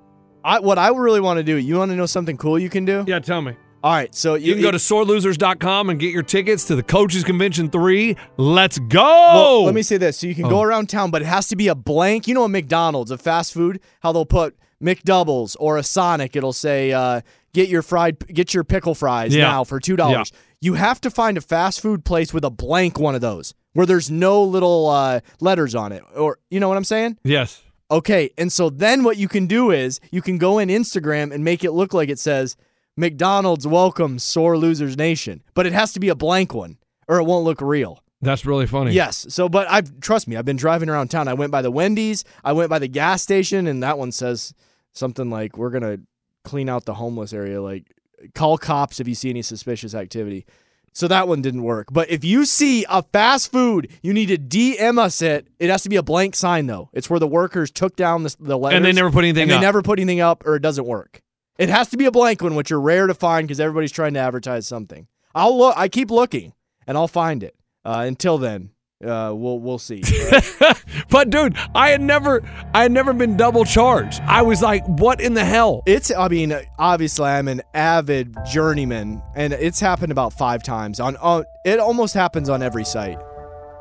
I 0.44 0.60
what 0.60 0.78
I 0.78 0.88
really 0.88 1.20
want 1.20 1.38
to 1.38 1.42
do, 1.42 1.56
you 1.56 1.76
want 1.76 1.90
to 1.90 1.96
know 1.96 2.06
something 2.06 2.36
cool 2.36 2.58
you 2.58 2.70
can 2.70 2.84
do? 2.84 3.04
Yeah, 3.06 3.18
tell 3.18 3.42
me. 3.42 3.52
All 3.86 3.92
right, 3.92 4.12
so 4.12 4.34
You 4.34 4.54
can 4.54 4.62
go 4.62 4.72
to 4.72 4.78
sorelosers.com 4.78 5.90
and 5.90 6.00
get 6.00 6.12
your 6.12 6.24
tickets 6.24 6.64
to 6.64 6.74
the 6.74 6.82
Coaches 6.82 7.22
Convention 7.22 7.70
3. 7.70 8.16
Let's 8.36 8.80
go. 8.80 8.98
Well, 9.00 9.64
let 9.64 9.76
me 9.76 9.82
say 9.82 9.96
this. 9.96 10.16
So 10.18 10.26
you 10.26 10.34
can 10.34 10.46
Oh. 10.46 10.50
go 10.50 10.62
around 10.62 10.88
town, 10.88 11.12
but 11.12 11.22
it 11.22 11.26
has 11.26 11.46
to 11.46 11.56
be 11.56 11.68
a 11.68 11.76
blank. 11.76 12.26
You 12.26 12.34
know, 12.34 12.42
a 12.42 12.48
McDonald's, 12.48 13.12
a 13.12 13.16
fast 13.16 13.54
food, 13.54 13.78
how 14.00 14.10
they'll 14.10 14.26
put 14.26 14.56
McDoubles 14.82 15.54
or 15.60 15.78
a 15.78 15.84
Sonic. 15.84 16.34
It'll 16.34 16.52
say, 16.52 16.90
uh, 16.90 17.20
"Get 17.54 17.68
your 17.68 17.80
fried, 17.82 18.18
get 18.34 18.52
your 18.52 18.64
pickle 18.64 18.96
fries 18.96 19.32
Yeah. 19.36 19.42
now 19.42 19.62
for 19.62 19.78
two 19.78 19.94
dollars." 19.94 20.32
You 20.60 20.74
have 20.74 21.00
to 21.02 21.08
find 21.08 21.38
a 21.38 21.40
fast 21.40 21.80
food 21.80 22.04
place 22.04 22.34
with 22.34 22.42
a 22.44 22.50
blank 22.50 22.98
one 22.98 23.14
of 23.14 23.20
those 23.20 23.54
where 23.74 23.86
there's 23.86 24.10
no 24.10 24.42
little 24.42 24.88
uh, 24.88 25.20
letters 25.40 25.76
on 25.76 25.92
it, 25.92 26.02
or 26.16 26.38
you 26.50 26.58
know 26.58 26.68
what 26.68 26.76
I'm 26.76 26.82
saying? 26.82 27.18
Yes. 27.22 27.62
Okay, 27.88 28.30
and 28.36 28.52
so 28.52 28.68
then 28.68 29.04
what 29.04 29.16
you 29.16 29.28
can 29.28 29.46
do 29.46 29.70
is 29.70 30.00
you 30.10 30.20
can 30.22 30.38
go 30.38 30.58
in 30.58 30.70
Instagram 30.70 31.32
and 31.32 31.44
make 31.44 31.62
it 31.62 31.70
look 31.70 31.94
like 31.94 32.08
it 32.08 32.18
says 32.18 32.56
McDonald's 32.96 33.66
welcomes 33.66 34.22
sore 34.22 34.56
losers 34.56 34.96
nation, 34.96 35.42
but 35.54 35.66
it 35.66 35.72
has 35.72 35.92
to 35.92 36.00
be 36.00 36.08
a 36.08 36.14
blank 36.14 36.54
one, 36.54 36.78
or 37.08 37.18
it 37.18 37.24
won't 37.24 37.44
look 37.44 37.60
real. 37.60 38.02
That's 38.22 38.46
really 38.46 38.66
funny. 38.66 38.92
Yes. 38.92 39.26
So, 39.28 39.48
but 39.48 39.70
I've 39.70 40.00
trust 40.00 40.26
me, 40.26 40.36
I've 40.36 40.44
been 40.44 40.56
driving 40.56 40.88
around 40.88 41.08
town. 41.08 41.28
I 41.28 41.34
went 41.34 41.52
by 41.52 41.62
the 41.62 41.70
Wendy's, 41.70 42.24
I 42.42 42.52
went 42.52 42.70
by 42.70 42.78
the 42.78 42.88
gas 42.88 43.22
station, 43.22 43.66
and 43.66 43.82
that 43.82 43.98
one 43.98 44.12
says 44.12 44.54
something 44.92 45.28
like, 45.28 45.58
"We're 45.58 45.70
gonna 45.70 45.98
clean 46.44 46.68
out 46.68 46.86
the 46.86 46.94
homeless 46.94 47.32
area. 47.32 47.60
Like, 47.60 47.92
call 48.34 48.56
cops 48.56 49.00
if 49.00 49.06
you 49.06 49.14
see 49.14 49.30
any 49.30 49.42
suspicious 49.42 49.94
activity." 49.94 50.46
So 50.94 51.08
that 51.08 51.28
one 51.28 51.42
didn't 51.42 51.62
work. 51.62 51.88
But 51.92 52.08
if 52.08 52.24
you 52.24 52.46
see 52.46 52.86
a 52.88 53.02
fast 53.02 53.52
food, 53.52 53.90
you 54.00 54.14
need 54.14 54.28
to 54.28 54.38
DM 54.38 54.98
us 54.98 55.20
it. 55.20 55.46
It 55.58 55.68
has 55.68 55.82
to 55.82 55.90
be 55.90 55.96
a 55.96 56.02
blank 56.02 56.34
sign 56.34 56.68
though. 56.68 56.88
It's 56.94 57.10
where 57.10 57.20
the 57.20 57.26
workers 57.28 57.70
took 57.70 57.96
down 57.96 58.22
the, 58.22 58.34
the 58.40 58.56
letters 58.56 58.78
And 58.78 58.84
they 58.86 58.94
never 58.94 59.10
put 59.10 59.24
anything 59.24 59.42
and 59.42 59.50
they 59.50 59.60
never 59.60 59.82
put 59.82 59.98
anything 59.98 60.20
up, 60.20 60.46
or 60.46 60.56
it 60.56 60.62
doesn't 60.62 60.86
work. 60.86 61.20
It 61.58 61.68
has 61.68 61.88
to 61.88 61.96
be 61.96 62.04
a 62.04 62.10
blank 62.10 62.42
one, 62.42 62.54
which 62.54 62.70
are 62.70 62.80
rare 62.80 63.06
to 63.06 63.14
find 63.14 63.46
because 63.46 63.60
everybody's 63.60 63.92
trying 63.92 64.14
to 64.14 64.20
advertise 64.20 64.66
something. 64.66 65.06
I'll 65.34 65.56
look. 65.56 65.74
I 65.76 65.88
keep 65.88 66.10
looking, 66.10 66.52
and 66.86 66.96
I'll 66.96 67.08
find 67.08 67.42
it. 67.42 67.54
Uh, 67.84 68.04
until 68.06 68.36
then, 68.38 68.70
uh, 69.04 69.32
we'll 69.34 69.58
we'll 69.60 69.78
see. 69.78 70.02
But 71.08 71.30
dude, 71.30 71.56
I 71.74 71.90
had 71.90 72.00
never 72.00 72.42
I 72.74 72.82
had 72.82 72.92
never 72.92 73.12
been 73.12 73.36
double 73.36 73.64
charged. 73.64 74.20
I 74.22 74.42
was 74.42 74.60
like, 74.62 74.84
what 74.86 75.20
in 75.20 75.34
the 75.34 75.44
hell? 75.44 75.82
It's. 75.86 76.10
I 76.10 76.28
mean, 76.28 76.54
obviously, 76.78 77.26
I'm 77.26 77.48
an 77.48 77.62
avid 77.74 78.36
journeyman, 78.50 79.22
and 79.34 79.52
it's 79.52 79.80
happened 79.80 80.12
about 80.12 80.32
five 80.32 80.62
times. 80.62 81.00
On, 81.00 81.16
on 81.16 81.44
it 81.64 81.78
almost 81.78 82.14
happens 82.14 82.48
on 82.48 82.62
every 82.62 82.84
site. 82.84 83.18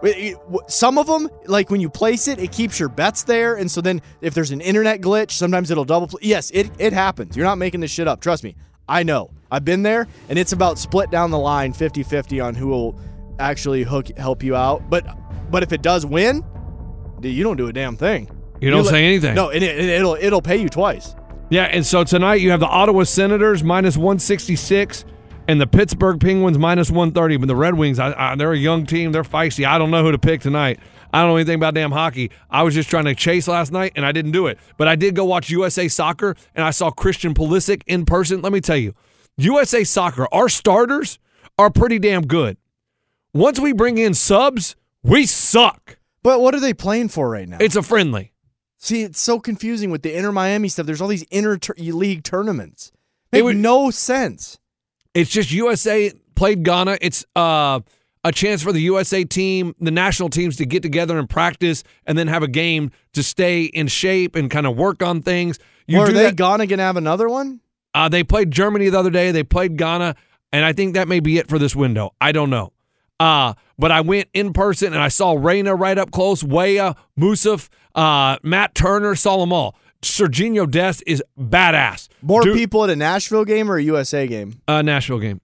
It- 0.05 0.17
it- 0.17 0.37
w- 0.45 0.59
Some 0.67 0.97
of 0.97 1.07
them, 1.07 1.29
like 1.47 1.69
when 1.69 1.81
you 1.81 1.89
place 1.89 2.27
it, 2.27 2.39
it 2.39 2.51
keeps 2.51 2.79
your 2.79 2.89
bets 2.89 3.23
there, 3.23 3.55
and 3.55 3.69
so 3.69 3.81
then 3.81 4.01
if 4.21 4.33
there's 4.33 4.51
an 4.51 4.61
internet 4.61 5.01
glitch, 5.01 5.31
sometimes 5.31 5.71
it'll 5.71 5.85
double. 5.85 6.09
Yes, 6.21 6.51
it 6.53 6.69
it 6.79 6.93
happens. 6.93 7.35
You're 7.35 7.45
not 7.45 7.57
making 7.57 7.79
this 7.81 7.91
shit 7.91 8.07
up. 8.07 8.21
Trust 8.21 8.43
me. 8.43 8.55
I 8.87 9.03
know. 9.03 9.31
I've 9.51 9.65
been 9.65 9.81
there, 9.83 10.07
and 10.29 10.37
it's 10.37 10.51
about 10.51 10.77
split 10.77 11.09
down 11.09 11.31
the 11.31 11.39
line, 11.39 11.73
50-50 11.73 12.39
on 12.45 12.53
who 12.55 12.67
will 12.67 12.99
actually 13.39 13.83
hook 13.83 14.07
help 14.17 14.43
you 14.43 14.55
out. 14.55 14.89
But 14.89 15.05
but 15.49 15.63
if 15.63 15.71
it 15.73 15.81
does 15.81 16.05
win, 16.05 16.43
dude, 17.21 17.33
you 17.33 17.43
don't 17.43 17.57
do 17.57 17.67
a 17.67 17.73
damn 17.73 17.95
thing. 17.97 18.29
You 18.61 18.69
don't 18.71 18.83
let- 18.83 18.91
say 18.91 19.05
anything. 19.05 19.35
No, 19.35 19.49
and 19.49 19.63
it, 19.63 19.77
it'll 19.79 20.15
it'll 20.19 20.41
pay 20.41 20.57
you 20.57 20.69
twice. 20.69 21.15
Yeah, 21.49 21.63
and 21.65 21.85
so 21.85 22.03
tonight 22.03 22.41
you 22.41 22.51
have 22.51 22.59
the 22.59 22.67
Ottawa 22.67 23.03
Senators 23.03 23.63
minus 23.63 23.97
166 23.97 25.05
and 25.47 25.59
the 25.59 25.67
Pittsburgh 25.67 26.19
Penguins 26.19 26.57
minus 26.57 26.89
130. 26.89 27.37
But 27.37 27.47
the 27.47 27.55
Red 27.55 27.75
Wings, 27.75 27.99
I, 27.99 28.13
I, 28.17 28.35
they're 28.35 28.53
a 28.53 28.57
young 28.57 28.85
team. 28.85 29.11
They're 29.11 29.23
feisty. 29.23 29.65
I 29.65 29.77
don't 29.77 29.91
know 29.91 30.03
who 30.03 30.11
to 30.11 30.17
pick 30.17 30.41
tonight. 30.41 30.79
I 31.13 31.21
don't 31.21 31.29
know 31.29 31.35
anything 31.37 31.55
about 31.55 31.73
damn 31.73 31.91
hockey. 31.91 32.31
I 32.49 32.63
was 32.63 32.73
just 32.73 32.89
trying 32.89 33.05
to 33.05 33.15
chase 33.15 33.47
last 33.47 33.71
night, 33.71 33.93
and 33.95 34.05
I 34.05 34.11
didn't 34.11 34.31
do 34.31 34.47
it. 34.47 34.59
But 34.77 34.87
I 34.87 34.95
did 34.95 35.15
go 35.15 35.23
watch 35.25 35.49
USA 35.49 35.87
Soccer, 35.87 36.35
and 36.55 36.65
I 36.65 36.71
saw 36.71 36.91
Christian 36.91 37.33
Pulisic 37.33 37.83
in 37.87 38.05
person. 38.05 38.41
Let 38.41 38.51
me 38.51 38.61
tell 38.61 38.77
you, 38.77 38.93
USA 39.37 39.83
Soccer, 39.83 40.27
our 40.33 40.49
starters 40.49 41.19
are 41.57 41.69
pretty 41.69 41.99
damn 41.99 42.25
good. 42.25 42.57
Once 43.33 43.59
we 43.59 43.73
bring 43.73 43.97
in 43.97 44.13
subs, 44.13 44.75
we 45.03 45.25
suck. 45.25 45.97
But 46.23 46.41
what 46.41 46.55
are 46.55 46.59
they 46.59 46.73
playing 46.73 47.09
for 47.09 47.29
right 47.29 47.47
now? 47.47 47.57
It's 47.59 47.75
a 47.75 47.83
friendly. 47.83 48.33
See, 48.77 49.03
it's 49.03 49.21
so 49.21 49.39
confusing 49.39 49.89
with 49.91 50.01
the 50.03 50.15
Inter 50.15 50.31
Miami 50.31 50.67
stuff. 50.67 50.85
There's 50.85 51.01
all 51.01 51.07
these 51.07 51.23
inter 51.23 51.57
league 51.77 52.23
tournaments. 52.23 52.91
They 53.31 53.39
make 53.39 53.45
would, 53.45 53.57
no 53.57 53.89
sense. 53.89 54.59
It's 55.15 55.31
just 55.31 55.51
USA 55.51 56.11
played 56.35 56.63
Ghana. 56.63 56.99
It's 57.01 57.25
uh, 57.35 57.79
a 58.23 58.31
chance 58.31 58.61
for 58.61 58.73
the 58.73 58.81
USA 58.81 59.23
team, 59.23 59.73
the 59.79 59.91
national 59.91 60.29
teams 60.29 60.57
to 60.57 60.65
get 60.65 60.83
together 60.83 61.17
and 61.17 61.29
practice 61.29 61.83
and 62.05 62.17
then 62.17 62.27
have 62.27 62.43
a 62.43 62.47
game 62.47 62.91
to 63.13 63.23
stay 63.23 63.63
in 63.63 63.87
shape 63.87 64.35
and 64.35 64.51
kind 64.51 64.67
of 64.67 64.75
work 64.75 65.01
on 65.01 65.21
things. 65.21 65.57
You 65.87 65.99
well, 65.99 66.09
are 66.09 66.11
they 66.11 66.23
that, 66.23 66.35
Ghana 66.35 66.67
going 66.67 66.79
to 66.79 66.83
have 66.83 66.97
another 66.97 67.29
one? 67.29 67.61
Uh, 67.93 68.09
they 68.09 68.23
played 68.23 68.51
Germany 68.51 68.89
the 68.89 68.99
other 68.99 69.09
day. 69.09 69.31
They 69.31 69.43
played 69.43 69.77
Ghana, 69.77 70.15
and 70.51 70.65
I 70.65 70.73
think 70.73 70.95
that 70.95 71.07
may 71.07 71.21
be 71.21 71.37
it 71.37 71.47
for 71.47 71.57
this 71.57 71.75
window. 71.75 72.13
I 72.19 72.33
don't 72.33 72.49
know. 72.49 72.73
Uh, 73.17 73.53
but 73.79 73.91
I 73.91 74.01
went 74.01 74.27
in 74.33 74.51
person 74.51 74.93
and 74.93 75.01
I 75.01 75.07
saw 75.07 75.33
Reyna 75.33 75.73
right 75.73 75.97
up 75.97 76.11
close, 76.11 76.43
Weah, 76.43 76.95
Musah, 77.17 77.69
uh, 77.93 78.37
Matt 78.43 78.75
Turner, 78.75 79.15
saw 79.15 79.37
them 79.37 79.53
all. 79.53 79.75
Serginho 80.05 80.69
Dest 80.69 81.03
is 81.05 81.23
badass. 81.39 82.07
More 82.21 82.41
Dude, 82.41 82.55
people 82.55 82.83
at 82.83 82.89
a 82.89 82.95
Nashville 82.95 83.45
game 83.45 83.69
or 83.69 83.77
a 83.77 83.83
USA 83.83 84.27
game? 84.27 84.61
A 84.67 84.81
Nashville 84.81 85.19
game. 85.19 85.41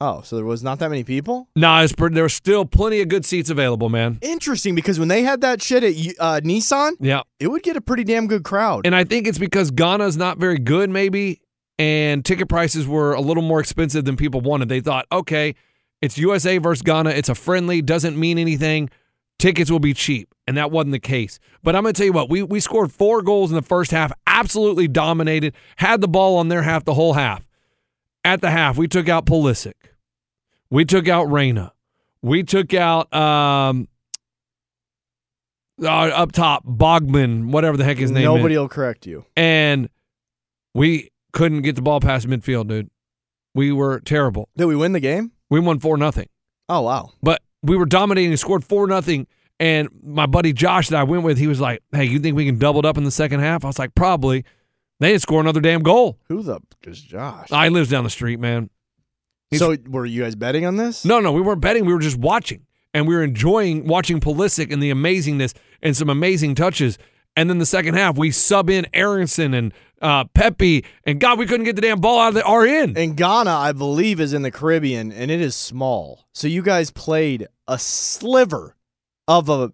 Oh, 0.00 0.22
so 0.22 0.36
there 0.36 0.44
was 0.44 0.62
not 0.62 0.80
that 0.80 0.90
many 0.90 1.04
people? 1.04 1.48
No, 1.54 1.68
nah, 1.68 1.86
there 1.86 2.24
were 2.24 2.28
still 2.28 2.64
plenty 2.64 3.00
of 3.00 3.08
good 3.08 3.24
seats 3.24 3.48
available, 3.48 3.88
man. 3.88 4.18
Interesting, 4.20 4.74
because 4.74 4.98
when 4.98 5.08
they 5.08 5.22
had 5.22 5.40
that 5.42 5.62
shit 5.62 5.84
at 5.84 5.94
uh, 6.18 6.40
Nissan, 6.40 6.92
yeah, 7.00 7.22
it 7.38 7.48
would 7.48 7.62
get 7.62 7.76
a 7.76 7.80
pretty 7.80 8.04
damn 8.04 8.26
good 8.26 8.42
crowd. 8.42 8.86
And 8.86 8.94
I 8.94 9.04
think 9.04 9.26
it's 9.26 9.38
because 9.38 9.70
Ghana's 9.70 10.16
not 10.16 10.38
very 10.38 10.58
good, 10.58 10.90
maybe, 10.90 11.40
and 11.78 12.24
ticket 12.24 12.48
prices 12.48 12.86
were 12.86 13.14
a 13.14 13.20
little 13.20 13.42
more 13.42 13.60
expensive 13.60 14.04
than 14.04 14.16
people 14.16 14.40
wanted. 14.40 14.68
They 14.68 14.80
thought, 14.80 15.06
okay, 15.12 15.54
it's 16.02 16.18
USA 16.18 16.58
versus 16.58 16.82
Ghana. 16.82 17.10
It's 17.10 17.28
a 17.28 17.34
friendly, 17.34 17.80
doesn't 17.80 18.18
mean 18.18 18.38
anything. 18.38 18.90
Tickets 19.38 19.70
will 19.70 19.80
be 19.80 19.94
cheap. 19.94 20.34
And 20.46 20.56
that 20.56 20.70
wasn't 20.70 20.92
the 20.92 21.00
case. 21.00 21.38
But 21.62 21.74
I'm 21.74 21.82
going 21.82 21.94
to 21.94 21.98
tell 21.98 22.06
you 22.06 22.12
what, 22.12 22.28
we, 22.28 22.42
we 22.42 22.60
scored 22.60 22.92
four 22.92 23.22
goals 23.22 23.50
in 23.50 23.56
the 23.56 23.62
first 23.62 23.90
half, 23.90 24.12
absolutely 24.26 24.88
dominated, 24.88 25.54
had 25.76 26.00
the 26.00 26.08
ball 26.08 26.36
on 26.36 26.48
their 26.48 26.62
half 26.62 26.84
the 26.84 26.94
whole 26.94 27.14
half. 27.14 27.46
At 28.24 28.40
the 28.40 28.50
half, 28.50 28.76
we 28.76 28.86
took 28.88 29.08
out 29.08 29.26
Pulisic. 29.26 29.74
We 30.70 30.84
took 30.84 31.08
out 31.08 31.24
Reyna. 31.24 31.72
We 32.20 32.42
took 32.42 32.74
out 32.74 33.12
um, 33.14 33.88
uh, 35.82 35.86
up 35.86 36.32
top 36.32 36.64
Bogman, 36.66 37.50
whatever 37.50 37.76
the 37.76 37.84
heck 37.84 37.98
his 37.98 38.10
name 38.10 38.24
Nobody 38.24 38.38
is. 38.38 38.42
Nobody 38.42 38.58
will 38.58 38.68
correct 38.68 39.06
you. 39.06 39.24
And 39.36 39.88
we 40.74 41.10
couldn't 41.32 41.62
get 41.62 41.76
the 41.76 41.82
ball 41.82 42.00
past 42.00 42.26
midfield, 42.26 42.68
dude. 42.68 42.90
We 43.54 43.72
were 43.72 44.00
terrible. 44.00 44.48
Did 44.56 44.66
we 44.66 44.76
win 44.76 44.92
the 44.92 45.00
game? 45.00 45.32
We 45.50 45.60
won 45.60 45.78
four 45.78 45.96
nothing. 45.96 46.28
Oh 46.68 46.80
wow! 46.80 47.10
But 47.22 47.42
we 47.64 47.76
were 47.76 47.86
dominating, 47.86 48.30
and 48.30 48.38
scored 48.38 48.64
four 48.64 48.86
nothing. 48.86 49.26
And 49.60 49.88
my 50.02 50.26
buddy 50.26 50.52
Josh 50.52 50.88
that 50.88 50.98
I 50.98 51.04
went 51.04 51.22
with, 51.22 51.38
he 51.38 51.46
was 51.46 51.60
like, 51.60 51.82
"Hey, 51.92 52.04
you 52.04 52.18
think 52.18 52.36
we 52.36 52.44
can 52.44 52.58
double 52.58 52.80
it 52.80 52.86
up 52.86 52.96
in 52.96 53.04
the 53.04 53.10
second 53.10 53.40
half?" 53.40 53.64
I 53.64 53.68
was 53.68 53.78
like, 53.78 53.94
"Probably." 53.94 54.44
They 55.00 55.10
didn't 55.10 55.22
score 55.22 55.40
another 55.40 55.60
damn 55.60 55.82
goal. 55.82 56.18
Who 56.28 56.42
the 56.42 56.60
is 56.84 57.00
Josh? 57.00 57.50
I 57.50 57.68
lives 57.68 57.90
down 57.90 58.04
the 58.04 58.10
street, 58.10 58.38
man. 58.38 58.70
He's, 59.50 59.58
so 59.58 59.76
were 59.88 60.06
you 60.06 60.22
guys 60.22 60.34
betting 60.36 60.64
on 60.64 60.76
this? 60.76 61.04
No, 61.04 61.20
no, 61.20 61.32
we 61.32 61.40
weren't 61.40 61.60
betting. 61.60 61.84
We 61.84 61.92
were 61.92 62.00
just 62.00 62.16
watching, 62.16 62.66
and 62.92 63.06
we 63.06 63.14
were 63.14 63.22
enjoying 63.22 63.86
watching 63.86 64.20
Pulisic 64.20 64.72
and 64.72 64.82
the 64.82 64.90
amazingness 64.90 65.54
and 65.82 65.96
some 65.96 66.08
amazing 66.08 66.54
touches. 66.54 66.96
And 67.36 67.50
then 67.50 67.58
the 67.58 67.66
second 67.66 67.94
half, 67.94 68.16
we 68.16 68.30
sub 68.30 68.70
in 68.70 68.86
Aaronson 68.94 69.54
and 69.54 69.72
uh, 70.00 70.24
Pepi, 70.34 70.84
and 71.04 71.18
God, 71.18 71.38
we 71.38 71.46
couldn't 71.46 71.64
get 71.64 71.74
the 71.76 71.82
damn 71.82 72.00
ball 72.00 72.20
out 72.20 72.28
of 72.28 72.34
the 72.34 72.44
our 72.44 72.64
end. 72.64 72.96
And 72.96 73.16
Ghana, 73.16 73.50
I 73.50 73.72
believe, 73.72 74.20
is 74.20 74.32
in 74.32 74.42
the 74.42 74.50
Caribbean, 74.50 75.10
and 75.10 75.30
it 75.30 75.40
is 75.40 75.56
small. 75.56 76.26
So 76.32 76.46
you 76.46 76.62
guys 76.62 76.90
played 76.90 77.48
a 77.66 77.78
sliver 77.78 78.76
of 79.26 79.48
a 79.48 79.72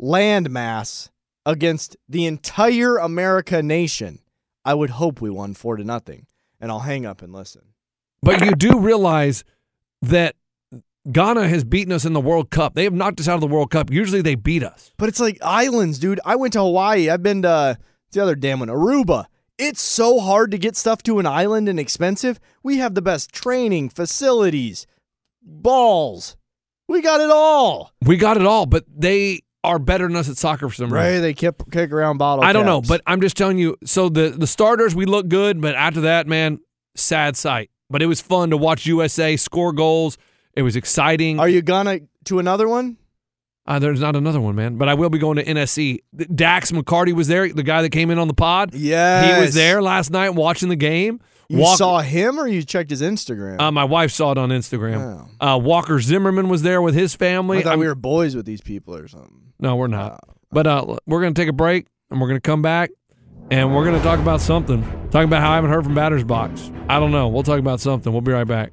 landmass 0.00 1.10
against 1.46 1.96
the 2.08 2.26
entire 2.26 2.96
America 2.96 3.62
nation. 3.62 4.20
I 4.64 4.74
would 4.74 4.90
hope 4.90 5.20
we 5.20 5.30
won 5.30 5.54
four 5.54 5.76
to 5.76 5.84
nothing, 5.84 6.26
and 6.60 6.70
I'll 6.70 6.80
hang 6.80 7.06
up 7.06 7.22
and 7.22 7.32
listen. 7.32 7.62
But 8.22 8.44
you 8.44 8.52
do 8.54 8.78
realize 8.78 9.44
that 10.02 10.34
Ghana 11.10 11.48
has 11.48 11.64
beaten 11.64 11.92
us 11.92 12.04
in 12.04 12.12
the 12.12 12.20
World 12.20 12.50
Cup. 12.50 12.74
They 12.74 12.84
have 12.84 12.92
knocked 12.92 13.20
us 13.20 13.28
out 13.28 13.36
of 13.36 13.40
the 13.40 13.46
World 13.46 13.70
Cup. 13.70 13.90
Usually 13.90 14.20
they 14.20 14.34
beat 14.34 14.62
us. 14.62 14.92
But 14.98 15.08
it's 15.08 15.20
like 15.20 15.38
islands, 15.42 15.98
dude. 15.98 16.20
I 16.24 16.36
went 16.36 16.52
to 16.52 16.60
Hawaii. 16.60 17.08
I've 17.08 17.22
been 17.22 17.42
to 17.42 17.78
the 18.12 18.22
other 18.22 18.34
damn 18.34 18.60
one, 18.60 18.68
Aruba. 18.68 19.26
It's 19.56 19.80
so 19.80 20.20
hard 20.20 20.50
to 20.50 20.58
get 20.58 20.76
stuff 20.76 21.02
to 21.04 21.18
an 21.18 21.26
island 21.26 21.68
and 21.68 21.80
expensive. 21.80 22.38
We 22.62 22.76
have 22.78 22.94
the 22.94 23.02
best 23.02 23.32
training, 23.32 23.88
facilities, 23.88 24.86
balls. 25.42 26.36
We 26.88 27.02
got 27.02 27.20
it 27.20 27.30
all. 27.30 27.92
We 28.04 28.16
got 28.16 28.36
it 28.36 28.46
all, 28.46 28.66
but 28.66 28.84
they 28.94 29.40
are 29.62 29.78
better 29.78 30.06
than 30.06 30.16
us 30.16 30.28
at 30.28 30.36
soccer 30.36 30.68
for 30.68 30.74
some 30.74 30.92
reason. 30.92 31.14
Right? 31.14 31.18
They 31.20 31.34
kick, 31.34 31.54
kick 31.70 31.92
around 31.92 32.18
bottle. 32.18 32.42
I 32.44 32.52
don't 32.52 32.64
caps. 32.64 32.88
know, 32.88 32.94
but 32.94 33.02
I'm 33.06 33.20
just 33.20 33.36
telling 33.36 33.58
you. 33.58 33.76
So 33.84 34.08
the 34.08 34.30
the 34.30 34.46
starters 34.46 34.94
we 34.94 35.04
look 35.04 35.28
good, 35.28 35.60
but 35.60 35.74
after 35.74 36.02
that, 36.02 36.26
man, 36.26 36.60
sad 36.96 37.36
sight. 37.36 37.70
But 37.90 38.02
it 38.02 38.06
was 38.06 38.20
fun 38.20 38.50
to 38.50 38.56
watch 38.56 38.86
USA 38.86 39.36
score 39.36 39.72
goals. 39.72 40.18
It 40.54 40.62
was 40.62 40.76
exciting. 40.76 41.38
Are 41.40 41.48
you 41.48 41.62
gonna 41.62 42.00
to 42.24 42.38
another 42.38 42.68
one? 42.68 42.96
Uh, 43.66 43.78
there's 43.78 44.00
not 44.00 44.16
another 44.16 44.40
one, 44.40 44.54
man. 44.54 44.76
But 44.76 44.88
I 44.88 44.94
will 44.94 45.10
be 45.10 45.18
going 45.18 45.36
to 45.36 45.44
NSC. 45.44 45.98
Dax 46.34 46.70
McCarty 46.70 47.12
was 47.12 47.28
there, 47.28 47.52
the 47.52 47.62
guy 47.62 47.82
that 47.82 47.90
came 47.90 48.10
in 48.10 48.18
on 48.18 48.26
the 48.26 48.32
pod. 48.34 48.72
Yeah, 48.72 49.34
he 49.36 49.40
was 49.42 49.52
there 49.52 49.82
last 49.82 50.10
night 50.10 50.30
watching 50.30 50.70
the 50.70 50.76
game. 50.76 51.20
You 51.48 51.60
Walk- 51.60 51.78
saw 51.78 52.00
him, 52.00 52.38
or 52.38 52.46
you 52.46 52.62
checked 52.62 52.90
his 52.90 53.00
Instagram? 53.00 53.60
Uh, 53.60 53.72
my 53.72 53.84
wife 53.84 54.12
saw 54.12 54.32
it 54.32 54.38
on 54.38 54.50
Instagram. 54.50 55.28
Oh. 55.40 55.46
Uh, 55.54 55.56
Walker 55.56 55.98
Zimmerman 55.98 56.48
was 56.50 56.62
there 56.62 56.82
with 56.82 56.94
his 56.94 57.14
family. 57.14 57.58
I 57.58 57.62
thought 57.62 57.72
I'm, 57.74 57.78
we 57.78 57.86
were 57.86 57.94
boys 57.94 58.36
with 58.36 58.44
these 58.44 58.60
people 58.60 58.94
or 58.94 59.08
something. 59.08 59.52
No, 59.58 59.76
we're 59.76 59.86
not. 59.86 60.20
Oh. 60.28 60.34
But 60.52 60.66
uh, 60.66 60.96
we're 61.06 61.20
going 61.22 61.32
to 61.32 61.40
take 61.40 61.48
a 61.48 61.54
break, 61.54 61.86
and 62.10 62.20
we're 62.20 62.28
going 62.28 62.36
to 62.40 62.46
come 62.46 62.60
back, 62.60 62.90
and 63.50 63.74
we're 63.74 63.84
going 63.84 63.96
to 63.96 64.02
talk 64.02 64.18
about 64.18 64.42
something. 64.42 64.82
Talking 65.10 65.28
about 65.28 65.40
how 65.40 65.52
I 65.52 65.54
haven't 65.54 65.70
heard 65.70 65.84
from 65.84 65.94
Batters 65.94 66.24
Box. 66.24 66.70
I 66.88 66.98
don't 67.00 67.12
know. 67.12 67.28
We'll 67.28 67.42
talk 67.42 67.58
about 67.58 67.80
something. 67.80 68.12
We'll 68.12 68.20
be 68.20 68.32
right 68.32 68.46
back. 68.46 68.72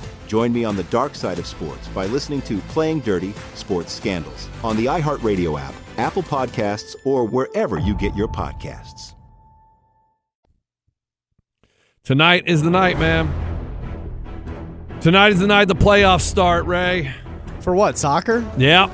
Join 0.31 0.53
me 0.53 0.63
on 0.63 0.77
the 0.77 0.83
dark 0.83 1.13
side 1.13 1.39
of 1.39 1.45
sports 1.45 1.89
by 1.89 2.05
listening 2.05 2.41
to 2.43 2.59
Playing 2.69 3.01
Dirty 3.01 3.33
Sports 3.53 3.91
Scandals 3.91 4.47
on 4.63 4.77
the 4.77 4.85
iHeartRadio 4.85 5.59
app, 5.59 5.73
Apple 5.97 6.23
Podcasts, 6.23 6.95
or 7.03 7.25
wherever 7.25 7.77
you 7.77 7.93
get 7.97 8.15
your 8.15 8.29
podcasts. 8.29 9.13
Tonight 12.05 12.43
is 12.47 12.63
the 12.63 12.69
night, 12.69 12.97
man. 12.97 13.27
Tonight 15.01 15.33
is 15.33 15.39
the 15.39 15.47
night 15.47 15.67
the 15.67 15.75
playoffs 15.75 16.21
start, 16.21 16.65
Ray. 16.65 17.13
For 17.59 17.75
what? 17.75 17.97
Soccer? 17.97 18.49
Yeah. 18.57 18.89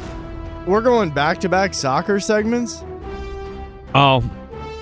We're 0.65 0.81
going 0.81 1.11
back 1.11 1.39
to 1.41 1.49
back 1.49 1.75
soccer 1.75 2.19
segments? 2.19 2.83
Oh, 3.93 4.27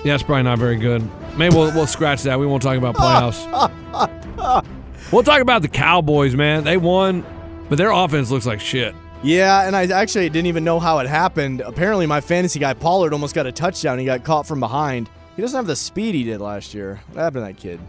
yeah, 0.06 0.14
it's 0.14 0.22
probably 0.22 0.44
not 0.44 0.58
very 0.58 0.76
good. 0.76 1.06
Maybe 1.36 1.54
we'll, 1.54 1.70
we'll 1.74 1.86
scratch 1.86 2.22
that. 2.22 2.40
We 2.40 2.46
won't 2.46 2.62
talk 2.62 2.78
about 2.78 2.94
playoffs. 2.96 4.64
We'll 5.12 5.22
talk 5.22 5.40
about 5.40 5.62
the 5.62 5.68
Cowboys, 5.68 6.34
man. 6.34 6.64
They 6.64 6.76
won, 6.76 7.24
but 7.68 7.78
their 7.78 7.90
offense 7.90 8.30
looks 8.30 8.46
like 8.46 8.60
shit. 8.60 8.94
Yeah, 9.22 9.66
and 9.66 9.74
I 9.74 9.86
actually 9.86 10.28
didn't 10.28 10.46
even 10.46 10.62
know 10.62 10.78
how 10.78 10.98
it 10.98 11.06
happened. 11.06 11.60
Apparently, 11.62 12.06
my 12.06 12.20
fantasy 12.20 12.58
guy 12.58 12.74
Pollard 12.74 13.12
almost 13.12 13.34
got 13.34 13.46
a 13.46 13.52
touchdown. 13.52 13.98
He 13.98 14.04
got 14.04 14.24
caught 14.24 14.46
from 14.46 14.60
behind. 14.60 15.08
He 15.34 15.42
doesn't 15.42 15.56
have 15.56 15.66
the 15.66 15.76
speed 15.76 16.14
he 16.14 16.22
did 16.22 16.40
last 16.40 16.74
year. 16.74 17.00
What 17.08 17.22
happened 17.22 17.46
to 17.46 17.52
that 17.52 17.58
kid? 17.58 17.80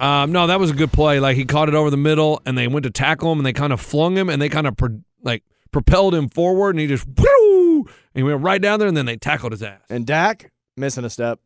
Um, 0.00 0.32
no, 0.32 0.48
that 0.48 0.58
was 0.58 0.70
a 0.70 0.74
good 0.74 0.92
play. 0.92 1.20
Like 1.20 1.36
he 1.36 1.44
caught 1.44 1.68
it 1.68 1.74
over 1.74 1.90
the 1.90 1.96
middle, 1.96 2.40
and 2.44 2.58
they 2.58 2.66
went 2.68 2.84
to 2.84 2.90
tackle 2.90 3.30
him, 3.30 3.38
and 3.38 3.46
they 3.46 3.52
kind 3.52 3.72
of 3.72 3.80
flung 3.80 4.16
him, 4.16 4.28
and 4.28 4.42
they 4.42 4.48
kind 4.48 4.66
of 4.66 4.76
pro- 4.76 5.00
like 5.22 5.44
propelled 5.70 6.14
him 6.14 6.28
forward, 6.28 6.70
and 6.70 6.80
he 6.80 6.86
just 6.86 7.06
whoo, 7.06 7.80
and 7.80 7.86
he 8.14 8.22
went 8.22 8.40
right 8.42 8.60
down 8.60 8.78
there, 8.78 8.88
and 8.88 8.96
then 8.96 9.06
they 9.06 9.16
tackled 9.16 9.52
his 9.52 9.62
ass. 9.62 9.80
And 9.88 10.06
Dak 10.06 10.50
missing 10.76 11.04
a 11.04 11.10
step. 11.10 11.38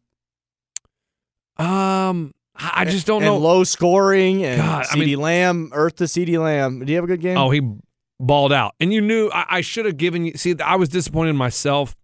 Um, 1.59 2.33
I 2.59 2.85
just 2.85 3.07
don't 3.07 3.23
and 3.23 3.33
know. 3.33 3.39
low 3.39 3.65
scoring 3.65 4.45
and 4.45 4.61
God, 4.61 4.87
I 4.91 4.95
CeeDee 4.97 4.99
mean- 5.07 5.21
Lamb, 5.21 5.71
Earth 5.73 5.97
to 5.97 6.05
CeeDee 6.05 6.43
Lamb. 6.43 6.79
Did 6.81 6.89
he 6.89 6.95
have 6.95 7.05
a 7.05 7.07
good 7.07 7.21
game? 7.21 7.37
Oh, 7.37 7.51
he 7.51 7.61
balled 8.19 8.53
out. 8.53 8.75
And 8.81 8.93
you 8.93 9.01
knew 9.01 9.29
I, 9.31 9.47
I 9.49 9.61
should 9.61 9.85
have 9.85 9.97
given 9.97 10.25
you. 10.25 10.33
See, 10.35 10.55
I 10.65 10.77
was 10.77 10.89
disappointed 10.89 11.31
in 11.31 11.37
myself 11.37 11.95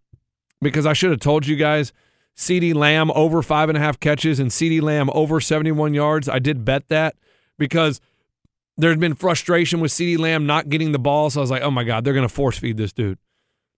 because 0.60 0.86
I 0.86 0.92
should 0.92 1.10
have 1.10 1.20
told 1.20 1.46
you 1.46 1.56
guys 1.56 1.92
CeeDee 2.36 2.74
Lamb 2.74 3.10
over 3.12 3.42
five 3.42 3.68
and 3.68 3.76
a 3.78 3.80
half 3.80 3.98
catches 4.00 4.38
and 4.38 4.50
CeeDee 4.50 4.82
Lamb 4.82 5.10
over 5.14 5.40
71 5.40 5.94
yards. 5.94 6.28
I 6.28 6.38
did 6.38 6.64
bet 6.64 6.88
that 6.88 7.14
because 7.58 8.00
there's 8.76 8.96
been 8.96 9.14
frustration 9.14 9.80
with 9.80 9.90
CeeDee 9.92 10.18
Lamb 10.18 10.46
not 10.46 10.68
getting 10.68 10.92
the 10.92 10.98
ball. 10.98 11.30
So 11.30 11.40
I 11.40 11.42
was 11.42 11.50
like, 11.50 11.62
oh 11.62 11.70
my 11.70 11.84
God, 11.84 12.04
they're 12.04 12.14
going 12.14 12.28
to 12.28 12.34
force 12.34 12.58
feed 12.58 12.76
this 12.76 12.92
dude. 12.92 13.18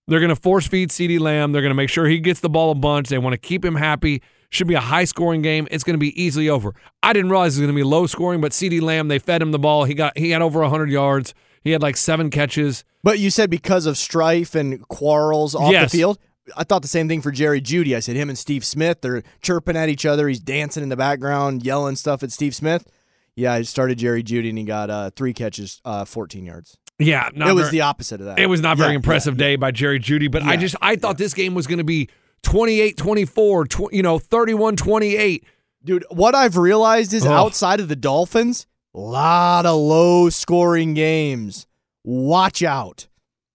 They're 0.06 0.20
going 0.20 0.28
to 0.34 0.36
force 0.36 0.66
feed 0.66 0.90
CeeDee 0.90 1.18
Lamb. 1.18 1.52
They're 1.52 1.62
going 1.62 1.70
to 1.70 1.76
make 1.76 1.88
sure 1.88 2.06
he 2.06 2.18
gets 2.20 2.40
the 2.40 2.50
ball 2.50 2.70
a 2.70 2.74
bunch. 2.74 3.08
They 3.08 3.18
want 3.18 3.32
to 3.32 3.38
keep 3.38 3.64
him 3.64 3.74
happy. 3.76 4.22
Should 4.50 4.68
be 4.68 4.74
a 4.74 4.80
high 4.80 5.04
scoring 5.04 5.42
game. 5.42 5.66
It's 5.70 5.82
going 5.84 5.94
to 5.94 5.98
be 5.98 6.20
easily 6.22 6.48
over. 6.48 6.74
I 7.02 7.12
didn't 7.12 7.30
realize 7.30 7.56
it 7.56 7.60
was 7.60 7.66
going 7.66 7.74
to 7.76 7.80
be 7.80 7.88
low 7.88 8.06
scoring, 8.06 8.40
but 8.40 8.52
CeeDee 8.52 8.80
Lamb, 8.80 9.08
they 9.08 9.18
fed 9.18 9.42
him 9.42 9.50
the 9.50 9.58
ball. 9.58 9.84
He 9.84 9.94
got 9.94 10.16
he 10.16 10.30
had 10.30 10.42
over 10.42 10.60
100 10.60 10.90
yards. 10.90 11.34
He 11.62 11.70
had 11.70 11.82
like 11.82 11.96
seven 11.96 12.30
catches. 12.30 12.84
But 13.02 13.18
you 13.18 13.30
said 13.30 13.50
because 13.50 13.86
of 13.86 13.96
strife 13.98 14.54
and 14.54 14.86
quarrels 14.88 15.54
off 15.54 15.72
Yes. 15.72 15.90
the 15.90 15.98
field. 15.98 16.18
I 16.56 16.62
thought 16.64 16.82
the 16.82 16.88
same 16.88 17.08
thing 17.08 17.22
for 17.22 17.30
Jerry 17.30 17.60
Jeudy. 17.62 17.96
I 17.96 18.00
said 18.00 18.16
him 18.16 18.28
and 18.28 18.36
Steve 18.36 18.66
Smith, 18.66 19.00
they're 19.00 19.22
chirping 19.40 19.76
at 19.78 19.88
each 19.88 20.04
other. 20.04 20.28
He's 20.28 20.40
dancing 20.40 20.82
in 20.82 20.90
the 20.90 20.96
background, 20.96 21.64
yelling 21.64 21.96
stuff 21.96 22.22
at 22.22 22.30
Steve 22.32 22.54
Smith. 22.54 22.86
Yeah, 23.34 23.54
I 23.54 23.62
started 23.62 23.98
Jerry 23.98 24.22
Jeudy 24.22 24.50
and 24.50 24.58
he 24.58 24.64
got 24.64 24.90
uh, 24.90 25.10
three 25.16 25.32
catches, 25.32 25.80
uh, 25.86 26.04
14 26.04 26.44
yards. 26.44 26.76
Yeah, 26.98 27.30
not 27.34 27.48
it 27.48 27.54
was 27.54 27.64
very- 27.64 27.72
the 27.72 27.80
opposite 27.80 28.20
of 28.20 28.26
that. 28.26 28.38
It 28.38 28.46
was 28.46 28.60
not 28.60 28.74
a 28.74 28.76
very 28.76 28.90
Yeah, 28.90 28.96
impressive 28.96 29.36
day 29.38 29.56
by 29.56 29.70
Jerry 29.70 29.98
Jeudy, 29.98 30.30
but 30.30 30.42
I 30.42 30.56
just 30.58 30.76
I 30.82 30.96
thought 30.96 31.16
this 31.18 31.32
game 31.34 31.54
was 31.54 31.66
going 31.66 31.78
to 31.78 31.84
be 31.84 32.08
28-24, 32.44 33.68
tw- 33.68 33.92
you 33.92 34.02
know, 34.02 34.18
31-28. 34.18 35.42
Dude, 35.84 36.04
what 36.10 36.34
I've 36.34 36.56
realized 36.56 37.12
is 37.12 37.26
Oh. 37.26 37.32
outside 37.32 37.80
of 37.80 37.88
the 37.88 37.96
Dolphins, 37.96 38.66
a 38.94 38.98
lot 39.00 39.66
of 39.66 39.76
low 39.76 40.30
scoring 40.30 40.94
games. 40.94 41.66
Watch 42.04 42.62
out. 42.62 43.08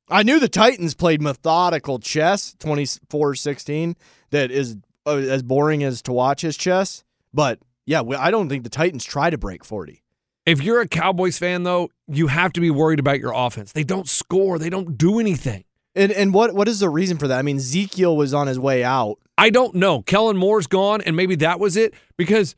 I 0.10 0.24
knew 0.24 0.40
the 0.40 0.50
Titans 0.50 0.96
played 0.96 1.22
methodical 1.22 2.00
chess, 2.00 2.56
24 2.60 3.36
16, 3.36 3.96
that 4.32 4.52
is 4.52 4.76
uh, 5.06 5.16
as 5.18 5.44
boring 5.44 5.84
as 5.84 6.02
to 6.04 6.12
watch 6.12 6.44
as 6.44 6.58
chess. 6.58 7.04
But 7.34 7.60
yeah, 7.86 8.02
I 8.18 8.32
don't 8.32 8.50
think 8.50 8.64
the 8.64 8.70
Titans 8.70 9.04
try 9.06 9.30
to 9.30 9.38
break 9.38 9.64
40. 9.64 10.04
If 10.46 10.64
you're 10.64 10.82
a 10.82 10.88
Cowboys 10.88 11.38
fan 11.38 11.64
though, 11.64 11.90
you 12.08 12.28
have 12.28 12.54
to 12.54 12.62
be 12.62 12.72
worried 12.72 13.00
about 13.00 13.20
your 13.20 13.34
offense. 13.36 13.72
They 13.72 13.84
don't 13.84 14.08
score, 14.10 14.58
they 14.58 14.70
don't 14.70 14.98
do 14.98 15.20
anything. 15.20 15.64
And, 16.00 16.14
and 16.14 16.34
what 16.34 16.54
what 16.56 16.70
is 16.70 16.80
the 16.80 16.90
reason 16.90 17.18
for 17.18 17.28
that? 17.28 17.38
I 17.38 17.42
mean, 17.42 17.58
Ezekiel 17.58 18.16
was 18.16 18.34
on 18.34 18.48
his 18.48 18.58
way 18.58 18.86
out. 18.86 19.18
I 19.38 19.50
don't 19.50 19.76
know. 19.76 20.02
Kellen 20.02 20.38
Moore's 20.38 20.66
gone, 20.66 21.02
and 21.02 21.16
maybe 21.16 21.36
that 21.36 21.60
was 21.60 21.76
it 21.76 21.94
because 22.18 22.56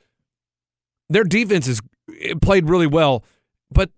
their 1.10 1.24
defense 1.24 1.68
is 1.68 1.82
it 2.08 2.40
played 2.40 2.70
really 2.70 2.86
well, 2.86 3.24
but 3.72 3.90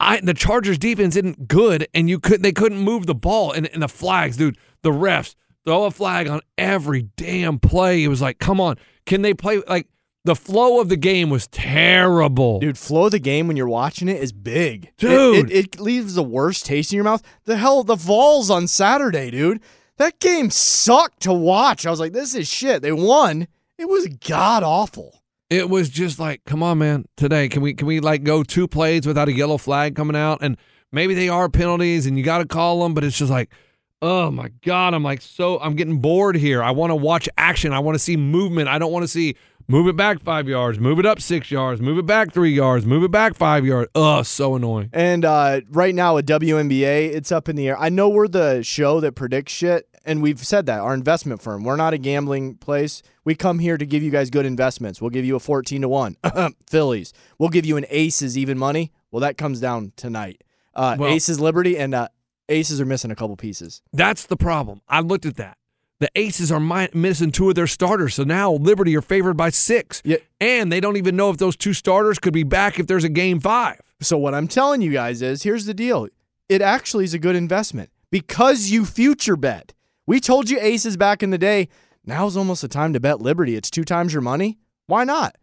I 0.00 0.20
the 0.20 0.34
Chargers 0.34 0.76
defense 0.76 1.14
isn't 1.14 1.46
good, 1.46 1.86
and 1.94 2.10
you 2.10 2.18
could 2.18 2.42
they 2.42 2.50
couldn't 2.50 2.78
move 2.78 3.06
the 3.06 3.14
ball 3.14 3.52
and, 3.52 3.68
and 3.68 3.80
the 3.80 3.88
flags, 3.88 4.36
dude. 4.36 4.58
The 4.82 4.90
refs 4.90 5.36
throw 5.64 5.84
a 5.84 5.92
flag 5.92 6.26
on 6.26 6.40
every 6.56 7.02
damn 7.16 7.60
play. 7.60 8.02
It 8.02 8.08
was 8.08 8.20
like, 8.20 8.40
come 8.40 8.60
on, 8.60 8.76
can 9.06 9.22
they 9.22 9.34
play 9.34 9.62
like 9.68 9.86
the 10.28 10.36
flow 10.36 10.78
of 10.78 10.90
the 10.90 10.96
game 10.96 11.30
was 11.30 11.46
terrible, 11.46 12.60
Dude, 12.60 12.76
flow 12.76 13.06
of 13.06 13.12
the 13.12 13.18
game 13.18 13.48
when 13.48 13.56
you're 13.56 13.66
watching 13.66 14.10
it 14.10 14.22
is 14.22 14.30
big. 14.30 14.84
It- 14.84 14.96
Dude. 14.98 15.50
It, 15.50 15.56
it, 15.56 15.80
leaves 15.80 16.14
the 16.14 16.22
worst 16.22 16.66
taste 16.66 16.92
in 16.92 16.96
your 16.96 17.04
mouth. 17.04 17.22
The 17.44 17.56
hell, 17.56 17.82
the 17.82 17.94
Vols 17.94 18.50
on 18.50 18.66
Saturday, 18.66 19.30
dude. 19.30 19.62
That 19.96 20.20
game 20.20 20.50
sucked 20.50 21.22
to 21.22 21.32
watch. 21.32 21.86
I 21.86 21.90
was 21.90 21.98
like, 21.98 22.12
this 22.12 22.34
is 22.34 22.46
shit. 22.46 22.82
They 22.82 22.92
won. 22.92 23.48
It 23.78 23.88
was 23.88 24.06
god 24.28 24.62
awful. 24.62 25.22
It 25.48 25.70
was 25.70 25.88
just 25.88 26.18
like, 26.18 26.44
come 26.44 26.62
on, 26.62 26.76
man. 26.76 27.06
Today, 27.16 27.48
can 27.48 27.62
we 27.62 27.72
can 27.72 27.86
we 27.86 28.00
like 28.00 28.22
go 28.22 28.42
two 28.42 28.68
plays 28.68 29.06
without 29.06 29.28
a 29.28 29.32
yellow 29.32 29.56
flag 29.56 29.96
coming 29.96 30.14
out? 30.14 30.40
And 30.42 30.58
maybe 30.92 31.14
they 31.14 31.30
are 31.30 31.48
penalties, 31.48 32.04
and 32.04 32.18
you 32.18 32.22
got 32.22 32.38
to 32.38 32.46
call 32.46 32.82
them. 32.82 32.92
But 32.92 33.02
it's 33.02 33.16
just 33.16 33.30
like, 33.30 33.50
oh 34.02 34.30
my 34.30 34.50
god, 34.62 34.92
I'm 34.92 35.02
like 35.02 35.22
so 35.22 35.58
I'm 35.58 35.74
getting 35.74 36.00
bored 36.00 36.36
here. 36.36 36.62
I 36.62 36.72
want 36.72 36.90
to 36.90 36.96
watch 36.96 37.30
action. 37.38 37.72
I 37.72 37.78
want 37.78 37.94
to 37.94 37.98
see 37.98 38.18
movement. 38.18 38.68
I 38.68 38.78
don't 38.78 38.92
want 38.92 39.04
to 39.04 39.08
see 39.08 39.36
move 39.68 39.86
it 39.86 39.96
back 39.96 40.20
five 40.20 40.48
yards, 40.48 40.78
move 40.78 40.98
it 40.98 41.06
up 41.06 41.20
six 41.20 41.50
yards, 41.50 41.80
move 41.80 41.98
it 41.98 42.06
back 42.06 42.32
three 42.32 42.52
yards, 42.52 42.84
move 42.86 43.04
it 43.04 43.10
back 43.10 43.34
five 43.34 43.64
yards. 43.64 43.90
Ugh, 43.94 44.24
so 44.24 44.54
annoying. 44.56 44.90
And 44.92 45.24
uh, 45.24 45.60
right 45.70 45.94
now 45.94 46.16
at 46.16 46.26
WNBA, 46.26 47.12
it's 47.14 47.30
up 47.30 47.48
in 47.48 47.56
the 47.56 47.68
air. 47.68 47.78
I 47.78 47.88
know 47.88 48.08
we're 48.08 48.28
the 48.28 48.62
show 48.62 49.00
that 49.00 49.12
predicts 49.12 49.52
shit, 49.52 49.86
and 50.04 50.22
we've 50.22 50.44
said 50.44 50.66
that. 50.66 50.80
Our 50.80 50.94
investment 50.94 51.42
firm. 51.42 51.64
We're 51.64 51.76
not 51.76 51.92
a 51.94 51.98
gambling 51.98 52.56
place. 52.56 53.02
We 53.24 53.34
come 53.34 53.58
here 53.58 53.76
to 53.76 53.84
give 53.84 54.02
you 54.02 54.10
guys 54.10 54.30
good 54.30 54.46
investments. 54.46 55.02
We'll 55.02 55.10
give 55.10 55.26
you 55.26 55.36
a 55.36 55.40
14 55.40 55.82
to 55.82 55.88
1. 55.88 56.16
Phillies. 56.66 57.12
We'll 57.38 57.50
give 57.50 57.66
you 57.66 57.76
an 57.76 57.84
Aces 57.90 58.38
even 58.38 58.56
money. 58.58 58.90
Well, 59.10 59.20
that 59.20 59.36
comes 59.36 59.60
down 59.60 59.92
tonight. 59.96 60.42
Uh, 60.74 60.96
Well- 60.98 61.10
Aces 61.10 61.38
Liberty 61.40 61.76
and 61.78 61.94
uh, 61.94 62.08
Aces 62.48 62.80
are 62.80 62.86
missing 62.86 63.10
a 63.10 63.14
couple 63.14 63.36
pieces. 63.36 63.82
That's 63.92 64.24
the 64.24 64.36
problem. 64.36 64.80
I 64.88 65.00
looked 65.00 65.26
at 65.26 65.36
that. 65.36 65.57
The 66.00 66.10
Aces 66.14 66.52
are 66.52 66.60
mi- 66.60 66.88
missing 66.94 67.32
two 67.32 67.48
of 67.48 67.56
their 67.56 67.66
starters, 67.66 68.14
so 68.14 68.22
now 68.22 68.52
Liberty 68.52 68.96
are 68.96 69.02
favored 69.02 69.36
by 69.36 69.50
six. 69.50 70.00
Yeah. 70.04 70.18
And 70.40 70.70
they 70.70 70.80
don't 70.80 70.96
even 70.96 71.16
know 71.16 71.30
if 71.30 71.38
those 71.38 71.56
two 71.56 71.72
starters 71.72 72.18
could 72.20 72.32
be 72.32 72.44
back 72.44 72.78
if 72.78 72.86
there's 72.86 73.04
a 73.04 73.08
game 73.08 73.40
five. 73.40 73.80
So 74.00 74.16
what 74.16 74.34
I'm 74.34 74.46
telling 74.46 74.80
you 74.80 74.92
guys 74.92 75.22
is 75.22 75.42
here's 75.42 75.64
the 75.66 75.74
deal. 75.74 76.08
It 76.48 76.62
actually 76.62 77.04
is 77.04 77.14
a 77.14 77.18
good 77.18 77.34
investment 77.34 77.90
because 78.10 78.70
you 78.70 78.84
future 78.86 79.36
bet. 79.36 79.74
We 80.06 80.20
told 80.20 80.48
you 80.48 80.58
aces 80.60 80.96
back 80.96 81.22
in 81.22 81.30
the 81.30 81.38
day. 81.38 81.68
Now's 82.04 82.36
almost 82.36 82.62
the 82.62 82.68
time 82.68 82.92
to 82.92 83.00
bet 83.00 83.20
Liberty. 83.20 83.56
It's 83.56 83.70
two 83.70 83.84
times 83.84 84.12
your 84.12 84.22
money. 84.22 84.58
Why 84.86 85.04
not? 85.04 85.36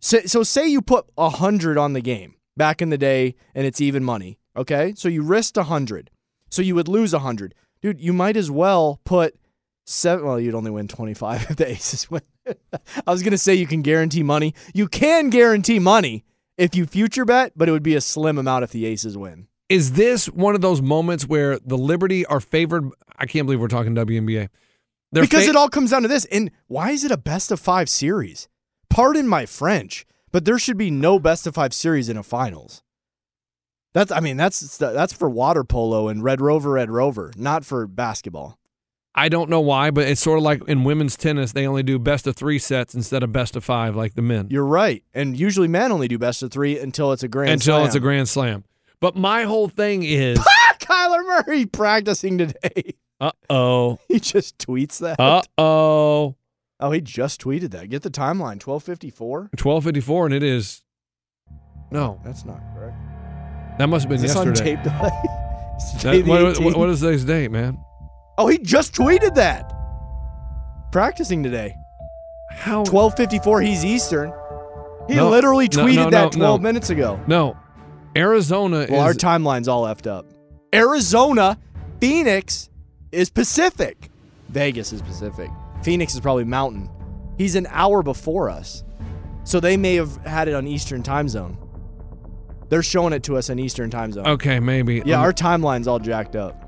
So, 0.00 0.20
so 0.20 0.42
say 0.42 0.66
you 0.66 0.80
put 0.80 1.06
a 1.18 1.28
hundred 1.28 1.76
on 1.76 1.92
the 1.92 2.00
game 2.00 2.36
back 2.56 2.80
in 2.80 2.90
the 2.90 2.98
day 2.98 3.34
and 3.54 3.66
it's 3.66 3.80
even 3.80 4.04
money. 4.04 4.38
Okay. 4.56 4.94
So 4.96 5.08
you 5.08 5.22
risked 5.22 5.56
a 5.56 5.64
hundred. 5.64 6.10
So 6.50 6.62
you 6.62 6.74
would 6.76 6.88
lose 6.88 7.12
a 7.12 7.18
hundred. 7.18 7.54
Dude, 7.82 8.00
you 8.00 8.12
might 8.12 8.36
as 8.36 8.50
well 8.50 9.00
put 9.04 9.34
seven 9.84 10.24
well, 10.24 10.40
you'd 10.40 10.54
only 10.54 10.70
win 10.70 10.88
twenty 10.88 11.14
five 11.14 11.42
if 11.50 11.56
the 11.56 11.68
aces 11.68 12.10
win. 12.10 12.22
I 12.46 13.10
was 13.10 13.22
going 13.22 13.32
to 13.32 13.38
say 13.38 13.54
you 13.54 13.66
can 13.66 13.82
guarantee 13.82 14.22
money. 14.22 14.54
You 14.74 14.88
can 14.88 15.30
guarantee 15.30 15.78
money 15.78 16.24
if 16.58 16.74
you 16.74 16.86
future 16.86 17.24
bet, 17.24 17.52
but 17.56 17.68
it 17.68 17.72
would 17.72 17.82
be 17.82 17.94
a 17.94 18.00
slim 18.00 18.38
amount 18.38 18.64
if 18.64 18.72
the 18.72 18.86
aces 18.86 19.16
win. 19.16 19.48
Is 19.68 19.92
this 19.92 20.26
one 20.26 20.54
of 20.54 20.60
those 20.60 20.82
moments 20.82 21.26
where 21.26 21.58
the 21.58 21.78
Liberty 21.78 22.26
are 22.26 22.40
favored? 22.40 22.90
I 23.16 23.26
can't 23.26 23.46
believe 23.46 23.60
we're 23.60 23.68
talking 23.68 23.94
WNBA. 23.94 24.48
They're 25.12 25.22
because 25.22 25.44
fa- 25.44 25.50
it 25.50 25.56
all 25.56 25.68
comes 25.68 25.90
down 25.90 26.02
to 26.02 26.08
this. 26.08 26.24
And 26.26 26.50
why 26.66 26.90
is 26.90 27.04
it 27.04 27.10
a 27.10 27.16
best 27.16 27.52
of 27.52 27.60
five 27.60 27.88
series? 27.88 28.48
Pardon 28.90 29.28
my 29.28 29.46
French, 29.46 30.04
but 30.30 30.44
there 30.44 30.58
should 30.58 30.76
be 30.76 30.90
no 30.90 31.18
best 31.18 31.46
of 31.46 31.54
five 31.54 31.72
series 31.72 32.08
in 32.08 32.16
a 32.16 32.22
finals. 32.22 32.82
That's 33.94 34.10
I 34.10 34.20
mean 34.20 34.36
that's 34.36 34.78
that's 34.78 35.12
for 35.12 35.28
water 35.28 35.64
polo 35.64 36.08
and 36.08 36.24
Red 36.24 36.40
Rover 36.40 36.72
Red 36.72 36.90
Rover, 36.90 37.32
not 37.36 37.64
for 37.64 37.86
basketball. 37.86 38.58
I 39.14 39.28
don't 39.28 39.50
know 39.50 39.60
why, 39.60 39.90
but 39.90 40.08
it's 40.08 40.20
sort 40.22 40.38
of 40.38 40.42
like 40.44 40.62
in 40.68 40.84
women's 40.84 41.16
tennis, 41.16 41.52
they 41.52 41.66
only 41.66 41.82
do 41.82 41.98
best 41.98 42.26
of 42.26 42.34
three 42.34 42.58
sets 42.58 42.94
instead 42.94 43.22
of 43.22 43.30
best 43.32 43.56
of 43.56 43.62
five, 43.64 43.94
like 43.94 44.14
the 44.14 44.22
men. 44.22 44.48
You're 44.50 44.64
right, 44.64 45.02
and 45.12 45.38
usually 45.38 45.68
men 45.68 45.92
only 45.92 46.08
do 46.08 46.18
best 46.18 46.42
of 46.42 46.50
three 46.50 46.78
until 46.78 47.12
it's 47.12 47.22
a 47.22 47.28
grand 47.28 47.50
until 47.50 47.76
slam. 47.76 47.86
it's 47.86 47.94
a 47.94 48.00
grand 48.00 48.28
slam. 48.28 48.64
But 49.00 49.14
my 49.16 49.42
whole 49.42 49.68
thing 49.68 50.02
is 50.02 50.38
Kyler 50.78 51.44
Murray 51.46 51.66
practicing 51.66 52.38
today. 52.38 52.94
Uh 53.20 53.32
oh. 53.50 53.98
He 54.08 54.18
just 54.18 54.56
tweets 54.58 54.98
that. 55.00 55.20
Uh 55.20 55.42
oh. 55.58 56.36
Oh, 56.80 56.90
he 56.90 57.00
just 57.00 57.40
tweeted 57.42 57.70
that. 57.72 57.90
Get 57.90 58.02
the 58.02 58.10
timeline. 58.10 58.58
Twelve 58.60 58.82
fifty 58.82 59.10
four. 59.10 59.50
Twelve 59.56 59.84
fifty 59.84 60.00
four, 60.00 60.24
and 60.24 60.34
it 60.34 60.42
is. 60.42 60.82
No, 61.90 62.18
that's 62.24 62.44
not 62.46 62.60
correct. 62.74 62.96
That 63.78 63.88
must 63.88 64.04
have 64.04 64.08
been 64.08 64.16
Is 64.24 64.34
this 64.34 64.34
yesterday. 64.34 64.76
on 64.76 64.82
tape 64.82 64.82
delay? 66.02 66.22
That- 66.22 66.26
what, 66.26 66.58
what- 66.64 66.76
what 66.76 66.88
is 66.88 67.00
today's 67.00 67.24
date, 67.26 67.50
man? 67.50 67.78
Oh, 68.38 68.46
he 68.48 68.58
just 68.58 68.94
tweeted 68.94 69.34
that. 69.34 69.72
Practicing 70.90 71.42
today. 71.42 71.74
How? 72.50 72.84
Twelve 72.84 73.16
fifty 73.16 73.38
four. 73.38 73.60
He's 73.62 73.84
Eastern. 73.84 74.32
He 75.08 75.14
No, 75.16 75.30
literally 75.30 75.68
tweeted 75.68 75.96
no, 76.04 76.10
that 76.10 76.32
twelve 76.32 76.60
no. 76.60 76.68
minutes 76.68 76.90
ago. 76.90 77.20
No, 77.26 77.56
Arizona 78.16 78.86
Well, 78.88 79.00
our 79.00 79.14
timeline's 79.14 79.68
all 79.68 79.84
effed 79.84 80.06
up. 80.06 80.26
Arizona, 80.74 81.58
Phoenix 82.00 82.68
is 83.10 83.30
Pacific. 83.30 84.10
Vegas 84.48 84.92
is 84.92 85.02
Pacific. 85.02 85.50
Phoenix 85.82 86.14
is 86.14 86.20
probably 86.20 86.44
Mountain. 86.44 86.90
He's 87.38 87.56
an 87.56 87.66
hour 87.70 88.02
before 88.02 88.48
us. 88.50 88.84
So 89.44 89.58
they 89.60 89.76
may 89.76 89.96
have 89.96 90.16
had 90.24 90.46
it 90.48 90.54
on 90.54 90.66
Eastern 90.66 91.02
time 91.02 91.28
zone. 91.28 91.56
They're 92.68 92.82
showing 92.82 93.12
it 93.12 93.22
to 93.24 93.36
us 93.36 93.50
in 93.50 93.58
Eastern 93.58 93.90
time 93.90 94.12
zone. 94.12 94.26
okay, 94.26 94.60
maybe. 94.60 95.02
Yeah, 95.04 95.16
Um, 95.16 95.22
our 95.22 95.32
timeline's 95.32 95.88
all 95.88 95.98
jacked 95.98 96.36
up. 96.36 96.61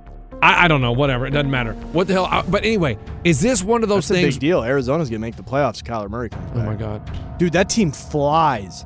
I, 0.45 0.65
I 0.65 0.69
don't 0.69 0.81
know. 0.83 0.93
Whatever. 0.93 1.27
It 1.27 1.31
doesn't 1.31 1.51
matter. 1.51 1.73
What 1.93 2.07
the 2.07 2.13
hell? 2.13 2.29
uh, 2.31 2.43
But 2.49 2.65
anyway, 2.65 2.99
is 3.25 3.41
this 3.41 3.63
one 3.65 3.83
of 3.83 3.89
those 3.89 4.07
That's 4.09 4.19
a 4.19 4.23
things? 4.23 4.35
big 4.37 4.41
deal. 4.41 4.63
Arizona's 4.63 5.09
going 5.09 5.21
to 5.21 5.27
make 5.27 5.37
the 5.37 5.43
playoffs. 5.43 5.83
Kyler 5.83 6.11
Murray 6.11 6.29
comes 6.29 6.51
back. 6.51 6.57
Oh 6.63 6.67
my 6.67 6.75
god. 6.75 7.39
Dude, 7.39 7.53
that 7.55 7.69
team 7.71 7.91
flies. 7.91 8.85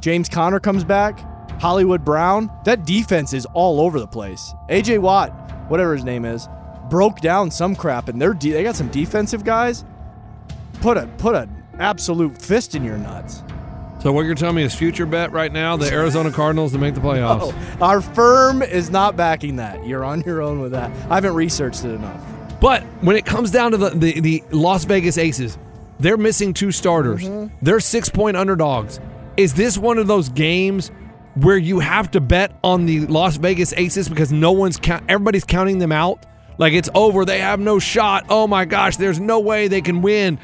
James 0.00 0.28
Conner 0.28 0.60
comes 0.60 0.84
back. 0.84 1.18
Hollywood 1.60 2.04
Brown. 2.04 2.50
That 2.64 2.84
defense 2.86 3.32
is 3.32 3.46
all 3.54 3.80
over 3.80 3.98
the 3.98 4.06
place. 4.06 4.52
AJ 4.68 5.00
Watt, 5.00 5.30
whatever 5.70 5.94
his 5.94 6.04
name 6.04 6.24
is, 6.24 6.48
broke 6.90 7.20
down 7.20 7.50
some 7.50 7.74
crap, 7.74 8.08
and 8.08 8.20
they're 8.22 8.34
de- 8.34 8.52
they 8.52 8.62
got 8.62 8.76
some 8.76 8.88
defensive 8.88 9.42
guys. 9.42 9.84
Put 10.80 10.96
a 10.98 11.06
put 11.18 11.34
a 11.34 11.48
absolute 11.78 12.40
fist 12.40 12.74
in 12.74 12.84
your 12.84 12.98
nuts. 12.98 13.42
So 14.00 14.12
what 14.12 14.26
you're 14.26 14.34
telling 14.34 14.56
me 14.56 14.62
is 14.62 14.74
future 14.74 15.06
bet 15.06 15.32
right 15.32 15.52
now 15.52 15.76
the 15.76 15.90
Arizona 15.90 16.30
Cardinals 16.30 16.72
to 16.72 16.78
make 16.78 16.94
the 16.94 17.00
playoffs. 17.08 17.52
Oh, 17.52 17.84
our 17.84 18.00
firm 18.00 18.62
is 18.62 18.90
not 18.90 19.16
backing 19.16 19.56
that. 19.56 19.86
You're 19.86 20.04
on 20.04 20.20
your 20.22 20.42
own 20.42 20.60
with 20.60 20.72
that. 20.72 20.90
I 21.10 21.16
haven't 21.16 21.34
researched 21.34 21.84
it 21.84 21.90
enough. 21.90 22.20
But 22.60 22.82
when 23.02 23.16
it 23.16 23.26
comes 23.26 23.50
down 23.50 23.72
to 23.72 23.76
the, 23.76 23.90
the, 23.90 24.20
the 24.20 24.44
Las 24.50 24.84
Vegas 24.84 25.18
Aces, 25.18 25.58
they're 25.98 26.16
missing 26.16 26.52
two 26.54 26.72
starters. 26.72 27.22
Mm-hmm. 27.22 27.54
They're 27.62 27.80
six 27.80 28.08
point 28.08 28.36
underdogs. 28.36 29.00
Is 29.36 29.54
this 29.54 29.76
one 29.76 29.98
of 29.98 30.06
those 30.06 30.28
games 30.28 30.90
where 31.34 31.58
you 31.58 31.80
have 31.80 32.10
to 32.12 32.20
bet 32.20 32.58
on 32.64 32.86
the 32.86 33.06
Las 33.06 33.36
Vegas 33.36 33.74
Aces 33.76 34.08
because 34.08 34.32
no 34.32 34.52
one's 34.52 34.78
count, 34.78 35.04
everybody's 35.08 35.44
counting 35.44 35.78
them 35.78 35.92
out? 35.92 36.24
Like 36.58 36.72
it's 36.72 36.88
over. 36.94 37.24
They 37.24 37.40
have 37.40 37.60
no 37.60 37.78
shot. 37.78 38.26
Oh 38.28 38.46
my 38.46 38.64
gosh, 38.64 38.96
there's 38.96 39.20
no 39.20 39.40
way 39.40 39.68
they 39.68 39.82
can 39.82 40.00
win. 40.00 40.38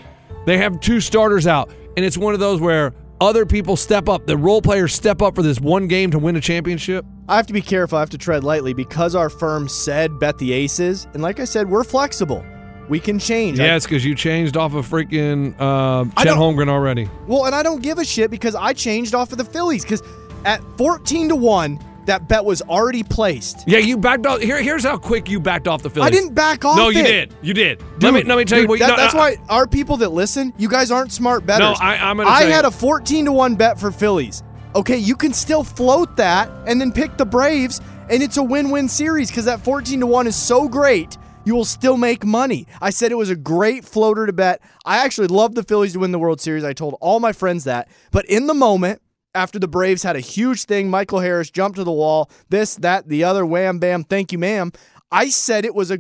They 0.47 0.59
have 0.59 0.81
two 0.81 1.01
starters 1.01 1.47
out. 1.47 1.71
And 1.97 2.05
it's 2.05 2.19
one 2.19 2.35
of 2.35 2.41
those 2.41 2.61
where 2.61 2.93
other 3.23 3.47
people 3.47 3.77
step 3.77 4.09
up. 4.09 4.27
The 4.27 4.37
role 4.37 4.61
players 4.61 4.93
step 4.93 5.23
up 5.23 5.35
for 5.35 5.43
this 5.43 5.61
one 5.61 5.87
game 5.89 6.11
to 6.11 6.19
win 6.19 6.37
a 6.37 6.41
championship. 6.41 7.05
I 7.29 7.37
have 7.37 7.47
to 7.47 7.53
be 7.53 7.63
careful. 7.63 7.97
I 7.97 8.01
have 8.01 8.11
to 8.11 8.19
tread 8.19 8.45
lightly 8.45 8.75
because 8.75 9.15
our 9.15 9.29
firm 9.31 9.69
said 9.69 10.19
bet 10.19 10.39
the 10.39 10.53
aces, 10.53 11.07
and 11.15 11.23
like 11.23 11.41
I 11.41 11.45
said, 11.45 11.71
we're 11.71 11.85
flexible. 11.85 12.45
We 12.89 12.99
can 13.01 13.19
change. 13.19 13.61
I- 13.61 13.67
Yeah, 13.67 13.77
it's 13.77 13.87
because 13.87 14.05
you 14.05 14.15
changed 14.15 14.57
off 14.57 14.75
of 14.75 14.87
freaking 14.89 15.55
uh, 15.59 16.05
Chet 16.23 16.35
Holmgren 16.37 16.69
already. 16.69 17.09
Well, 17.27 17.47
and 17.47 17.55
I 17.55 17.63
don't 17.63 17.83
give 17.83 17.99
a 17.99 18.05
shit 18.05 18.31
because 18.31 18.55
I 18.55 18.73
changed 18.73 19.15
off 19.15 19.31
of 19.33 19.39
the 19.39 19.45
Phillies 19.45 19.83
because 19.85 20.03
at 20.45 20.61
14 20.77 21.29
to 21.31 21.37
1, 21.37 21.79
that 22.07 22.29
bet 22.29 22.45
was 22.45 22.63
already 22.63 23.03
placed. 23.03 23.65
Yeah, 23.67 23.79
you 23.79 23.97
backed 23.97 24.27
off. 24.27 24.41
Here, 24.41 24.61
here's 24.63 24.83
how 24.85 24.97
quick 24.99 25.29
you 25.31 25.39
backed 25.41 25.69
off 25.69 25.83
the 25.83 25.91
Phillies. 25.91 26.09
I 26.09 26.11
didn't 26.11 26.35
back 26.35 26.65
off 26.65 26.77
No, 26.77 26.89
you 26.89 27.01
it. 27.01 27.05
did. 27.05 27.35
You 27.43 27.55
did. 27.55 27.79
Dude, 27.79 28.03
let 28.03 28.15
me 28.15 28.23
let 28.25 28.39
me 28.39 28.45
tell 28.45 28.61
you 28.61 28.67
what. 28.67 28.79
that- 28.81 28.89
no, 28.89 28.97
that's 28.97 29.15
no, 29.15 29.21
why 29.21 29.37
our 29.49 29.67
people 29.67 29.97
that 29.99 30.11
listen, 30.11 30.53
you 30.59 30.69
guys 30.69 30.91
aren't 30.91 31.13
smart 31.13 31.47
bettors. 31.47 31.79
No, 31.81 31.87
I- 31.87 31.97
I'm 32.11 32.17
gonna 32.17 32.29
I 32.29 32.41
tell 32.41 32.49
you- 32.49 32.55
had 32.55 32.65
a 32.65 32.71
14 32.71 33.25
to 33.27 33.33
1 33.33 33.55
bet 33.57 33.79
for 33.79 33.91
Phillies. 33.91 34.43
Okay, 34.75 34.97
you 34.97 35.15
can 35.17 35.33
still 35.33 35.63
float 35.65 36.17
that 36.17 36.51
and 36.67 36.81
then 36.81 36.93
pick 36.93 37.17
the 37.19 37.27
Braves, 37.27 37.81
and 38.09 38.23
it's 38.23 38.37
a 38.39 38.43
win 38.43 38.71
win 38.71 38.89
series 38.89 39.31
because 39.31 39.45
that 39.45 39.61
14 39.61 40.01
to 40.01 40.07
1 40.07 40.27
is 40.27 40.35
so 40.37 40.69
great. 40.69 41.19
You 41.45 41.55
will 41.57 41.65
still 41.65 41.97
make 41.97 42.25
money. 42.25 42.67
I 42.81 42.91
said 42.91 43.11
it 43.11 43.17
was 43.17 43.29
a 43.29 43.35
great 43.37 43.85
floater 43.85 44.27
to 44.27 44.33
bet. 44.33 44.61
I 44.87 44.99
actually 45.05 45.27
love 45.27 45.55
the 45.57 45.65
Phillies 45.65 45.93
to 45.95 45.99
win 45.99 46.13
the 46.13 46.19
World 46.19 46.41
Series. 46.41 46.63
I 46.63 46.73
told 46.73 46.97
all 47.01 47.19
my 47.21 47.33
friends 47.33 47.65
that. 47.65 47.89
But 48.13 48.25
in 48.27 48.47
the 48.47 48.55
moment, 48.55 49.03
after 49.35 49.59
the 49.59 49.69
Braves 49.69 50.03
had 50.03 50.17
a 50.17 50.21
huge 50.21 50.65
thing, 50.65 50.91
Michael 50.91 51.21
Harris 51.21 51.51
jumped 51.51 51.77
to 51.77 51.85
the 51.85 51.93
wall, 51.93 52.31
this, 52.51 52.75
that, 52.77 53.09
the 53.09 53.25
other, 53.25 53.45
wham, 53.47 53.79
bam, 53.79 54.05
thank 54.05 54.33
you, 54.33 54.39
ma'am. 54.39 54.73
I 55.11 55.29
said 55.29 55.65
it 55.65 55.75
was 55.75 55.91
a 55.91 55.99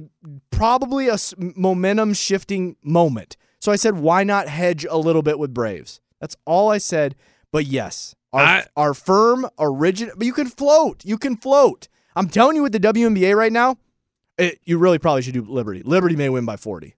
probably 0.50 1.08
a 1.08 1.16
momentum 1.38 2.14
shifting 2.14 2.76
moment. 2.82 3.36
So 3.58 3.70
I 3.72 3.76
said, 3.76 3.96
why 3.98 4.24
not 4.24 4.48
hedge 4.48 4.84
a 4.88 4.96
little 4.96 5.22
bit 5.22 5.38
with 5.38 5.52
Braves? 5.54 6.00
That's 6.20 6.36
all 6.46 6.70
I 6.70 6.78
said. 6.78 7.14
But 7.52 7.66
yes, 7.66 8.14
our, 8.32 8.42
I- 8.42 8.66
our 8.76 8.94
firm 8.94 9.46
origin, 9.58 10.10
but 10.16 10.26
you 10.26 10.32
can 10.32 10.46
float. 10.46 11.04
You 11.04 11.18
can 11.18 11.36
float. 11.36 11.88
I'm 12.16 12.28
telling 12.28 12.56
you, 12.56 12.62
with 12.62 12.72
the 12.72 12.80
WNBA 12.80 13.34
right 13.36 13.52
now, 13.52 13.76
it, 14.38 14.60
you 14.64 14.78
really 14.78 14.98
probably 14.98 15.22
should 15.22 15.34
do 15.34 15.42
Liberty. 15.42 15.82
Liberty 15.82 16.16
may 16.16 16.28
win 16.28 16.44
by 16.44 16.56
40. 16.56 16.94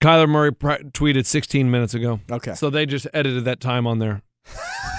Kyler 0.00 0.28
Murray 0.28 0.52
pr- 0.52 0.82
tweeted 0.92 1.26
16 1.26 1.70
minutes 1.70 1.94
ago. 1.94 2.20
Okay. 2.30 2.54
So 2.54 2.70
they 2.70 2.86
just 2.86 3.06
edited 3.14 3.44
that 3.44 3.60
time 3.60 3.86
on 3.86 3.98
there. 3.98 4.22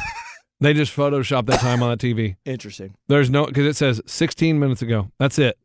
they 0.59 0.73
just 0.73 0.95
photoshopped 0.95 1.47
that 1.47 1.59
time 1.59 1.83
on 1.83 1.89
the 1.89 1.97
TV. 1.97 2.37
Interesting. 2.45 2.95
There's 3.07 3.29
no 3.29 3.45
because 3.45 3.65
it 3.65 3.75
says 3.75 4.01
16 4.05 4.59
minutes 4.59 4.81
ago. 4.81 5.11
That's 5.19 5.37
it. 5.39 5.57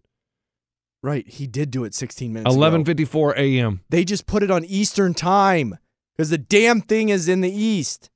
Right. 1.02 1.26
He 1.26 1.46
did 1.46 1.70
do 1.70 1.84
it 1.84 1.94
16 1.94 2.32
minutes 2.32 2.54
ago. 2.54 2.60
11:54 2.62 3.36
a.m. 3.36 3.80
They 3.88 4.04
just 4.04 4.26
put 4.26 4.42
it 4.42 4.50
on 4.50 4.64
Eastern 4.64 5.14
time 5.14 5.78
because 6.16 6.30
the 6.30 6.38
damn 6.38 6.80
thing 6.80 7.08
is 7.08 7.28
in 7.28 7.40
the 7.40 7.50
East. 7.50 8.10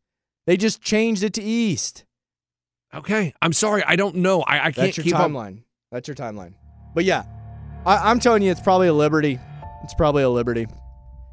They 0.47 0.57
just 0.57 0.83
changed 0.83 1.22
it 1.22 1.33
to 1.35 1.43
East. 1.43 2.05
Okay, 2.95 3.33
I'm 3.41 3.53
sorry. 3.53 3.83
I 3.85 3.97
don't 3.97 4.16
know. 4.16 4.43
I, 4.43 4.59
I 4.59 4.62
can't 4.64 4.77
That's 4.77 4.97
your 4.99 5.05
keep 5.05 5.14
up. 5.16 5.31
timeline. 5.31 5.62
That's 5.91 6.07
your 6.07 6.14
timeline. 6.14 6.55
But 6.95 7.05
yeah, 7.05 7.25
I, 7.87 8.11
I'm 8.11 8.20
telling 8.20 8.43
you, 8.43 8.51
it's 8.51 8.61
probably 8.61 8.89
a 8.89 8.93
Liberty. 8.93 9.39
It's 9.83 9.95
probably 9.95 10.22
a 10.22 10.29
Liberty. 10.31 10.66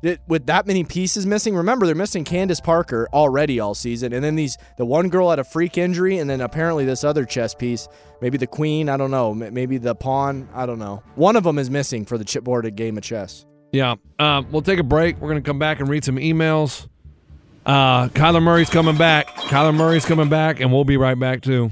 It, 0.02 0.20
with 0.28 0.48
that 0.48 0.66
many 0.66 0.84
pieces 0.84 1.28
missing, 1.28 1.56
remember 1.56 1.86
they're 1.86 1.94
missing 1.94 2.24
Candace 2.24 2.60
Parker 2.60 3.08
already 3.14 3.60
all 3.60 3.76
season, 3.76 4.14
and 4.14 4.24
then 4.24 4.36
these 4.36 4.58
the 4.78 4.86
one 4.86 5.10
girl 5.10 5.30
had 5.30 5.38
a 5.38 5.44
freak 5.44 5.78
injury, 5.78 6.18
and 6.18 6.30
then 6.30 6.42
apparently 6.42 6.86
this 6.86 7.04
other 7.04 7.24
chess 7.24 7.54
piece, 7.54 7.88
maybe 8.20 8.38
the 8.38 8.48
queen, 8.48 8.90
I 8.90 8.98
don't 8.98 9.12
know, 9.12 9.34
maybe 9.34 9.78
the 9.78 9.94
pawn, 9.94 10.50
I 10.56 10.66
don't 10.66 10.80
know. 10.80 11.04
One 11.16 11.36
of 11.36 11.44
them 11.44 11.60
is 11.60 11.70
missing 11.70 12.06
for 12.06 12.18
the 12.18 12.26
chipboarded 12.26 12.76
game 12.76 12.98
of 12.98 13.04
chess. 13.04 13.46
Yeah. 13.72 13.96
Um, 14.20 14.48
we'll 14.52 14.64
take 14.64 14.80
a 14.80 14.84
break. 14.84 15.22
We're 15.22 15.34
to 15.34 15.42
come 15.42 15.60
back 15.60 15.80
and 15.80 15.88
read 15.88 16.04
some 16.04 16.18
emails. 16.18 16.88
Uh, 17.66 18.08
Kyler 18.10 18.42
Murray's 18.42 18.70
coming 18.70 18.98
back. 18.98 19.28
Kyler 19.28 19.76
Murray's 19.76 20.06
coming 20.06 20.30
back, 20.30 20.60
and 20.60 20.72
we'll 20.72 20.84
be 20.84 20.98
right 20.98 21.18
back 21.18 21.42
too. 21.42 21.72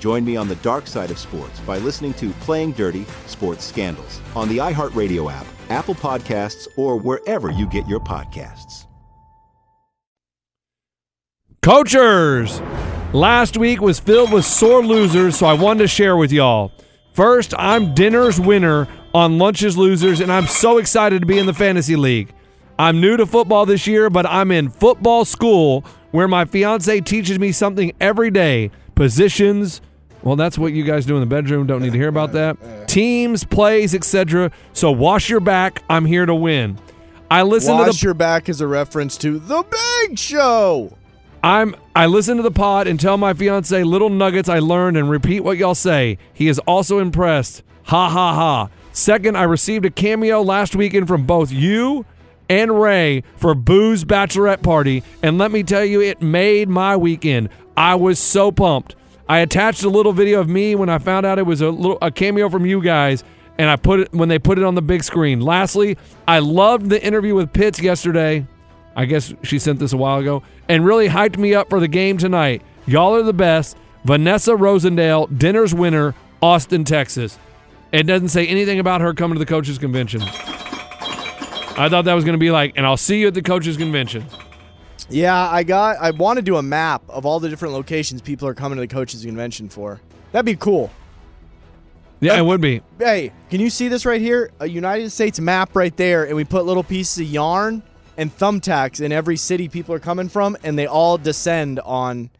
Join 0.00 0.24
me 0.24 0.34
on 0.34 0.48
the 0.48 0.56
dark 0.56 0.86
side 0.86 1.10
of 1.10 1.18
sports 1.18 1.60
by 1.60 1.76
listening 1.76 2.14
to 2.14 2.30
Playing 2.40 2.72
Dirty 2.72 3.04
Sports 3.26 3.66
Scandals 3.66 4.22
on 4.34 4.48
the 4.48 4.56
iHeartRadio 4.56 5.30
app, 5.30 5.44
Apple 5.68 5.94
Podcasts, 5.94 6.66
or 6.78 6.96
wherever 6.96 7.50
you 7.50 7.68
get 7.68 7.86
your 7.86 8.00
podcasts. 8.00 8.86
Coachers! 11.60 12.62
Last 13.12 13.58
week 13.58 13.82
was 13.82 14.00
filled 14.00 14.32
with 14.32 14.46
sore 14.46 14.82
losers, 14.82 15.36
so 15.36 15.44
I 15.44 15.52
wanted 15.52 15.80
to 15.80 15.88
share 15.88 16.16
with 16.16 16.32
y'all. 16.32 16.72
First, 17.12 17.52
I'm 17.58 17.94
dinner's 17.94 18.40
winner 18.40 18.88
on 19.12 19.36
lunch's 19.36 19.76
losers, 19.76 20.20
and 20.20 20.32
I'm 20.32 20.46
so 20.46 20.78
excited 20.78 21.20
to 21.20 21.26
be 21.26 21.38
in 21.38 21.44
the 21.44 21.52
fantasy 21.52 21.96
league. 21.96 22.32
I'm 22.78 23.02
new 23.02 23.18
to 23.18 23.26
football 23.26 23.66
this 23.66 23.86
year, 23.86 24.08
but 24.08 24.24
I'm 24.24 24.50
in 24.50 24.70
football 24.70 25.26
school 25.26 25.84
where 26.12 26.26
my 26.26 26.46
fiance 26.46 27.02
teaches 27.02 27.38
me 27.38 27.52
something 27.52 27.92
every 28.00 28.30
day 28.30 28.70
positions. 28.94 29.82
Well, 30.22 30.36
that's 30.36 30.58
what 30.58 30.72
you 30.72 30.84
guys 30.84 31.06
do 31.06 31.14
in 31.14 31.20
the 31.20 31.26
bedroom. 31.26 31.66
Don't 31.66 31.82
need 31.82 31.92
to 31.92 31.98
hear 31.98 32.08
about 32.08 32.32
that. 32.32 32.88
Teams, 32.88 33.44
plays, 33.44 33.94
etc. 33.94 34.50
So 34.72 34.90
wash 34.90 35.30
your 35.30 35.40
back. 35.40 35.82
I'm 35.88 36.04
here 36.04 36.26
to 36.26 36.34
win. 36.34 36.78
I 37.30 37.42
listen 37.42 37.74
Wash 37.74 37.86
to 37.86 38.00
the 38.00 38.04
your 38.04 38.14
back 38.14 38.48
is 38.48 38.60
a 38.60 38.66
reference 38.66 39.16
to 39.18 39.38
the 39.38 39.64
Big 40.08 40.18
Show. 40.18 40.96
I'm 41.42 41.74
I 41.94 42.06
listen 42.06 42.36
to 42.36 42.42
the 42.42 42.50
pod 42.50 42.86
and 42.86 42.98
tell 42.98 43.16
my 43.16 43.32
fiance 43.32 43.82
little 43.82 44.10
nuggets 44.10 44.48
I 44.48 44.58
learned 44.58 44.96
and 44.96 45.08
repeat 45.08 45.40
what 45.40 45.56
y'all 45.56 45.74
say. 45.74 46.18
He 46.34 46.48
is 46.48 46.58
also 46.60 46.98
impressed. 46.98 47.62
Ha 47.84 48.08
ha 48.08 48.34
ha. 48.34 48.68
Second, 48.92 49.36
I 49.36 49.44
received 49.44 49.86
a 49.86 49.90
cameo 49.90 50.42
last 50.42 50.74
weekend 50.74 51.08
from 51.08 51.24
both 51.24 51.50
you 51.52 52.04
and 52.48 52.80
Ray 52.80 53.22
for 53.36 53.54
Boo's 53.54 54.04
bachelorette 54.04 54.62
party, 54.62 55.04
and 55.22 55.38
let 55.38 55.52
me 55.52 55.62
tell 55.62 55.84
you, 55.84 56.00
it 56.02 56.20
made 56.20 56.68
my 56.68 56.96
weekend. 56.96 57.48
I 57.76 57.94
was 57.94 58.18
so 58.18 58.50
pumped. 58.50 58.96
I 59.30 59.38
attached 59.38 59.84
a 59.84 59.88
little 59.88 60.12
video 60.12 60.40
of 60.40 60.48
me 60.48 60.74
when 60.74 60.88
I 60.88 60.98
found 60.98 61.24
out 61.24 61.38
it 61.38 61.46
was 61.46 61.60
a 61.60 61.70
little 61.70 61.98
a 62.02 62.10
cameo 62.10 62.48
from 62.48 62.66
you 62.66 62.82
guys, 62.82 63.22
and 63.58 63.70
I 63.70 63.76
put 63.76 64.00
it 64.00 64.12
when 64.12 64.28
they 64.28 64.40
put 64.40 64.58
it 64.58 64.64
on 64.64 64.74
the 64.74 64.82
big 64.82 65.04
screen. 65.04 65.40
Lastly, 65.40 65.96
I 66.26 66.40
loved 66.40 66.90
the 66.90 67.00
interview 67.00 67.36
with 67.36 67.52
Pitts 67.52 67.80
yesterday. 67.80 68.44
I 68.96 69.04
guess 69.04 69.32
she 69.44 69.60
sent 69.60 69.78
this 69.78 69.92
a 69.92 69.96
while 69.96 70.18
ago, 70.18 70.42
and 70.68 70.84
really 70.84 71.06
hyped 71.06 71.38
me 71.38 71.54
up 71.54 71.70
for 71.70 71.78
the 71.78 71.86
game 71.86 72.18
tonight. 72.18 72.62
Y'all 72.86 73.14
are 73.14 73.22
the 73.22 73.32
best. 73.32 73.76
Vanessa 74.02 74.50
Rosendale, 74.50 75.38
dinner's 75.38 75.72
winner, 75.72 76.16
Austin, 76.42 76.82
Texas. 76.82 77.38
It 77.92 78.08
doesn't 78.08 78.30
say 78.30 78.48
anything 78.48 78.80
about 78.80 79.00
her 79.00 79.14
coming 79.14 79.36
to 79.36 79.38
the 79.38 79.46
coaches 79.46 79.78
convention. 79.78 80.22
I 80.22 81.86
thought 81.88 82.02
that 82.06 82.14
was 82.14 82.24
going 82.24 82.34
to 82.34 82.38
be 82.38 82.50
like, 82.50 82.72
and 82.74 82.84
I'll 82.84 82.96
see 82.96 83.20
you 83.20 83.28
at 83.28 83.34
the 83.34 83.42
coaches 83.42 83.76
convention. 83.76 84.24
Yeah, 85.10 85.48
I 85.50 85.62
got. 85.64 85.96
I 85.98 86.10
want 86.12 86.36
to 86.38 86.42
do 86.42 86.56
a 86.56 86.62
map 86.62 87.02
of 87.08 87.26
all 87.26 87.40
the 87.40 87.48
different 87.48 87.74
locations 87.74 88.22
people 88.22 88.46
are 88.48 88.54
coming 88.54 88.76
to 88.76 88.80
the 88.80 88.88
coaches 88.88 89.24
convention 89.24 89.68
for. 89.68 90.00
That'd 90.32 90.46
be 90.46 90.56
cool. 90.56 90.90
Yeah, 92.20 92.36
it 92.38 92.42
would 92.44 92.60
be. 92.60 92.82
Hey, 92.98 93.32
can 93.48 93.60
you 93.60 93.70
see 93.70 93.88
this 93.88 94.04
right 94.04 94.20
here? 94.20 94.50
A 94.60 94.68
United 94.68 95.10
States 95.10 95.40
map 95.40 95.74
right 95.74 95.96
there, 95.96 96.24
and 96.26 96.36
we 96.36 96.44
put 96.44 96.64
little 96.66 96.84
pieces 96.84 97.18
of 97.18 97.26
yarn 97.26 97.82
and 98.16 98.36
thumbtacks 98.36 99.00
in 99.00 99.10
every 99.10 99.36
city 99.36 99.68
people 99.68 99.94
are 99.94 99.98
coming 100.00 100.28
from, 100.28 100.56
and 100.62 100.78
they 100.78 100.86
all 100.86 101.16
descend 101.16 101.80
on 101.80 102.30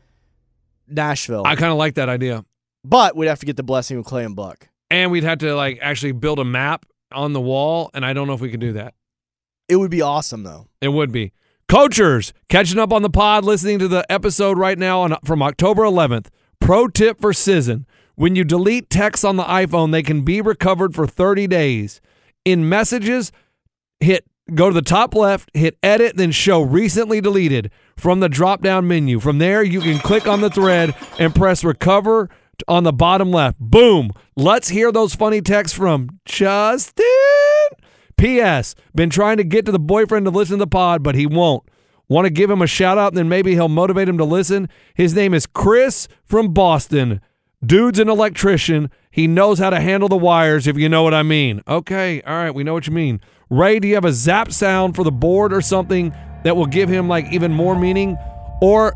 Nashville. 0.87 1.45
I 1.47 1.57
kind 1.57 1.73
of 1.73 1.79
like 1.79 1.95
that 1.95 2.09
idea. 2.09 2.45
but 2.85 3.17
we'd 3.17 3.29
have 3.29 3.39
to 3.41 3.47
get 3.47 3.57
the 3.57 3.63
blessing 3.63 3.97
of 3.99 4.05
Clay 4.05 4.25
and 4.25 4.37
Buck. 4.37 4.69
And 4.91 5.11
we'd 5.11 5.25
have 5.25 5.39
to 5.39 5.55
like 5.55 5.79
actually 5.81 6.13
build 6.13 6.39
a 6.39 6.45
map 6.45 6.85
on 7.13 7.33
the 7.33 7.41
wall, 7.41 7.91
and 7.95 8.05
I 8.05 8.13
don't 8.13 8.27
know 8.27 8.35
if 8.35 8.41
we 8.41 8.51
could 8.51 8.61
do 8.61 8.75
that. 8.75 8.95
It 9.69 9.77
would 9.77 9.91
be 9.91 10.03
awesome 10.03 10.43
though. 10.43 10.67
It 10.81 10.89
would 10.89 11.11
be. 11.13 11.33
Coachers, 11.71 12.33
catching 12.49 12.81
up 12.81 12.93
on 12.93 13.03
the 13.03 13.09
pod, 13.09 13.45
listening 13.45 13.79
to 13.79 13.87
the 13.87 14.05
episode 14.11 14.59
right 14.59 14.77
now 14.77 15.03
on, 15.03 15.15
from 15.25 15.41
October 15.41 15.83
11th. 15.83 16.27
Pro 16.61 16.89
tip 16.89 17.21
for 17.21 17.31
Cision. 17.31 17.85
When 18.17 18.35
you 18.35 18.43
delete 18.43 18.91
texts 18.91 19.23
on 19.23 19.37
the 19.37 19.45
iPhone, 19.45 19.93
they 19.93 20.03
can 20.03 20.23
be 20.23 20.41
recovered 20.41 20.97
for 20.97 21.07
30 21.07 21.47
days. 21.47 22.01
In 22.45 22.69
messages, 22.69 23.31
hit 24.01 24.25
go 24.53 24.71
to 24.71 24.75
the 24.75 24.83
top 24.83 25.15
left, 25.15 25.49
hit 25.55 25.79
edit, 25.81 26.17
then 26.17 26.33
show 26.33 26.61
recently 26.61 27.21
deleted 27.21 27.71
from 27.97 28.19
the 28.19 28.29
drop 28.29 28.63
down 28.63 28.89
menu. 28.89 29.21
From 29.21 29.39
there, 29.39 29.63
you 29.63 29.81
can 29.81 30.01
click 30.01 30.27
on 30.27 30.41
the 30.41 30.51
thread 30.51 30.93
and 31.21 31.33
press 31.33 31.63
recover 31.63 32.29
on 32.67 32.83
the 32.83 32.93
bottom 32.93 33.31
left. 33.31 33.61
Boom. 33.61 34.11
Let's 34.35 34.71
hear 34.71 34.91
those 34.91 35.15
funny 35.15 35.41
texts 35.41 35.79
from 35.79 36.19
Justin. 36.25 37.07
P.S. 38.21 38.75
Been 38.95 39.09
trying 39.09 39.39
to 39.39 39.45
get 39.45 39.65
to 39.65 39.73
the 39.73 39.79
boyfriend 39.79 40.27
to 40.27 40.31
listen 40.31 40.59
to 40.59 40.65
the 40.65 40.67
pod, 40.67 41.03
but 41.03 41.15
he 41.15 41.25
won't. 41.25 41.63
Want 42.07 42.27
to 42.27 42.31
give 42.31 42.51
him 42.51 42.61
a 42.61 42.67
shout 42.67 42.99
out 42.99 43.13
and 43.13 43.17
then 43.17 43.31
maybe 43.31 43.55
he'll 43.55 43.69
motivate 43.69 44.11
him 44.11 44.19
to 44.19 44.25
listen? 44.25 44.69
His 44.95 45.15
name 45.15 45.33
is 45.33 45.47
Chris 45.47 46.07
from 46.27 46.53
Boston. 46.53 47.23
Dude's 47.65 47.99
an 47.99 48.11
electrician. 48.11 48.91
He 49.11 49.27
knows 49.27 49.59
how 49.59 49.71
to 49.71 49.81
handle 49.81 50.09
the 50.11 50.19
wires, 50.19 50.67
if 50.67 50.77
you 50.77 50.87
know 50.87 51.03
what 51.03 51.15
I 51.15 51.23
mean. 51.23 51.63
Okay, 51.67 52.21
all 52.23 52.35
right, 52.35 52.55
we 52.55 52.63
know 52.63 52.75
what 52.75 52.87
you 52.87 52.93
mean. 52.93 53.23
Ray, 53.49 53.81
do 53.81 53.89
you 53.89 53.95
have 53.95 54.05
a 54.05 54.13
zap 54.13 54.53
sound 54.53 54.97
for 54.97 55.03
the 55.03 55.11
board 55.11 55.55
or 55.55 55.63
something 55.63 56.13
that 56.45 56.55
will 56.55 56.67
give 56.67 56.91
him 56.91 57.09
like 57.09 57.33
even 57.33 57.53
more 57.53 57.79
meaning? 57.79 58.19
Or 58.61 58.93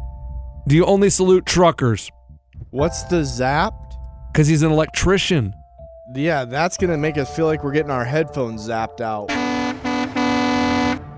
do 0.68 0.76
you 0.76 0.84
only 0.84 1.08
salute 1.08 1.46
truckers? 1.46 2.10
What's 2.68 3.04
the 3.04 3.22
zapped? 3.22 3.94
Because 4.32 4.48
he's 4.48 4.62
an 4.62 4.70
electrician. 4.70 5.54
Yeah, 6.14 6.44
that's 6.44 6.76
gonna 6.76 6.96
make 6.96 7.18
us 7.18 7.34
feel 7.34 7.46
like 7.46 7.64
we're 7.64 7.72
getting 7.72 7.90
our 7.90 8.04
headphones 8.04 8.68
zapped 8.68 9.00
out. 9.00 9.30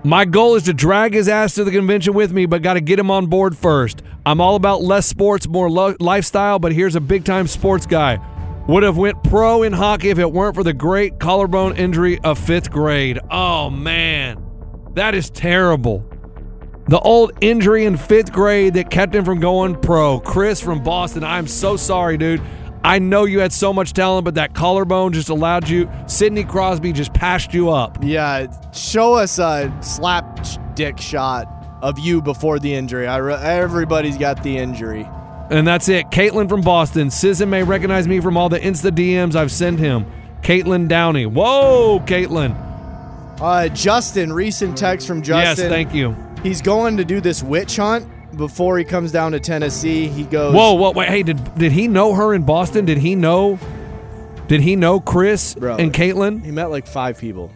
My 0.03 0.25
goal 0.25 0.55
is 0.55 0.63
to 0.63 0.73
drag 0.73 1.13
his 1.13 1.27
ass 1.27 1.55
to 1.55 1.63
the 1.63 1.71
convention 1.71 2.13
with 2.13 2.31
me, 2.31 2.45
but 2.45 2.61
got 2.61 2.75
to 2.75 2.81
get 2.81 2.97
him 2.97 3.11
on 3.11 3.25
board 3.25 3.57
first. 3.57 4.03
I'm 4.25 4.39
all 4.39 4.55
about 4.55 4.81
less 4.81 5.05
sports, 5.05 5.49
more 5.49 5.69
lo- 5.69 5.95
lifestyle, 5.99 6.59
but 6.59 6.71
here's 6.71 6.95
a 6.95 7.01
big 7.01 7.25
time 7.25 7.45
sports 7.45 7.85
guy. 7.85 8.17
Would 8.67 8.83
have 8.83 8.95
went 8.97 9.21
pro 9.23 9.63
in 9.63 9.73
hockey 9.73 10.09
if 10.09 10.17
it 10.17 10.31
weren't 10.31 10.55
for 10.55 10.63
the 10.63 10.73
great 10.73 11.19
collarbone 11.19 11.75
injury 11.75 12.19
of 12.19 12.39
fifth 12.39 12.71
grade. 12.71 13.19
Oh 13.29 13.69
man, 13.69 14.41
that 14.93 15.13
is 15.13 15.29
terrible. 15.29 16.05
The 16.87 16.99
old 16.99 17.33
injury 17.41 17.83
in 17.85 17.97
fifth 17.97 18.31
grade 18.31 18.75
that 18.75 18.89
kept 18.89 19.13
him 19.13 19.25
from 19.25 19.41
going 19.41 19.75
pro. 19.75 20.21
Chris 20.21 20.61
from 20.61 20.83
Boston, 20.83 21.23
I'm 21.23 21.47
so 21.47 21.75
sorry, 21.75 22.17
dude. 22.17 22.41
I 22.87 22.99
know 22.99 23.25
you 23.25 23.41
had 23.41 23.51
so 23.51 23.73
much 23.73 23.91
talent, 23.91 24.23
but 24.23 24.35
that 24.35 24.53
collarbone 24.53 25.11
just 25.11 25.27
allowed 25.27 25.67
you. 25.67 25.91
Sidney 26.05 26.45
Crosby 26.45 26.93
just 26.93 27.13
passed 27.13 27.53
you 27.53 27.69
up. 27.69 27.97
Yeah, 28.01 28.47
show 28.71 29.15
us 29.15 29.39
a 29.39 29.77
slap 29.81 30.47
dick 30.73 30.97
shot 30.97 31.49
of 31.81 31.99
you 31.99 32.21
before 32.21 32.59
the 32.59 32.73
injury. 32.73 33.05
I 33.05 33.17
re- 33.17 33.33
everybody's 33.33 34.17
got 34.17 34.41
the 34.41 34.57
injury. 34.57 35.05
And 35.49 35.67
that's 35.67 35.89
it. 35.89 36.11
Caitlin 36.11 36.47
from 36.47 36.61
Boston. 36.61 37.09
Sism 37.09 37.49
may 37.49 37.61
recognize 37.61 38.07
me 38.07 38.21
from 38.21 38.37
all 38.37 38.47
the 38.47 38.59
Insta 38.59 38.91
DMs 38.91 39.35
I've 39.35 39.51
sent 39.51 39.79
him. 39.79 40.05
Caitlin 40.41 40.87
Downey. 40.87 41.25
Whoa, 41.25 41.99
Caitlin. 42.05 42.55
Uh, 43.41 43.67
Justin, 43.67 44.31
recent 44.31 44.77
text 44.77 45.07
from 45.07 45.21
Justin. 45.21 45.65
Yes, 45.65 45.69
thank 45.69 45.93
you. 45.93 46.15
He's 46.41 46.61
going 46.61 46.95
to 46.95 47.03
do 47.03 47.19
this 47.19 47.43
witch 47.43 47.75
hunt 47.75 48.07
before 48.37 48.77
he 48.77 48.83
comes 48.83 49.11
down 49.11 49.31
to 49.33 49.39
Tennessee. 49.39 50.07
He 50.07 50.23
goes. 50.23 50.53
Whoa, 50.53 50.73
whoa, 50.73 50.91
wait, 50.91 51.09
hey, 51.09 51.23
did 51.23 51.55
did 51.55 51.71
he 51.71 51.87
know 51.87 52.13
her 52.13 52.33
in 52.33 52.43
Boston? 52.43 52.85
Did 52.85 52.97
he 52.99 53.15
know? 53.15 53.59
Did 54.47 54.61
he 54.61 54.75
know 54.77 54.99
Chris 55.01 55.55
Bro, 55.55 55.75
and 55.77 55.93
Caitlin? 55.93 56.43
He 56.43 56.51
met 56.51 56.69
like 56.69 56.87
five 56.87 57.17
people. 57.19 57.51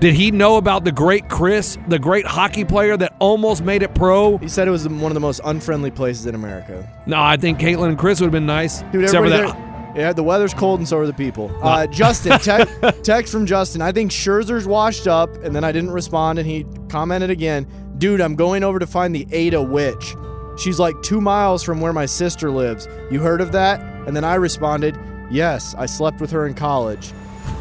Did 0.00 0.14
he 0.14 0.32
know 0.32 0.56
about 0.56 0.84
the 0.84 0.90
great 0.92 1.28
Chris, 1.28 1.78
the 1.88 1.98
great 1.98 2.26
hockey 2.26 2.64
player 2.64 2.96
that 2.96 3.14
almost 3.20 3.62
made 3.62 3.82
it 3.82 3.94
pro? 3.94 4.38
He 4.38 4.48
said 4.48 4.66
it 4.66 4.72
was 4.72 4.86
one 4.88 5.04
of 5.10 5.14
the 5.14 5.20
most 5.20 5.40
unfriendly 5.44 5.92
places 5.92 6.26
in 6.26 6.34
America. 6.34 6.90
No, 7.06 7.22
I 7.22 7.36
think 7.36 7.58
Caitlin 7.60 7.90
and 7.90 7.98
Chris 7.98 8.20
would 8.20 8.26
have 8.26 8.32
been 8.32 8.46
nice. 8.46 8.82
Dude, 8.92 9.04
except 9.04 9.22
for 9.22 9.30
that. 9.30 9.54
there, 9.54 9.94
yeah, 9.96 10.12
the 10.12 10.24
weather's 10.24 10.52
cold 10.52 10.80
and 10.80 10.88
so 10.88 10.98
are 10.98 11.06
the 11.06 11.12
people. 11.14 11.56
Uh, 11.62 11.86
Justin, 11.86 12.38
te- 12.40 13.02
text 13.02 13.32
from 13.32 13.46
Justin. 13.46 13.80
I 13.80 13.92
think 13.92 14.10
Scherzer's 14.10 14.66
washed 14.66 15.06
up, 15.06 15.32
and 15.44 15.54
then 15.54 15.62
I 15.62 15.70
didn't 15.70 15.92
respond, 15.92 16.40
and 16.40 16.46
he 16.48 16.66
commented 16.88 17.30
again. 17.30 17.66
Dude, 17.98 18.20
I'm 18.20 18.34
going 18.34 18.64
over 18.64 18.78
to 18.78 18.86
find 18.86 19.14
the 19.14 19.26
Ada 19.30 19.62
witch. 19.62 20.16
She's 20.56 20.78
like 20.78 21.00
two 21.02 21.20
miles 21.20 21.62
from 21.62 21.80
where 21.80 21.92
my 21.92 22.06
sister 22.06 22.50
lives. 22.50 22.88
You 23.10 23.20
heard 23.20 23.40
of 23.40 23.52
that? 23.52 23.80
And 24.06 24.14
then 24.16 24.24
I 24.24 24.34
responded, 24.34 24.98
Yes, 25.30 25.74
I 25.76 25.86
slept 25.86 26.20
with 26.20 26.30
her 26.32 26.46
in 26.46 26.54
college. 26.54 27.12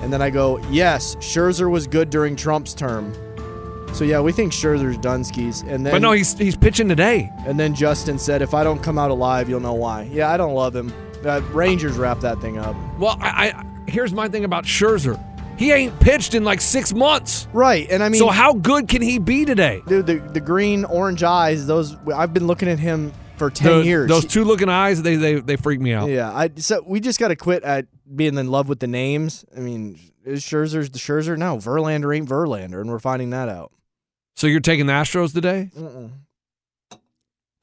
And 0.02 0.12
then 0.12 0.22
I 0.22 0.30
go, 0.30 0.58
Yes, 0.70 1.16
Scherzer 1.18 1.70
was 1.70 1.88
good 1.88 2.10
during 2.10 2.36
Trump's 2.36 2.74
term. 2.74 3.14
So 3.94 4.04
yeah, 4.04 4.22
we 4.22 4.32
think 4.32 4.52
Scherzer's 4.54 4.98
Dunskies. 4.98 5.62
And 5.68 5.86
then 5.86 5.94
But 5.94 6.02
no, 6.02 6.12
he's 6.12 6.38
he's 6.38 6.56
pitching 6.58 6.90
today. 6.90 7.32
and 7.46 7.60
then 7.60 7.76
Justin 7.76 8.18
said, 8.18 8.42
If 8.42 8.54
I 8.54 8.64
don't 8.64 8.82
come 8.82 8.98
out 8.98 9.12
alive, 9.12 9.50
you'll 9.50 9.60
know 9.60 9.74
why. 9.74 10.04
Yeah, 10.12 10.32
I 10.32 10.38
don't 10.38 10.54
love 10.56 10.76
him. 10.76 10.92
Uh, 11.24 11.42
Rangers 11.52 11.96
wrap 11.98 12.20
that 12.20 12.42
thing 12.42 12.58
up. 12.58 12.76
Well, 13.00 13.18
I, 13.22 13.52
I 13.52 13.66
here's 13.90 14.14
my 14.14 14.28
thing 14.28 14.44
about 14.46 14.66
Scherzer. 14.66 15.20
He 15.58 15.72
ain't 15.72 15.97
pitched 15.99 16.34
in 16.34 16.43
like 16.43 16.60
six 16.62 16.93
months. 16.93 17.47
Right, 17.54 17.88
and 17.89 18.04
I 18.04 18.10
mean, 18.10 18.20
so 18.20 18.30
how 18.30 18.54
good 18.54 18.88
can 18.88 19.01
he 19.01 19.18
be 19.20 19.45
today? 19.45 19.82
dude, 19.88 20.06
the, 20.06 20.16
the 20.20 20.41
green 20.41 20.84
orange 20.86 21.24
eyes, 21.24 21.66
those 21.68 21.95
I've 22.14 22.34
been 22.34 22.47
looking 22.47 22.68
at 22.70 22.80
him 22.80 23.14
for 23.38 23.49
ten 23.49 23.80
The- 23.80 23.86
years. 23.86 24.10
Those 24.10 24.26
two 24.26 24.43
looking 24.43 24.70
eyes, 24.70 25.01
they 25.01 25.16
they 25.16 25.36
they 25.39 25.56
freak 25.56 25.80
me 25.80 25.93
out. 25.93 26.10
yeah, 26.10 26.32
I 26.36 26.49
so 26.58 26.84
we 26.86 26.99
just 26.99 27.20
got 27.20 27.30
to 27.30 27.36
quit 27.36 27.64
at 27.64 27.86
being 28.16 28.38
in 28.38 28.49
love 28.49 28.68
with 28.68 28.80
the 28.80 28.88
names. 28.88 29.45
I 29.56 29.60
mean, 29.62 29.99
is 30.26 30.41
Scherzer's 30.43 30.89
the 30.89 30.99
Scherzer? 30.99 31.38
No, 31.38 31.58
Verlander 31.58 32.16
ain't 32.16 32.28
Verlander, 32.28 32.82
and 32.82 32.89
we're 32.89 32.99
finding 32.99 33.30
that 33.30 33.47
out. 33.49 33.72
So 34.36 34.47
you're 34.47 34.60
taking 34.60 34.88
the 34.88 34.93
Astros 34.93 35.34
today? 35.34 35.70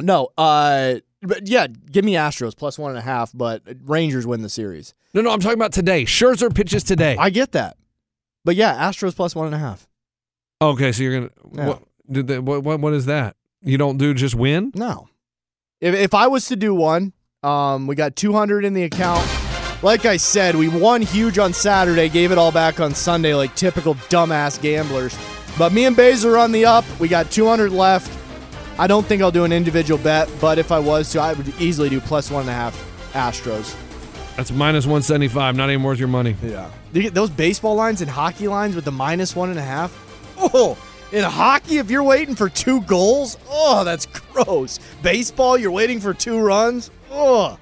No, 0.03 0.28
uh, 0.38 0.95
but 1.20 1.47
yeah, 1.49 1.66
give 1.66 2.05
me 2.05 2.14
Astros 2.14 2.57
plus 2.57 2.78
one 2.78 2.91
and 2.93 2.99
a 2.99 3.03
half, 3.03 3.32
but 3.34 3.62
Rangers 3.84 4.26
win 4.26 4.41
the 4.43 4.49
series. 4.49 4.95
No, 5.12 5.20
no, 5.20 5.30
I'm 5.30 5.41
talking 5.41 5.59
about 5.59 5.72
today. 5.72 6.05
Scherzer 6.05 6.55
pitches 6.55 6.82
today. 6.82 7.16
I 7.18 7.28
get 7.30 7.53
that, 7.53 7.76
but 8.45 8.57
yeah, 8.57 8.74
Astros 8.88 9.14
plus 9.14 9.34
one 9.34 9.47
and 9.47 9.55
a 9.55 9.59
half. 9.59 9.86
okay, 10.62 10.93
so 10.93 11.03
you're 11.03 11.14
gonna 11.14 11.30
Yeah. 11.55 11.66
what, 11.68 11.82
did 12.11 12.26
they, 12.26 12.38
what 12.38 12.62
what 12.62 12.80
what 12.80 12.93
is 12.93 13.07
that? 13.07 13.36
You 13.62 13.78
don't 13.78 13.97
do 13.99 14.14
just 14.14 14.34
win? 14.34 14.72
No. 14.74 15.09
If, 15.80 15.95
if 15.95 16.14
I 16.14 16.26
was 16.26 16.47
to 16.49 16.57
do 16.57 16.74
one, 16.74 17.12
um, 17.43 17.86
we 17.86 17.95
got 17.95 18.16
200 18.16 18.64
in 18.64 18.74
the 18.74 18.82
account. 18.84 19.26
Like 19.82 20.05
I 20.05 20.18
said, 20.18 20.57
we 20.57 20.68
won 20.68 21.01
huge 21.03 21.38
on 21.38 21.53
Saturday, 21.55 22.09
gave 22.11 22.32
it 22.32 22.38
all 22.38 22.53
back 22.53 22.80
on 22.80 22.95
Sunday 22.95 23.34
like 23.34 23.55
typical 23.57 23.95
dumbass 23.95 24.61
gamblers. 24.61 25.16
But 25.59 25.72
me 25.72 25.84
and 25.86 25.97
Bays 25.97 26.24
are 26.24 26.36
on 26.36 26.53
the 26.53 26.66
up. 26.66 26.84
We 27.01 27.09
got 27.09 27.30
200 27.30 27.70
left. 27.72 28.11
I 28.78 28.86
don't 28.86 29.05
think 29.07 29.20
I'll 29.22 29.30
do 29.30 29.45
an 29.45 29.53
individual 29.53 30.03
bet, 30.03 30.30
but 30.41 30.59
if 30.59 30.70
I 30.70 30.78
was 30.78 31.11
to, 31.12 31.20
I 31.20 31.32
would 31.32 31.49
easily 31.61 31.88
do 31.88 32.01
plus 32.01 32.30
one 32.30 32.43
and 32.43 32.51
a 32.51 32.55
half 32.55 32.74
Astros. 33.12 33.74
That's 34.41 34.53
minus 34.53 34.86
one 34.86 35.03
seventy 35.03 35.28
five. 35.28 35.55
Not 35.55 35.68
even 35.68 35.82
worth 35.82 35.99
your 35.99 36.09
money. 36.09 36.34
Yeah. 36.43 36.70
You 36.95 37.03
get 37.03 37.12
those 37.12 37.28
baseball 37.28 37.74
lines 37.74 38.01
and 38.01 38.11
hockey 38.11 38.49
lines 38.49 38.74
with 38.74 38.86
the 38.86 38.91
minus 38.91 39.36
one 39.36 39.51
and 39.51 39.59
a 39.59 39.62
half. 39.62 39.93
Oh, 40.38 40.78
in 41.12 41.22
hockey, 41.22 41.76
if 41.76 41.91
you're 41.91 42.03
waiting 42.03 42.34
for 42.34 42.49
two 42.49 42.80
goals, 42.80 43.36
oh, 43.51 43.84
that's 43.84 44.07
gross. 44.07 44.80
Baseball, 45.03 45.59
you're 45.59 45.70
waiting 45.70 46.01
for 46.01 46.14
two 46.14 46.38
runs. 46.38 46.91
Oh, 47.11 47.59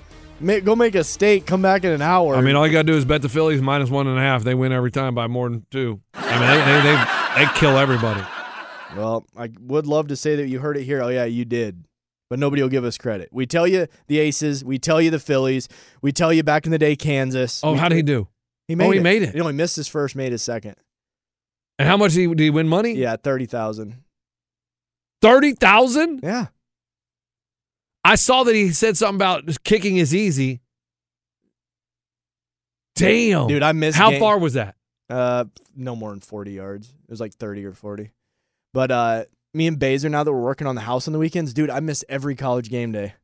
go 0.63 0.77
make 0.77 0.95
a 0.95 1.03
steak. 1.03 1.47
Come 1.47 1.63
back 1.63 1.83
in 1.83 1.91
an 1.91 2.01
hour. 2.01 2.37
I 2.37 2.43
mean, 2.43 2.55
all 2.55 2.65
you 2.65 2.73
gotta 2.73 2.85
do 2.85 2.97
is 2.97 3.05
bet 3.05 3.23
the 3.23 3.29
Phillies 3.29 3.61
minus 3.61 3.91
one 3.91 4.07
and 4.07 4.17
a 4.17 4.23
half. 4.23 4.45
They 4.45 4.55
win 4.55 4.71
every 4.71 4.93
time 4.93 5.17
by 5.17 5.27
more 5.27 5.51
than 5.51 5.67
two. 5.73 6.01
I 6.15 6.39
mean, 6.39 6.49
they 6.49 6.65
they 6.65 7.45
they, 7.45 7.45
they 7.45 7.59
kill 7.59 7.77
everybody. 7.77 8.25
well, 8.97 9.27
I 9.37 9.51
would 9.63 9.89
love 9.89 10.07
to 10.09 10.17
say 10.17 10.37
that 10.37 10.47
you 10.47 10.61
heard 10.61 10.77
it 10.77 10.85
here. 10.85 11.03
Oh 11.03 11.09
yeah, 11.09 11.25
you 11.25 11.45
did. 11.45 11.88
But 12.31 12.39
nobody 12.39 12.61
will 12.63 12.69
give 12.69 12.85
us 12.85 12.99
credit. 12.99 13.31
We 13.33 13.47
tell 13.47 13.67
you 13.67 13.87
the 14.07 14.19
Aces. 14.19 14.63
We 14.65 14.79
tell 14.79 15.01
you 15.01 15.11
the 15.11 15.19
Phillies. 15.19 15.69
We 16.03 16.13
tell 16.13 16.33
you 16.33 16.43
back 16.43 16.67
in 16.67 16.73
the 16.73 16.79
day 16.79 16.95
Kansas. 16.95 17.63
Oh, 17.65 17.73
We- 17.73 17.79
how 17.79 17.89
did 17.89 17.97
he 17.97 18.03
do? 18.03 18.29
He 18.67 18.75
made 18.75 18.87
oh, 18.87 18.91
he 18.91 18.99
it. 18.99 19.03
made 19.03 19.23
it. 19.23 19.35
He 19.35 19.41
only 19.41 19.55
missed 19.55 19.77
his 19.77 19.89
first, 19.89 20.15
made 20.15 20.31
his 20.33 20.43
second. 20.43 20.75
And 21.79 21.89
how 21.89 21.97
much 21.97 22.13
did 22.13 22.21
he, 22.21 22.27
did 22.29 22.41
he 22.41 22.51
win 22.51 22.69
money? 22.69 22.93
Yeah, 22.95 23.17
thirty 23.17 23.47
thousand. 23.47 23.97
Thirty 25.23 25.53
thousand. 25.55 26.21
Yeah. 26.23 26.47
I 28.05 28.17
saw 28.17 28.43
that 28.45 28.55
he 28.55 28.73
said 28.73 28.97
something 28.99 29.17
about 29.17 29.45
kicking 29.65 29.97
is 29.97 30.15
easy. 30.15 30.61
Damn, 32.97 33.47
Dude, 33.47 33.63
I 33.63 33.73
missed. 33.73 33.97
How 33.97 34.11
game- 34.11 34.21
far 34.21 34.39
was 34.39 34.55
that? 34.55 34.75
Uh, 35.09 35.45
no 35.75 35.97
more 35.97 36.11
than 36.11 36.21
40 36.21 36.53
yards. 36.53 36.89
It 36.89 37.11
was 37.11 37.21
like 37.21 37.33
30 37.35 37.65
or 37.65 37.73
40. 37.73 38.11
But 38.75 38.91
uh, 38.91 39.25
me 39.55 39.67
and 39.67 39.79
Baser, 39.79 40.09
now 40.09 40.25
that 40.25 40.33
we're 40.33 40.41
working 40.41 40.67
on 40.67 40.75
the 40.75 40.83
house 40.83 41.07
on 41.09 41.13
the 41.13 41.19
weekends, 41.19 41.53
dude, 41.55 41.71
I 41.71 41.81
miss 41.81 42.05
every 42.09 42.35
college 42.35 42.69
game 42.71 42.93
day. 42.93 43.15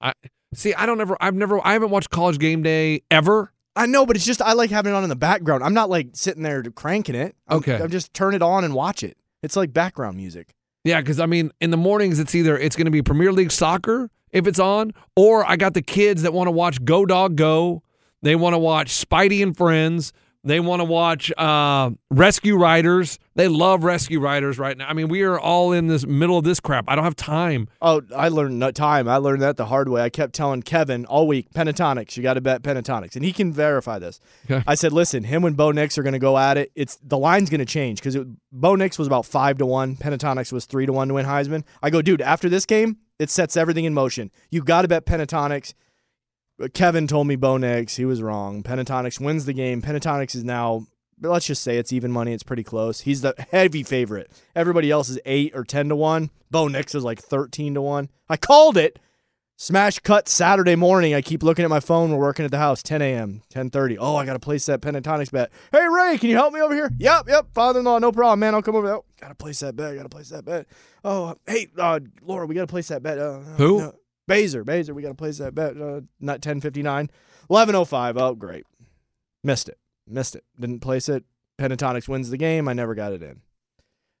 I 0.00 0.12
see. 0.54 0.74
I 0.74 0.86
don't 0.86 1.00
ever. 1.00 1.16
I've 1.20 1.34
never. 1.34 1.64
I 1.66 1.74
haven't 1.74 1.90
watched 1.90 2.10
College 2.10 2.38
Game 2.38 2.62
Day 2.62 3.02
ever. 3.10 3.52
I 3.76 3.86
know, 3.86 4.04
but 4.06 4.16
it's 4.16 4.24
just 4.24 4.42
I 4.42 4.54
like 4.54 4.70
having 4.70 4.92
it 4.92 4.96
on 4.96 5.02
in 5.04 5.08
the 5.10 5.16
background. 5.16 5.62
I'm 5.62 5.74
not 5.74 5.90
like 5.90 6.08
sitting 6.14 6.42
there 6.42 6.62
cranking 6.62 7.14
it. 7.14 7.36
I'm, 7.46 7.58
Okay. 7.58 7.76
I'm 7.76 7.90
just 7.90 8.12
turn 8.14 8.34
it 8.34 8.42
on 8.42 8.64
and 8.64 8.74
watch 8.74 9.02
it. 9.02 9.16
It's 9.42 9.56
like 9.56 9.72
background 9.72 10.16
music. 10.16 10.54
Yeah, 10.84 11.00
because 11.00 11.20
I 11.20 11.26
mean, 11.26 11.52
in 11.60 11.70
the 11.70 11.76
mornings, 11.76 12.18
it's 12.18 12.34
either 12.34 12.58
it's 12.58 12.76
going 12.76 12.86
to 12.86 12.90
be 12.90 13.02
Premier 13.02 13.32
League 13.32 13.52
soccer 13.52 14.10
if 14.32 14.46
it's 14.46 14.58
on, 14.58 14.92
or 15.16 15.44
I 15.44 15.56
got 15.56 15.74
the 15.74 15.82
kids 15.82 16.22
that 16.22 16.32
want 16.32 16.48
to 16.48 16.52
watch 16.52 16.84
Go 16.84 17.04
Dog 17.04 17.36
Go. 17.36 17.82
They 18.22 18.34
want 18.34 18.54
to 18.54 18.58
watch 18.58 18.88
Spidey 18.88 19.42
and 19.42 19.56
Friends. 19.56 20.12
They 20.42 20.58
want 20.58 20.80
to 20.80 20.84
watch 20.84 21.30
uh, 21.36 21.90
Rescue 22.10 22.56
Riders. 22.56 23.18
They 23.34 23.46
love 23.46 23.84
Rescue 23.84 24.20
Riders 24.20 24.58
right 24.58 24.76
now. 24.76 24.88
I 24.88 24.94
mean, 24.94 25.08
we 25.08 25.22
are 25.22 25.38
all 25.38 25.72
in 25.72 25.86
this 25.86 26.06
middle 26.06 26.38
of 26.38 26.44
this 26.44 26.60
crap. 26.60 26.86
I 26.88 26.94
don't 26.94 27.04
have 27.04 27.16
time. 27.16 27.68
Oh, 27.82 28.00
I 28.16 28.28
learned 28.28 28.58
no 28.58 28.70
time. 28.70 29.06
I 29.06 29.18
learned 29.18 29.42
that 29.42 29.58
the 29.58 29.66
hard 29.66 29.90
way. 29.90 30.00
I 30.00 30.08
kept 30.08 30.34
telling 30.34 30.62
Kevin 30.62 31.04
all 31.04 31.26
week, 31.26 31.52
pentatonics. 31.52 32.16
You 32.16 32.22
got 32.22 32.34
to 32.34 32.40
bet 32.40 32.62
pentatonics, 32.62 33.16
and 33.16 33.24
he 33.24 33.34
can 33.34 33.52
verify 33.52 33.98
this. 33.98 34.18
Okay. 34.50 34.64
I 34.66 34.76
said, 34.76 34.92
listen, 34.92 35.24
him 35.24 35.44
and 35.44 35.56
Bo 35.58 35.72
Nix 35.72 35.98
are 35.98 36.02
going 36.02 36.14
to 36.14 36.18
go 36.18 36.38
at 36.38 36.56
it. 36.56 36.72
It's 36.74 36.98
the 37.02 37.18
line's 37.18 37.50
going 37.50 37.60
to 37.60 37.66
change 37.66 38.02
because 38.02 38.16
Bo 38.50 38.76
Nix 38.76 38.98
was 38.98 39.06
about 39.06 39.26
five 39.26 39.58
to 39.58 39.66
one. 39.66 39.96
Pentatonics 39.96 40.52
was 40.52 40.64
three 40.64 40.86
to 40.86 40.92
one 40.92 41.08
to 41.08 41.14
win 41.14 41.26
Heisman. 41.26 41.64
I 41.82 41.90
go, 41.90 42.00
dude. 42.00 42.22
After 42.22 42.48
this 42.48 42.64
game, 42.64 42.96
it 43.18 43.28
sets 43.28 43.58
everything 43.58 43.84
in 43.84 43.92
motion. 43.92 44.30
You 44.50 44.62
got 44.62 44.82
to 44.82 44.88
bet 44.88 45.04
pentatonics. 45.04 45.74
Kevin 46.68 47.06
told 47.06 47.26
me 47.26 47.36
Bo 47.36 47.56
Nix. 47.56 47.96
He 47.96 48.04
was 48.04 48.22
wrong. 48.22 48.62
Pentatonics 48.62 49.20
wins 49.20 49.44
the 49.46 49.52
game. 49.52 49.82
Pentatonics 49.82 50.34
is 50.34 50.44
now. 50.44 50.86
Let's 51.22 51.46
just 51.46 51.62
say 51.62 51.76
it's 51.76 51.92
even 51.92 52.10
money. 52.12 52.32
It's 52.32 52.42
pretty 52.42 52.64
close. 52.64 53.00
He's 53.00 53.20
the 53.20 53.34
heavy 53.50 53.82
favorite. 53.82 54.30
Everybody 54.54 54.90
else 54.90 55.08
is 55.08 55.18
eight 55.26 55.52
or 55.54 55.64
ten 55.64 55.88
to 55.90 55.96
one. 55.96 56.30
Bo 56.50 56.68
Nix 56.68 56.94
is 56.94 57.04
like 57.04 57.20
thirteen 57.20 57.74
to 57.74 57.82
one. 57.82 58.08
I 58.28 58.36
called 58.36 58.76
it. 58.76 58.98
Smash 59.56 59.98
cut 59.98 60.26
Saturday 60.26 60.74
morning. 60.74 61.12
I 61.12 61.20
keep 61.20 61.42
looking 61.42 61.66
at 61.66 61.68
my 61.68 61.80
phone. 61.80 62.10
We're 62.10 62.16
working 62.16 62.46
at 62.46 62.50
the 62.50 62.56
house. 62.56 62.82
10 62.82 63.02
a.m. 63.02 63.42
10:30. 63.52 63.98
Oh, 64.00 64.16
I 64.16 64.24
gotta 64.24 64.38
place 64.38 64.64
that 64.64 64.80
pentatonics 64.80 65.30
bet. 65.30 65.50
Hey 65.70 65.86
Ray, 65.86 66.16
can 66.16 66.30
you 66.30 66.36
help 66.36 66.54
me 66.54 66.62
over 66.62 66.74
here? 66.74 66.90
Yep, 66.98 67.28
yep. 67.28 67.52
Father-in-law, 67.52 67.98
no 67.98 68.10
problem, 68.10 68.40
man. 68.40 68.54
I'll 68.54 68.62
come 68.62 68.74
over. 68.74 68.90
Oh, 68.90 69.04
gotta 69.20 69.34
place 69.34 69.60
that 69.60 69.76
bet. 69.76 69.96
Gotta 69.96 70.08
place 70.08 70.30
that 70.30 70.46
bet. 70.46 70.66
Oh, 71.04 71.34
hey, 71.46 71.68
uh, 71.76 72.00
Laura, 72.22 72.46
we 72.46 72.54
gotta 72.54 72.68
place 72.68 72.88
that 72.88 73.02
bet. 73.02 73.18
Uh, 73.18 73.40
Who? 73.58 73.78
no. 73.80 73.94
Baser, 74.30 74.62
Baser, 74.62 74.94
we 74.94 75.02
gotta 75.02 75.14
place 75.14 75.38
that 75.38 75.56
bet. 75.56 75.76
Uh, 75.76 76.02
not 76.20 76.40
10:59. 76.40 77.10
11:05. 77.50 78.16
Oh, 78.16 78.36
great. 78.36 78.64
Missed 79.42 79.68
it. 79.68 79.76
Missed 80.06 80.36
it. 80.36 80.44
Didn't 80.58 80.78
place 80.78 81.08
it. 81.08 81.24
Pentatonics 81.58 82.06
wins 82.06 82.30
the 82.30 82.36
game. 82.36 82.68
I 82.68 82.72
never 82.72 82.94
got 82.94 83.12
it 83.12 83.24
in. 83.24 83.40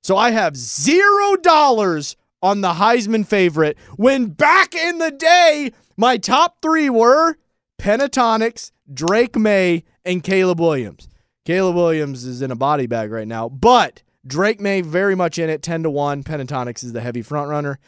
So 0.02 0.16
I 0.16 0.32
have 0.32 0.56
zero 0.56 1.36
dollars 1.36 2.16
on 2.42 2.60
the 2.60 2.72
Heisman 2.72 3.24
favorite 3.24 3.78
when 3.96 4.26
back 4.26 4.74
in 4.74 4.98
the 4.98 5.12
day, 5.12 5.70
my 5.96 6.16
top 6.16 6.56
three 6.60 6.90
were 6.90 7.36
Pentatonics, 7.80 8.72
Drake 8.92 9.36
Maye, 9.36 9.84
and 10.04 10.24
Caleb 10.24 10.58
Williams. 10.58 11.08
Caleb 11.44 11.76
Williams 11.76 12.24
is 12.24 12.42
in 12.42 12.50
a 12.50 12.56
body 12.56 12.88
bag 12.88 13.12
right 13.12 13.28
now, 13.28 13.48
but 13.48 14.02
Drake 14.26 14.60
Maye 14.60 14.80
very 14.80 15.14
much 15.14 15.38
in 15.38 15.48
it, 15.48 15.62
10 15.62 15.84
to 15.84 15.90
1. 15.90 16.24
Pentatonics 16.24 16.82
is 16.82 16.94
the 16.94 17.00
heavy 17.00 17.22
front 17.22 17.48
runner. 17.48 17.78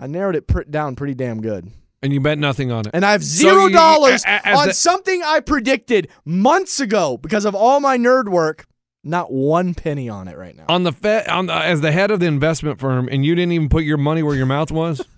I 0.00 0.06
narrowed 0.06 0.36
it 0.36 0.46
pr- 0.46 0.62
down 0.62 0.96
pretty 0.96 1.14
damn 1.14 1.40
good. 1.40 1.70
and 2.02 2.12
you 2.12 2.20
bet 2.20 2.38
nothing 2.38 2.70
on 2.70 2.86
it. 2.86 2.90
And 2.94 3.04
I 3.04 3.10
have 3.12 3.24
So 3.24 3.48
zero 3.48 3.66
you- 3.66 3.72
dollars 3.72 4.24
a- 4.24 4.28
a- 4.28 4.46
as 4.48 4.58
on 4.58 4.68
the- 4.68 4.74
something 4.74 5.22
I 5.24 5.40
predicted 5.40 6.08
months 6.24 6.78
ago 6.80 7.16
because 7.16 7.44
of 7.44 7.54
all 7.54 7.80
my 7.80 7.98
nerd 7.98 8.28
work. 8.28 8.66
Not 9.04 9.32
one 9.32 9.74
penny 9.74 10.08
on 10.08 10.28
it 10.28 10.36
right 10.36 10.54
now. 10.56 10.64
on 10.68 10.82
the 10.82 10.92
Fed, 10.92 11.28
on 11.28 11.46
the, 11.46 11.54
as 11.54 11.80
the 11.80 11.92
head 11.92 12.10
of 12.10 12.18
the 12.20 12.26
investment 12.26 12.78
firm, 12.80 13.08
and 13.10 13.24
you 13.24 13.34
didn't 13.36 13.52
even 13.52 13.68
put 13.68 13.84
your 13.84 13.96
money 13.96 14.22
where 14.22 14.34
your 14.36 14.46
mouth 14.46 14.70
was. 14.70 15.00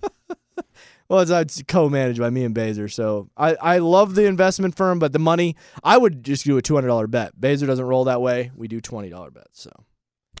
Well, 1.09 1.19
it's, 1.19 1.29
it's 1.31 1.61
co-managed 1.67 2.21
by 2.21 2.29
me 2.29 2.45
and 2.45 2.55
Baser, 2.55 2.87
so 2.87 3.27
I, 3.35 3.55
I 3.55 3.77
love 3.79 4.15
the 4.15 4.27
investment 4.27 4.77
firm, 4.77 4.97
but 4.97 5.11
the 5.11 5.19
money 5.19 5.57
I 5.83 5.97
would 5.97 6.23
just 6.23 6.45
do 6.45 6.55
a 6.55 6.61
two 6.61 6.75
hundred 6.75 6.87
dollar 6.87 7.05
bet. 7.07 7.37
Baser 7.37 7.65
doesn't 7.67 7.83
roll 7.83 8.05
that 8.05 8.21
way. 8.21 8.49
We 8.55 8.69
do 8.69 8.79
twenty 8.79 9.09
dollar 9.09 9.29
bets. 9.29 9.61
So 9.61 9.71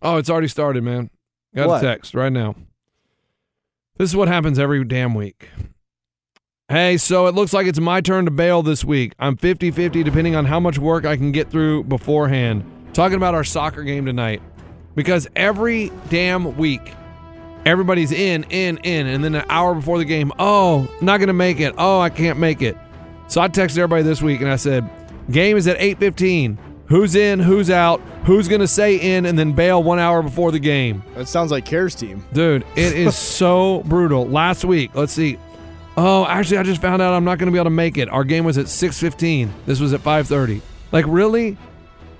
oh, 0.01 0.15
it's 0.15 0.29
already 0.29 0.47
started, 0.47 0.81
man. 0.85 1.09
Got 1.53 1.67
What? 1.67 1.83
a 1.83 1.85
text 1.85 2.15
right 2.15 2.31
now. 2.31 2.55
This 3.97 4.09
is 4.09 4.15
what 4.15 4.27
happens 4.27 4.57
every 4.57 4.83
damn 4.83 5.13
week. 5.13 5.49
Hey, 6.69 6.97
so 6.97 7.27
it 7.27 7.35
looks 7.35 7.53
like 7.53 7.67
it's 7.67 7.79
my 7.79 8.01
turn 8.01 8.25
to 8.25 8.31
bail 8.31 8.63
this 8.63 8.85
week. 8.85 9.13
I'm 9.19 9.35
50 9.35 9.71
50 9.71 10.03
depending 10.03 10.35
on 10.35 10.45
how 10.45 10.59
much 10.59 10.79
work 10.79 11.05
I 11.05 11.17
can 11.17 11.31
get 11.31 11.49
through 11.49 11.83
beforehand. 11.83 12.63
Talking 12.93 13.17
about 13.17 13.35
our 13.35 13.43
soccer 13.43 13.83
game 13.83 14.05
tonight. 14.05 14.41
Because 14.95 15.27
every 15.35 15.91
damn 16.09 16.57
week, 16.57 16.93
everybody's 17.65 18.11
in, 18.11 18.43
in, 18.49 18.77
in, 18.79 19.07
and 19.07 19.23
then 19.23 19.35
an 19.35 19.45
hour 19.49 19.75
before 19.75 19.97
the 19.97 20.05
game, 20.05 20.31
oh, 20.39 20.89
not 21.01 21.19
gonna 21.19 21.33
make 21.33 21.59
it. 21.59 21.73
Oh, 21.77 21.99
I 21.99 22.09
can't 22.09 22.39
make 22.39 22.61
it. 22.61 22.77
So 23.27 23.39
I 23.41 23.47
texted 23.47 23.77
everybody 23.77 24.03
this 24.03 24.21
week 24.21 24.41
and 24.41 24.49
I 24.49 24.55
said, 24.57 24.89
game 25.29 25.57
is 25.57 25.67
at 25.67 25.77
8:15. 25.77 26.57
Who's 26.91 27.15
in, 27.15 27.39
who's 27.39 27.69
out, 27.69 28.01
who's 28.25 28.49
gonna 28.49 28.67
say 28.67 28.97
in 28.97 29.25
and 29.25 29.39
then 29.39 29.53
bail 29.53 29.81
one 29.81 29.97
hour 29.97 30.21
before 30.21 30.51
the 30.51 30.59
game. 30.59 31.01
that 31.15 31.29
sounds 31.29 31.49
like 31.49 31.63
Care's 31.63 31.95
team. 31.95 32.21
Dude, 32.33 32.65
it 32.75 32.91
is 32.93 33.15
so 33.37 33.81
brutal. 33.85 34.27
Last 34.27 34.65
week, 34.65 34.91
let's 34.93 35.13
see. 35.13 35.37
Oh, 35.95 36.25
actually, 36.25 36.57
I 36.57 36.63
just 36.63 36.81
found 36.81 37.01
out 37.01 37.13
I'm 37.13 37.23
not 37.23 37.37
going 37.37 37.47
to 37.47 37.51
be 37.53 37.57
able 37.57 37.67
to 37.67 37.69
make 37.69 37.97
it. 37.97 38.09
Our 38.09 38.25
game 38.25 38.43
was 38.43 38.57
at 38.57 38.65
6:15. 38.65 39.49
This 39.65 39.79
was 39.79 39.93
at 39.93 40.01
5:30. 40.01 40.59
Like, 40.91 41.05
really? 41.07 41.55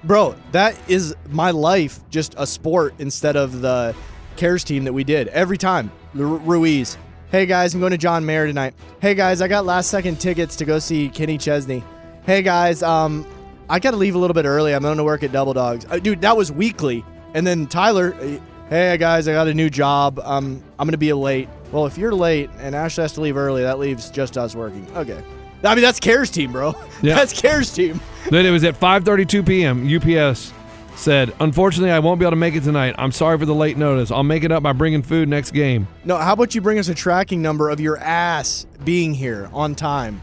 Bro, 0.05 0.35
that 0.53 0.77
is 0.87 1.17
my 1.27 1.51
life. 1.51 1.99
Just 2.09 2.33
a 2.37 2.47
sport 2.47 2.93
instead 2.97 3.35
of 3.35 3.59
the 3.59 3.93
Cares 4.37 4.63
team 4.63 4.85
that 4.85 4.93
we 4.93 5.03
did 5.03 5.27
every 5.27 5.57
time. 5.57 5.91
Ru- 6.13 6.37
Ruiz. 6.37 6.97
Hey 7.29 7.45
guys, 7.45 7.73
I'm 7.73 7.81
going 7.81 7.91
to 7.91 7.97
John 7.97 8.25
Mayer 8.25 8.47
tonight. 8.47 8.73
Hey 9.01 9.15
guys, 9.15 9.41
I 9.41 9.49
got 9.49 9.65
last 9.65 9.89
second 9.89 10.21
tickets 10.21 10.55
to 10.55 10.65
go 10.65 10.79
see 10.79 11.09
Kenny 11.09 11.37
Chesney. 11.37 11.83
Hey 12.25 12.41
guys, 12.41 12.81
um, 12.83 13.25
I 13.71 13.79
got 13.79 13.91
to 13.91 13.97
leave 13.97 14.15
a 14.15 14.17
little 14.17 14.33
bit 14.33 14.43
early. 14.43 14.75
I'm 14.75 14.81
going 14.81 14.97
to 14.97 15.03
work 15.03 15.23
at 15.23 15.31
Double 15.31 15.53
Dogs. 15.53 15.85
Uh, 15.89 15.97
dude, 15.97 16.19
that 16.21 16.35
was 16.35 16.51
weekly. 16.51 17.05
And 17.33 17.47
then 17.47 17.67
Tyler, 17.67 18.13
uh, 18.15 18.37
hey 18.69 18.97
guys, 18.97 19.29
I 19.29 19.31
got 19.31 19.47
a 19.47 19.53
new 19.53 19.69
job. 19.69 20.19
Um, 20.19 20.61
I'm 20.77 20.85
going 20.87 20.91
to 20.91 20.97
be 20.97 21.13
late. 21.13 21.47
Well, 21.71 21.85
if 21.85 21.97
you're 21.97 22.13
late 22.13 22.49
and 22.59 22.75
Ashley 22.75 23.03
has 23.03 23.13
to 23.13 23.21
leave 23.21 23.37
early, 23.37 23.63
that 23.63 23.79
leaves 23.79 24.09
just 24.09 24.37
us 24.37 24.55
working. 24.55 24.85
Okay. 24.97 25.23
I 25.63 25.73
mean, 25.73 25.83
that's 25.83 26.01
Cares 26.01 26.29
team, 26.29 26.51
bro. 26.51 26.75
Yeah. 27.01 27.15
That's 27.15 27.39
Cares 27.39 27.73
team. 27.73 27.99
Then 28.29 28.45
it 28.45 28.51
was 28.51 28.63
at 28.65 28.77
5:32 28.79 29.47
p.m. 29.47 29.87
UPS 29.87 30.51
said, 30.95 31.33
"Unfortunately, 31.39 31.91
I 31.91 31.99
won't 31.99 32.19
be 32.19 32.25
able 32.25 32.33
to 32.33 32.35
make 32.35 32.55
it 32.55 32.63
tonight. 32.63 32.93
I'm 32.97 33.11
sorry 33.11 33.39
for 33.39 33.45
the 33.45 33.55
late 33.55 33.77
notice. 33.77 34.11
I'll 34.11 34.21
make 34.21 34.43
it 34.43 34.51
up 34.51 34.61
by 34.61 34.73
bringing 34.73 35.01
food 35.01 35.29
next 35.29 35.51
game." 35.51 35.87
No, 36.03 36.17
how 36.17 36.33
about 36.33 36.53
you 36.53 36.61
bring 36.61 36.77
us 36.77 36.89
a 36.89 36.93
tracking 36.93 37.41
number 37.41 37.69
of 37.71 37.79
your 37.79 37.97
ass 37.97 38.67
being 38.83 39.15
here 39.15 39.49
on 39.53 39.73
time? 39.73 40.21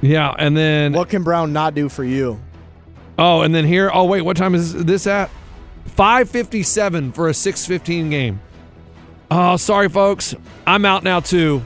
Yeah, 0.00 0.32
and 0.38 0.56
then 0.56 0.92
What 0.92 1.08
can 1.08 1.24
Brown 1.24 1.52
not 1.52 1.74
do 1.74 1.88
for 1.90 2.04
you? 2.04 2.40
Oh, 3.18 3.42
and 3.42 3.54
then 3.54 3.64
here. 3.64 3.90
Oh 3.92 4.04
wait, 4.04 4.22
what 4.22 4.36
time 4.36 4.54
is 4.54 4.72
this 4.84 5.06
at? 5.06 5.30
5:57 5.96 7.12
for 7.14 7.28
a 7.28 7.32
6:15 7.32 8.10
game. 8.10 8.40
Oh, 9.30 9.56
sorry, 9.56 9.88
folks. 9.88 10.34
I'm 10.66 10.84
out 10.84 11.02
now 11.02 11.20
too. 11.20 11.62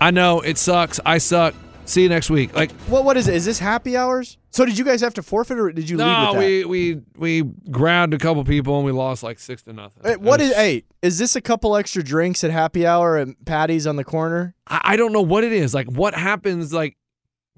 I 0.00 0.10
know 0.10 0.40
it 0.40 0.58
sucks. 0.58 1.00
I 1.04 1.18
suck. 1.18 1.54
See 1.84 2.02
you 2.02 2.08
next 2.10 2.28
week. 2.28 2.54
Like 2.54 2.70
What 2.82 3.04
what 3.04 3.16
is 3.16 3.28
it? 3.28 3.34
Is 3.34 3.44
this 3.46 3.58
happy 3.58 3.96
hours? 3.96 4.36
So 4.50 4.64
did 4.66 4.76
you 4.78 4.84
guys 4.84 5.00
have 5.00 5.14
to 5.14 5.22
forfeit 5.22 5.58
or 5.58 5.72
did 5.72 5.88
you 5.88 5.96
no, 5.96 6.04
with 6.04 6.34
that? 6.34 6.38
we 6.38 6.64
we 6.64 7.00
we 7.16 7.42
grabbed 7.70 8.12
a 8.12 8.18
couple 8.18 8.44
people 8.44 8.76
and 8.76 8.84
we 8.84 8.92
lost 8.92 9.22
like 9.22 9.38
six 9.38 9.62
to 9.62 9.72
nothing. 9.72 10.02
Hey, 10.04 10.16
what 10.16 10.40
It 10.40 10.44
is 10.44 10.48
was- 10.50 10.56
hey, 10.58 10.84
is 11.02 11.18
this 11.18 11.34
a 11.34 11.40
couple 11.40 11.76
extra 11.76 12.02
drinks 12.02 12.44
at 12.44 12.50
happy 12.50 12.86
hour 12.86 13.16
at 13.16 13.28
Patty's 13.46 13.86
on 13.86 13.96
the 13.96 14.04
corner? 14.04 14.54
I, 14.66 14.80
I 14.84 14.96
don't 14.96 15.12
know 15.12 15.22
what 15.22 15.44
it 15.44 15.52
is. 15.52 15.72
Like 15.74 15.86
what 15.90 16.14
happens 16.14 16.72
like 16.72 16.96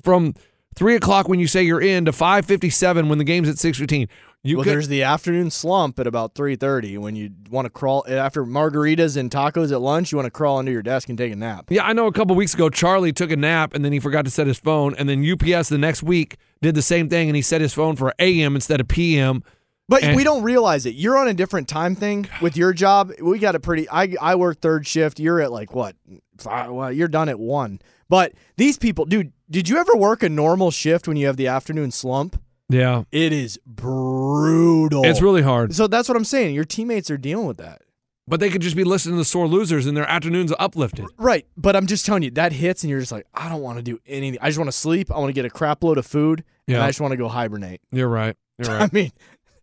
from 0.02 0.34
three 0.80 0.96
o'clock 0.96 1.28
when 1.28 1.38
you 1.38 1.46
say 1.46 1.62
you're 1.62 1.82
in 1.82 2.06
to 2.06 2.12
five 2.12 2.46
fifty 2.46 2.70
seven 2.70 3.10
when 3.10 3.18
the 3.18 3.24
game's 3.24 3.50
at 3.50 3.58
six 3.58 3.78
fifteen. 3.78 4.08
You 4.42 4.56
well, 4.56 4.64
could, 4.64 4.72
there's 4.72 4.88
the 4.88 5.02
afternoon 5.02 5.50
slump 5.50 5.98
at 5.98 6.06
about 6.06 6.34
three 6.34 6.56
thirty 6.56 6.96
when 6.96 7.14
you 7.14 7.30
want 7.50 7.66
to 7.66 7.70
crawl 7.70 8.02
after 8.08 8.46
margaritas 8.46 9.18
and 9.18 9.30
tacos 9.30 9.70
at 9.72 9.82
lunch. 9.82 10.10
You 10.10 10.16
want 10.16 10.24
to 10.24 10.30
crawl 10.30 10.56
under 10.56 10.72
your 10.72 10.82
desk 10.82 11.10
and 11.10 11.18
take 11.18 11.30
a 11.34 11.36
nap. 11.36 11.66
Yeah, 11.68 11.84
I 11.84 11.92
know 11.92 12.06
a 12.06 12.12
couple 12.12 12.34
weeks 12.34 12.54
ago 12.54 12.70
Charlie 12.70 13.12
took 13.12 13.30
a 13.30 13.36
nap 13.36 13.74
and 13.74 13.84
then 13.84 13.92
he 13.92 14.00
forgot 14.00 14.24
to 14.24 14.30
set 14.30 14.46
his 14.46 14.58
phone 14.58 14.94
and 14.94 15.06
then 15.06 15.22
UPS 15.22 15.68
the 15.68 15.76
next 15.76 16.02
week 16.02 16.38
did 16.62 16.74
the 16.74 16.82
same 16.82 17.10
thing 17.10 17.28
and 17.28 17.36
he 17.36 17.42
set 17.42 17.60
his 17.60 17.74
phone 17.74 17.94
for 17.94 18.14
AM 18.18 18.54
instead 18.54 18.80
of 18.80 18.88
PM. 18.88 19.44
But 19.86 20.02
And- 20.02 20.16
we 20.16 20.24
don't 20.24 20.42
realize 20.42 20.86
it. 20.86 20.94
You're 20.94 21.18
on 21.18 21.28
a 21.28 21.34
different 21.34 21.68
time 21.68 21.94
thing 21.94 22.26
with 22.40 22.56
your 22.56 22.72
job. 22.72 23.12
We 23.20 23.38
got 23.38 23.54
a 23.54 23.60
pretty. 23.60 23.86
I 23.90 24.14
I 24.18 24.36
work 24.36 24.62
third 24.62 24.86
shift. 24.86 25.20
You're 25.20 25.42
at 25.42 25.52
like 25.52 25.74
what? 25.74 25.96
Five, 26.38 26.70
well, 26.70 26.90
you're 26.90 27.08
done 27.08 27.28
at 27.28 27.38
one. 27.38 27.80
But 28.08 28.32
these 28.56 28.78
people, 28.78 29.04
dude. 29.04 29.32
Did 29.50 29.68
you 29.68 29.78
ever 29.78 29.96
work 29.96 30.22
a 30.22 30.28
normal 30.28 30.70
shift 30.70 31.08
when 31.08 31.16
you 31.16 31.26
have 31.26 31.36
the 31.36 31.48
afternoon 31.48 31.90
slump? 31.90 32.40
Yeah. 32.68 33.02
It 33.10 33.32
is 33.32 33.58
brutal. 33.66 35.04
It's 35.04 35.20
really 35.20 35.42
hard. 35.42 35.74
So 35.74 35.88
that's 35.88 36.08
what 36.08 36.16
I'm 36.16 36.24
saying. 36.24 36.54
Your 36.54 36.64
teammates 36.64 37.10
are 37.10 37.16
dealing 37.18 37.46
with 37.46 37.56
that. 37.56 37.82
But 38.28 38.38
they 38.38 38.48
could 38.48 38.62
just 38.62 38.76
be 38.76 38.84
listening 38.84 39.18
to 39.18 39.24
sore 39.24 39.48
losers 39.48 39.86
and 39.86 39.96
their 39.96 40.08
afternoons 40.08 40.52
are 40.52 40.62
uplifted. 40.62 41.06
Right. 41.18 41.46
But 41.56 41.74
I'm 41.74 41.86
just 41.88 42.06
telling 42.06 42.22
you, 42.22 42.30
that 42.32 42.52
hits 42.52 42.84
and 42.84 42.90
you're 42.90 43.00
just 43.00 43.10
like, 43.10 43.26
I 43.34 43.48
don't 43.48 43.60
want 43.62 43.78
to 43.78 43.82
do 43.82 43.98
anything. 44.06 44.38
I 44.40 44.48
just 44.50 44.58
want 44.58 44.68
to 44.68 44.76
sleep. 44.76 45.10
I 45.10 45.18
want 45.18 45.30
to 45.30 45.32
get 45.32 45.44
a 45.44 45.50
crap 45.50 45.82
load 45.82 45.98
of 45.98 46.06
food. 46.06 46.44
And 46.68 46.76
Yeah. 46.76 46.84
I 46.84 46.88
just 46.88 47.00
want 47.00 47.10
to 47.10 47.16
go 47.16 47.26
hibernate. 47.26 47.80
You're 47.90 48.08
right. 48.08 48.36
You're 48.58 48.68
right. 48.78 48.82
I 48.82 48.88
mean, 48.94 49.10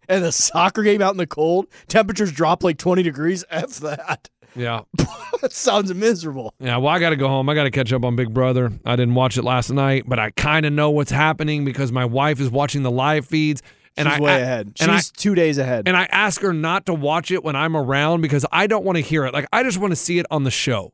and 0.10 0.22
the 0.22 0.34
soccer 0.34 0.84
game 0.84 1.02
out 1.02 1.12
in 1.14 1.18
the 1.18 1.28
cold, 1.28 1.68
temperatures 1.88 2.34
drop 2.34 2.62
like 2.62 2.78
20 2.78 3.04
degrees. 3.04 3.46
F 3.50 3.78
that. 3.78 4.30
Yeah. 4.58 4.82
sounds 5.50 5.94
miserable. 5.94 6.54
Yeah, 6.60 6.78
well, 6.78 6.94
I 6.94 7.00
got 7.00 7.12
to 7.12 7.16
go 7.16 7.28
home. 7.28 7.48
I 7.50 7.56
got 7.56 7.64
to 7.64 7.72
catch 7.72 7.94
up 7.94 8.04
on 8.04 8.16
Big 8.16 8.34
Brother. 8.34 8.72
I 8.86 8.96
didn't 8.96 9.16
watch 9.16 9.38
it 9.38 9.44
last 9.44 9.70
night, 9.72 10.04
but 10.08 10.20
I 10.20 10.32
kind 10.32 10.66
of 10.66 10.74
know 10.74 10.90
what's 10.90 11.12
happening 11.12 11.64
because 11.64 11.92
my 11.92 12.06
wife 12.06 12.40
is 12.40 12.50
watching 12.50 12.84
the 12.84 12.92
live 12.92 13.26
feeds. 13.26 13.62
And 13.96 14.08
She's 14.08 14.18
I, 14.18 14.22
way 14.22 14.32
I- 14.34 14.38
ahead. 14.40 14.74
And 14.80 14.92
She's 14.92 15.12
two 15.12 15.34
days 15.36 15.58
ahead. 15.58 15.88
And 15.88 15.96
I 15.98 16.06
ask 16.06 16.42
her 16.42 16.54
not 16.54 16.86
to 16.88 16.94
watch 16.94 17.32
it 17.32 17.44
when 17.44 17.56
I'm 17.56 17.76
around 17.76 18.22
because 18.22 18.46
I 18.52 18.68
don't 18.68 18.86
want 18.86 18.98
to 18.98 19.02
hear 19.02 19.26
it. 19.26 19.34
Like, 19.34 19.48
I 19.52 19.64
just 19.64 19.78
want 19.80 19.92
to 19.92 19.96
see 19.96 20.20
it 20.20 20.26
on 20.30 20.44
the 20.44 20.52
show. 20.52 20.94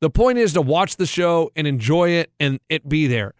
The 0.00 0.10
point 0.10 0.38
is 0.38 0.52
to 0.54 0.60
watch 0.60 0.96
the 0.96 1.06
show 1.06 1.50
and 1.56 1.66
enjoy 1.66 2.10
it 2.10 2.30
and 2.38 2.60
it 2.68 2.86
be 2.88 3.06
there. 3.06 3.32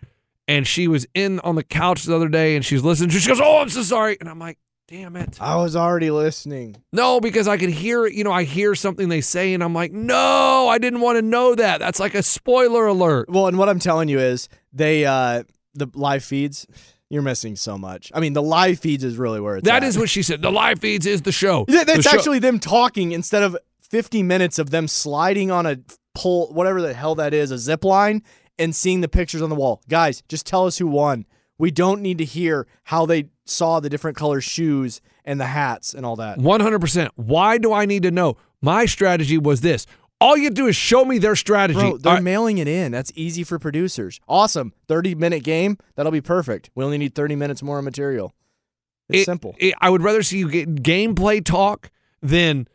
And 0.48 0.66
she 0.66 0.88
was 0.88 1.06
in 1.14 1.40
on 1.40 1.54
the 1.54 1.62
couch 1.62 2.04
the 2.04 2.14
other 2.16 2.28
day 2.28 2.56
and 2.56 2.64
she's 2.64 2.82
listening. 2.82 3.10
She 3.10 3.28
goes, 3.28 3.40
Oh, 3.40 3.58
I'm 3.58 3.68
so 3.68 3.82
sorry. 3.82 4.16
And 4.20 4.28
I'm 4.28 4.38
like, 4.38 4.58
Damn 4.86 5.16
it. 5.16 5.38
I 5.40 5.56
was 5.56 5.76
already 5.76 6.10
listening. 6.10 6.76
No, 6.92 7.18
because 7.18 7.48
I 7.48 7.56
could 7.56 7.70
hear 7.70 8.04
it. 8.06 8.12
You 8.12 8.22
know, 8.22 8.32
I 8.32 8.44
hear 8.44 8.74
something 8.74 9.08
they 9.08 9.22
say, 9.22 9.54
and 9.54 9.64
I'm 9.64 9.72
like, 9.74 9.92
no, 9.92 10.68
I 10.68 10.76
didn't 10.78 11.00
want 11.00 11.16
to 11.16 11.22
know 11.22 11.54
that. 11.54 11.78
That's 11.78 11.98
like 11.98 12.14
a 12.14 12.22
spoiler 12.22 12.86
alert. 12.86 13.30
Well, 13.30 13.46
and 13.46 13.56
what 13.58 13.70
I'm 13.70 13.78
telling 13.78 14.08
you 14.10 14.18
is 14.18 14.48
they 14.74 15.06
uh 15.06 15.44
the 15.74 15.88
live 15.94 16.22
feeds. 16.22 16.66
You're 17.08 17.22
missing 17.22 17.56
so 17.56 17.78
much. 17.78 18.10
I 18.14 18.20
mean, 18.20 18.32
the 18.34 18.42
live 18.42 18.78
feeds 18.78 19.04
is 19.04 19.16
really 19.16 19.40
where 19.40 19.56
it's 19.56 19.66
That 19.66 19.82
at. 19.84 19.88
is 19.88 19.96
what 19.96 20.10
she 20.10 20.22
said. 20.22 20.42
The 20.42 20.50
live 20.52 20.80
feeds 20.80 21.06
is 21.06 21.22
the 21.22 21.32
show. 21.32 21.64
Yeah, 21.68 21.84
that's 21.84 21.98
The 21.98 22.02
show- 22.10 22.16
actually 22.16 22.38
them 22.40 22.58
talking 22.58 23.12
instead 23.12 23.42
of 23.42 23.56
50 23.82 24.22
minutes 24.22 24.58
of 24.58 24.70
them 24.70 24.88
sliding 24.88 25.50
on 25.50 25.64
a 25.66 25.78
pole, 26.14 26.52
whatever 26.52 26.82
the 26.82 26.92
hell 26.92 27.14
that 27.16 27.32
is, 27.32 27.50
a 27.50 27.58
zip 27.58 27.84
line, 27.84 28.22
and 28.58 28.74
seeing 28.74 29.00
the 29.00 29.08
pictures 29.08 29.42
on 29.42 29.48
the 29.50 29.54
wall. 29.56 29.82
Guys, 29.88 30.22
just 30.28 30.46
tell 30.46 30.66
us 30.66 30.76
who 30.78 30.86
won. 30.88 31.24
We 31.58 31.70
don't 31.70 32.00
need 32.02 32.18
to 32.18 32.24
hear 32.24 32.66
how 32.84 33.06
they 33.06 33.28
saw 33.44 33.80
the 33.80 33.88
different 33.88 34.16
color 34.16 34.40
shoes 34.40 35.00
and 35.24 35.40
the 35.40 35.46
hats 35.46 35.94
and 35.94 36.04
all 36.04 36.16
that. 36.16 36.38
100%. 36.38 37.10
Why 37.16 37.58
do 37.58 37.72
I 37.72 37.86
need 37.86 38.02
to 38.02 38.10
know? 38.10 38.36
My 38.60 38.86
strategy 38.86 39.38
was 39.38 39.60
this. 39.60 39.86
All 40.20 40.36
you 40.36 40.50
do 40.50 40.66
is 40.66 40.76
show 40.76 41.04
me 41.04 41.18
their 41.18 41.36
strategy. 41.36 41.78
Bro, 41.78 41.98
they're 41.98 42.14
right, 42.14 42.22
mailing 42.22 42.58
it 42.58 42.66
in. 42.68 42.92
That's 42.92 43.12
easy 43.14 43.44
for 43.44 43.58
producers. 43.58 44.20
Awesome. 44.28 44.72
30 44.88 45.14
minute 45.16 45.42
game. 45.44 45.76
That'll 45.96 46.12
be 46.12 46.20
perfect. 46.20 46.70
We 46.74 46.84
only 46.84 46.98
need 46.98 47.14
30 47.14 47.36
minutes 47.36 47.62
more 47.62 47.78
of 47.78 47.84
material. 47.84 48.32
It's 49.08 49.22
it- 49.22 49.24
simple. 49.26 49.54
it- 49.58 49.74
I 49.80 49.90
would 49.90 50.02
rather 50.02 50.22
see 50.22 50.38
you 50.38 50.48
get 50.50 50.76
gameplay 50.82 51.44
talk 51.44 51.90
than 52.22 52.66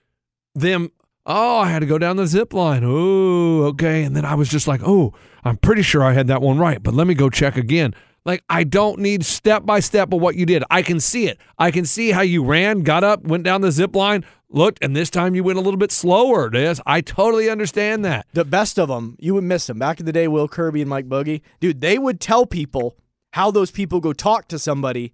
them. 0.54 0.92
Oh, 1.26 1.60
I 1.60 1.70
had 1.70 1.80
to 1.80 1.86
go 1.86 1.98
down 1.98 2.18
the 2.18 2.28
zip 2.28 2.54
line. 2.54 2.84
Oh, 2.86 3.64
okay. 3.70 4.04
And 4.04 4.16
then 4.16 4.26
I 4.26 4.36
was 4.36 4.50
just 4.50 4.68
like, 4.68 4.82
oh, 4.84 5.14
I'm 5.44 5.58
pretty 5.58 5.82
sure 5.82 6.04
I 6.04 6.14
had 6.14 6.28
that 6.28 6.42
one 6.42 6.58
right, 6.60 6.82
but 6.82 6.94
let 6.94 7.08
me 7.08 7.14
go 7.14 7.30
check 7.30 7.56
again. 7.58 7.94
Like, 8.26 8.44
I 8.50 8.64
don't 8.64 9.00
need 9.00 9.26
step 9.26 9.66
by 9.66 9.80
step 9.80 10.14
of 10.14 10.22
what 10.22 10.36
you 10.36 10.46
did. 10.46 10.64
I 10.70 10.82
can 10.82 11.00
see 11.00 11.28
it. 11.28 11.38
I 11.58 11.72
can 11.72 11.86
see 11.86 12.12
how 12.12 12.22
you 12.22 12.44
ran, 12.44 12.84
got 12.84 13.04
up, 13.04 13.24
went 13.24 13.44
down 13.44 13.62
the 13.62 13.72
zip 13.72 13.96
line, 13.96 14.26
looked, 14.50 14.84
and 14.84 14.96
this 14.96 15.10
time 15.10 15.36
you 15.36 15.44
went 15.44 15.58
a 15.58 15.62
little 15.62 15.78
bit 15.78 15.92
slower. 15.92 16.50
Yes, 16.54 16.82
I 16.86 17.02
totally 17.02 17.50
understand 17.50 18.04
that. 18.06 18.28
the 18.34 18.46
best 18.46 18.78
of 18.78 18.88
them, 18.88 19.16
you 19.20 19.34
would 19.36 19.44
miss 19.44 19.68
them. 19.68 19.80
Back 19.80 20.00
in 20.00 20.06
the 20.06 20.12
day, 20.12 20.28
Will 20.28 20.48
Kirby 20.48 20.82
and 20.82 20.90
Mike 20.90 21.08
Boogie, 21.08 21.42
dude, 21.60 21.82
they 21.82 21.98
would 21.98 22.20
tell 22.20 22.46
people 22.46 22.96
how 23.34 23.52
those 23.52 23.72
people 23.72 24.00
go 24.00 24.14
talk 24.14 24.48
to 24.50 24.60
somebody, 24.60 25.14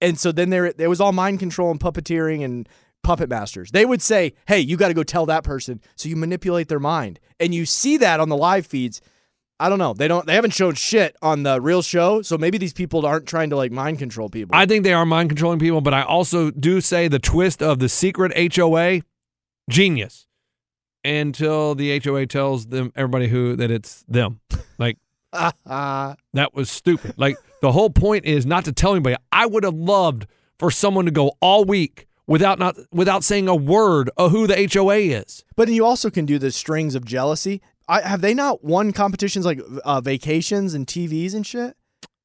and 0.00 0.18
so 0.18 0.30
then 0.32 0.50
there 0.50 0.72
there 0.72 0.90
was 0.90 1.00
all 1.00 1.12
mind 1.12 1.38
control 1.38 1.70
and 1.70 1.80
puppeteering 1.80 2.44
and 2.44 2.68
puppet 3.02 3.30
masters. 3.30 3.70
They 3.70 3.86
would 3.86 4.02
say, 4.02 4.34
"Hey, 4.46 4.60
you 4.60 4.76
got 4.76 4.88
to 4.88 4.94
go 4.94 5.02
tell 5.02 5.26
that 5.26 5.42
person," 5.42 5.80
so 5.96 6.08
you 6.08 6.16
manipulate 6.16 6.68
their 6.68 6.80
mind, 6.80 7.18
and 7.38 7.54
you 7.54 7.64
see 7.64 7.96
that 7.96 8.20
on 8.20 8.28
the 8.28 8.36
live 8.36 8.66
feeds. 8.66 9.00
I 9.60 9.68
don't 9.68 9.78
know. 9.78 9.92
They 9.92 10.08
don't. 10.08 10.26
They 10.26 10.34
haven't 10.34 10.54
shown 10.54 10.74
shit 10.74 11.14
on 11.20 11.42
the 11.42 11.60
real 11.60 11.82
show, 11.82 12.22
so 12.22 12.38
maybe 12.38 12.56
these 12.56 12.72
people 12.72 13.04
aren't 13.04 13.26
trying 13.26 13.50
to 13.50 13.56
like 13.56 13.70
mind 13.70 13.98
control 13.98 14.30
people. 14.30 14.56
I 14.56 14.64
think 14.64 14.84
they 14.84 14.94
are 14.94 15.04
mind 15.04 15.28
controlling 15.28 15.58
people, 15.58 15.82
but 15.82 15.92
I 15.92 16.02
also 16.02 16.50
do 16.50 16.80
say 16.80 17.08
the 17.08 17.18
twist 17.18 17.62
of 17.62 17.78
the 17.78 17.90
secret 17.90 18.56
HOA, 18.56 19.02
genius. 19.68 20.26
Until 21.04 21.74
the 21.74 21.98
HOA 22.00 22.26
tells 22.26 22.66
them 22.66 22.90
everybody 22.96 23.28
who 23.28 23.54
that 23.56 23.70
it's 23.70 24.02
them. 24.08 24.40
Like 24.78 24.96
that 25.32 26.54
was 26.54 26.70
stupid. 26.70 27.14
Like 27.18 27.36
the 27.60 27.72
whole 27.72 27.90
point 27.90 28.24
is 28.24 28.46
not 28.46 28.64
to 28.64 28.72
tell 28.72 28.92
anybody. 28.92 29.16
I 29.30 29.44
would 29.44 29.64
have 29.64 29.74
loved 29.74 30.26
for 30.58 30.70
someone 30.70 31.04
to 31.04 31.10
go 31.10 31.32
all 31.40 31.66
week 31.66 32.06
without 32.26 32.58
not 32.58 32.76
without 32.92 33.24
saying 33.24 33.46
a 33.46 33.54
word 33.54 34.08
of 34.16 34.30
who 34.30 34.46
the 34.46 34.70
HOA 34.72 34.96
is. 34.96 35.44
But 35.54 35.68
you 35.68 35.84
also 35.84 36.08
can 36.08 36.24
do 36.24 36.38
the 36.38 36.50
strings 36.50 36.94
of 36.94 37.04
jealousy. 37.04 37.60
I, 37.90 38.00
have 38.02 38.20
they 38.20 38.34
not 38.34 38.62
won 38.62 38.92
competitions 38.92 39.44
like 39.44 39.60
uh, 39.84 40.00
vacations 40.00 40.74
and 40.74 40.86
TVs 40.86 41.34
and 41.34 41.44
shit? 41.44 41.76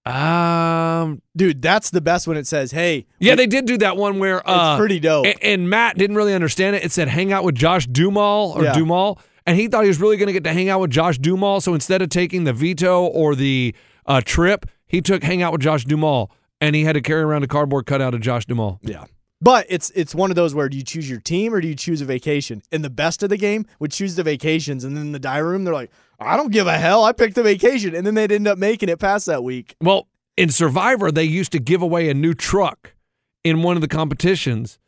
Um, 0.06 1.24
dude, 1.36 1.64
that's 1.64 1.90
the 1.90 2.02
best 2.02 2.28
when 2.28 2.38
it 2.38 2.46
says, 2.46 2.72
"Hey." 2.72 3.08
Yeah, 3.20 3.34
they 3.34 3.48
did 3.48 3.66
do 3.66 3.78
that 3.80 3.98
one 3.98 4.20
where 4.20 4.48
uh, 4.48 4.74
it's 4.74 4.80
pretty 4.80 5.00
dope. 5.00 5.26
And, 5.26 5.36
and, 5.42 5.70
Matt 5.70 5.98
didn't 5.98 6.16
really 6.16 6.36
understand 6.36 6.76
it. 6.76 6.86
It 6.86 6.92
said, 6.92 7.08
"Hang 7.08 7.34
out 7.34 7.44
with 7.44 7.56
Josh 7.56 7.88
Duhamel" 7.88 8.54
or 8.56 8.66
Yeah. 8.66 8.74
Dumal, 8.74 9.20
and 9.48 9.58
he 9.58 9.68
thought 9.68 9.82
he 9.82 9.88
was 9.88 10.00
really 10.00 10.18
going 10.18 10.28
to 10.28 10.34
get 10.34 10.44
to 10.44 10.54
hang 10.54 10.70
out 10.70 10.80
with 10.82 10.92
Josh 10.92 11.18
Duhamel. 11.18 11.60
So 11.62 11.74
instead 11.74 12.04
of 12.04 12.10
taking 12.10 12.44
the 12.44 12.54
veto 12.54 13.04
or 13.04 13.34
the 13.34 13.74
uh, 14.06 14.22
trip, 14.24 14.68
he 14.86 15.02
took 15.02 15.24
hang 15.24 15.42
out 15.42 15.52
with 15.52 15.62
Josh 15.62 15.86
Duhamel, 15.86 16.32
and 16.62 16.76
he 16.76 16.84
had 16.84 16.94
to 16.94 17.02
carry 17.02 17.22
around 17.22 17.44
a 17.44 17.48
cardboard 17.48 17.88
cutout 17.88 18.14
of 18.14 18.22
Josh 18.22 18.46
Duhamel. 18.46 18.80
Yeah. 18.84 19.06
But 19.46 19.68
it's 19.70 19.92
it's 19.92 20.16
one 20.16 20.32
of 20.32 20.36
those 20.36 20.56
where 20.56 20.68
do 20.70 20.76
you 20.76 20.84
choose 20.84 21.08
your 21.08 21.20
team 21.20 21.54
or 21.54 21.62
do 21.62 21.68
you 21.68 21.76
choose 21.76 22.02
a 22.02 22.06
vacation? 22.06 22.64
And 22.72 22.84
the 22.84 22.90
best 22.90 23.22
of 23.22 23.30
the 23.30 23.38
game 23.38 23.68
would 23.78 23.92
choose 23.92 24.16
the 24.16 24.24
vacations, 24.24 24.84
and 24.84 24.98
then 24.98 25.06
in 25.06 25.12
the 25.12 25.20
diary 25.20 25.52
room 25.52 25.66
they're 25.66 25.74
like, 25.74 25.92
I 26.20 26.36
don't 26.36 26.52
give 26.52 26.66
a 26.66 26.80
hell, 26.80 27.04
I 27.04 27.12
picked 27.12 27.36
the 27.36 27.44
vacation, 27.44 27.94
and 27.94 28.08
then 28.08 28.16
they'd 28.16 28.32
end 28.32 28.48
up 28.48 28.58
making 28.58 28.90
it 28.90 28.98
past 28.98 29.28
that 29.28 29.44
week. 29.44 29.76
Well, 29.80 30.08
in 30.36 30.50
Survivor, 30.50 31.12
they 31.12 31.26
used 31.26 31.52
to 31.52 31.60
give 31.60 31.84
away 31.84 32.10
a 32.10 32.16
new 32.16 32.34
truck 32.34 32.96
in 33.44 33.62
one 33.62 33.78
of 33.78 33.82
the 33.82 33.88
competitions. 33.88 34.80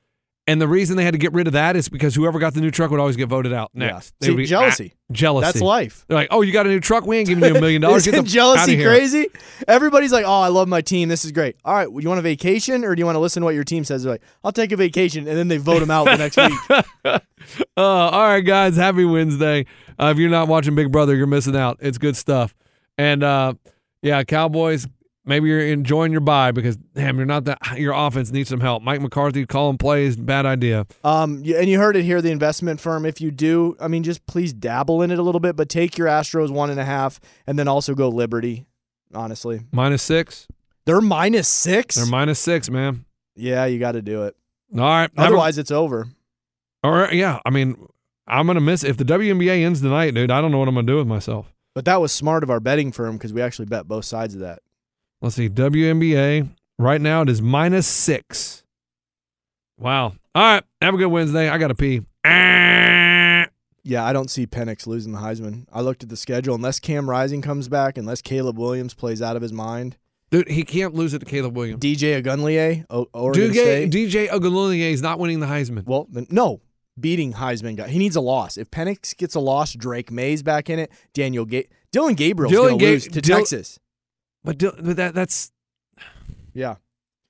And 0.50 0.62
the 0.62 0.68
reason 0.68 0.96
they 0.96 1.04
had 1.04 1.12
to 1.14 1.18
get 1.18 1.34
rid 1.34 1.46
of 1.48 1.54
that 1.54 1.76
is 1.76 1.90
because 1.90 2.16
whoever 2.16 2.40
got 2.40 2.54
the 2.54 2.62
new 2.62 2.72
truck 2.72 2.90
would 2.90 3.02
always 3.02 3.18
get 3.18 3.28
voted 3.28 3.52
out 3.52 3.70
next. 3.74 4.14
They 4.22 4.28
See, 4.28 4.36
be- 4.36 4.46
jealousy. 4.46 4.94
ah, 4.96 5.00
jealousy. 5.12 5.46
That's 5.46 5.62
life. 5.62 6.06
They're 6.08 6.16
like, 6.18 6.30
oh, 6.32 6.42
you 6.42 6.54
got 6.54 6.66
a 6.66 6.70
new 6.70 6.80
truck? 6.80 7.06
We 7.06 7.18
ain't 7.18 7.28
giving 7.28 7.44
you 7.44 7.54
a 7.54 7.60
million 7.60 7.82
dollars. 7.82 8.06
Get 8.06 8.14
Isn't 8.14 8.28
jealousy 8.28 8.62
outta 8.62 8.72
here." 8.72 8.88
crazy? 8.90 9.28
Everybody's 9.68 10.14
like, 10.14 10.24
"Oh, 10.26 10.40
I 10.42 10.48
love 10.48 10.70
my 10.70 10.80
team. 10.80 11.10
This 11.10 11.26
is 11.26 11.34
great." 11.34 11.58
All 11.66 11.74
right, 11.74 11.92
well, 11.92 12.02
you 12.02 12.08
want 12.08 12.20
a 12.20 12.22
vacation 12.22 12.86
or 12.86 12.96
do 12.96 13.02
you 13.02 13.06
want 13.06 13.18
to 13.18 13.20
listen 13.20 13.42
to 13.42 13.46
what 13.46 13.56
your 13.56 13.66
team 13.66 13.84
says? 13.84 14.04
They're 14.04 14.14
like, 14.14 14.22
"I'll 14.44 14.54
take 14.54 14.72
a 14.72 14.78
vacation," 14.78 15.28
and 15.28 15.38
then 15.38 15.50
they 15.50 15.58
vote 15.58 15.80
them 15.82 15.92
out 15.92 16.06
the 16.06 16.18
next 16.18 16.38
week. 16.38 17.22
Uh, 17.78 17.82
all 17.82 18.24
right, 18.28 18.42
guys. 18.42 18.76
Happy 18.76 19.06
Wednesday. 19.06 19.66
Uh, 19.98 20.08
if 20.08 20.18
you're 20.18 20.30
not 20.30 20.48
watching 20.50 20.76
Big 20.76 20.92
Brother, 20.92 21.16
you're 21.16 21.28
missing 21.28 21.56
out. 21.56 21.78
It's 21.80 21.98
good 21.98 22.18
stuff. 22.18 22.54
And 22.98 23.24
uh, 23.24 23.54
yeah, 24.02 24.24
Cowboys. 24.24 24.86
Maybe 25.28 25.50
you're 25.50 25.60
enjoying 25.60 26.12
your 26.14 26.22
bye 26.22 26.52
because 26.52 26.78
damn, 26.78 27.18
you're 27.18 27.26
not 27.26 27.46
that. 27.46 27.60
Your 27.78 27.94
offense 27.94 28.32
needs 28.32 28.50
some 28.50 28.62
help. 28.62 28.82
Mike 28.82 29.02
McCarthy 29.02 29.46
calling 29.46 29.78
plays, 29.78 30.16
bad 30.16 30.46
idea. 30.46 30.88
Um, 31.04 31.44
and 31.46 31.68
you 31.70 31.78
heard 31.78 31.96
it 31.98 32.04
here, 32.04 32.22
the 32.22 32.32
investment 32.32 32.80
firm. 32.80 33.06
If 33.06 33.20
you 33.20 33.30
do, 33.30 33.76
I 33.80 33.88
mean, 33.90 34.04
just 34.04 34.26
please 34.26 34.54
dabble 34.54 35.02
in 35.02 35.12
it 35.12 35.20
a 35.20 35.22
little 35.22 35.42
bit, 35.42 35.56
but 35.58 35.68
take 35.70 35.98
your 35.98 36.08
Astros 36.08 36.50
one 36.50 36.70
and 36.70 36.80
a 36.80 36.86
half, 36.86 37.20
and 37.46 37.60
then 37.60 37.68
also 37.68 37.94
go 37.94 38.08
Liberty. 38.10 38.66
Honestly, 39.14 39.62
Minus 39.72 40.02
six. 40.02 40.48
they're 40.86 41.00
minus 41.02 41.48
six. 41.48 41.96
They're 41.96 42.06
minus 42.06 42.40
six, 42.40 42.70
man. 42.70 43.06
yeah, 43.36 43.66
you 43.66 43.80
got 43.80 43.94
to 43.94 44.02
do 44.02 44.24
it. 44.24 44.36
All 44.74 44.80
right. 44.82 45.10
have 45.16 45.26
a- 45.26 45.28
Otherwise, 45.28 45.58
it's 45.58 45.72
over. 45.72 46.08
All 46.84 46.92
right. 46.92 47.14
yeah, 47.14 47.40
I 47.46 47.50
mean, 47.50 47.78
I'm 48.28 48.48
gonna 48.48 48.60
miss 48.62 48.84
if 48.84 48.98
the 48.98 49.06
WNBA 49.06 49.64
ends 49.64 49.82
tonight, 49.82 50.14
dude. 50.14 50.30
I 50.32 50.42
don't 50.42 50.52
know 50.52 50.58
what 50.60 50.68
I'm 50.68 50.76
gonna 50.76 50.88
do 50.88 50.98
with 50.98 51.08
myself. 51.08 51.54
But 51.74 51.86
that 51.86 52.02
was 52.02 52.12
smart 52.12 52.44
of 52.44 52.50
our 52.50 52.60
betting 52.60 52.92
firm 52.92 53.18
because 53.18 53.32
we 53.34 53.42
actually 53.42 53.66
bet 53.66 53.88
both 53.88 54.04
sides 54.06 54.34
of 54.34 54.42
that. 54.42 54.60
Let's 55.22 55.36
see, 55.36 55.50
WNBA 55.50 56.50
right 56.80 57.02
now 57.02 57.22
it 57.24 57.30
is 57.30 57.42
minus 57.42 57.88
six. 57.88 58.64
Wow. 59.80 60.14
All 60.36 60.54
right, 60.54 60.64
have 60.82 60.94
a 60.94 60.98
good 60.98 61.08
Wednesday. 61.08 61.50
I 61.50 61.58
gotta 61.58 61.76
pee. 61.76 62.02
Yeah, 63.84 64.04
I 64.04 64.12
don't 64.12 64.30
see 64.30 64.46
Penix 64.46 64.86
losing 64.86 65.14
the 65.14 65.20
Heisman. 65.20 65.66
I 65.72 65.80
looked 65.80 66.04
at 66.04 66.10
the 66.10 66.18
schedule. 66.18 66.54
Unless 66.56 66.82
Cam 66.82 67.10
Rising 67.10 67.42
comes 67.42 67.70
back, 67.70 67.98
unless 67.98 68.22
Caleb 68.22 68.58
Williams 68.58 68.94
plays 68.94 69.22
out 69.22 69.38
of 69.38 69.42
his 69.42 69.54
mind, 69.54 69.96
Dude, 70.30 70.50
he 70.50 70.64
can't 70.64 70.94
lose 70.94 71.14
it 71.14 71.20
to 71.20 71.26
Caleb 71.26 71.56
Williams. 71.56 71.82
DJ 71.82 72.22
Uiagalelei, 72.22 72.84
o- 72.90 73.08
Oregon 73.14 73.44
DJ, 73.52 73.54
State. 73.54 73.92
DJ 73.92 74.28
Uiagalelei 74.28 74.92
is 74.92 75.02
not 75.02 75.20
winning 75.20 75.40
the 75.40 75.46
Heisman. 75.46 75.86
well, 75.86 76.06
then, 76.12 76.28
no, 76.30 76.60
beating 77.00 77.32
Heisman 77.32 77.78
guy. 77.78 77.88
He 77.88 77.98
needs 77.98 78.18
a 78.18 78.22
loss. 78.22 78.58
If 78.58 78.70
Penix 78.72 79.16
gets 79.16 79.36
a 79.36 79.40
loss, 79.40 79.72
Drake 79.72 80.12
Maye's 80.12 80.44
back 80.44 80.70
in 80.70 80.80
it. 80.80 80.92
Daniel 81.14 81.46
Ga- 81.46 81.70
Dillon 81.94 82.16
Gabriel's 82.16 82.52
Dillon 82.52 82.72
going 82.72 82.80
to 82.80 82.86
Ga- 82.86 82.92
lose 82.92 83.04
to 83.08 83.22
Dil- 83.22 83.38
Texas. 83.38 83.80
But, 84.48 84.58
Dil- 84.58 84.74
but 84.82 84.96
that 84.96 85.14
that's 85.14 85.52
Yeah. 86.54 86.76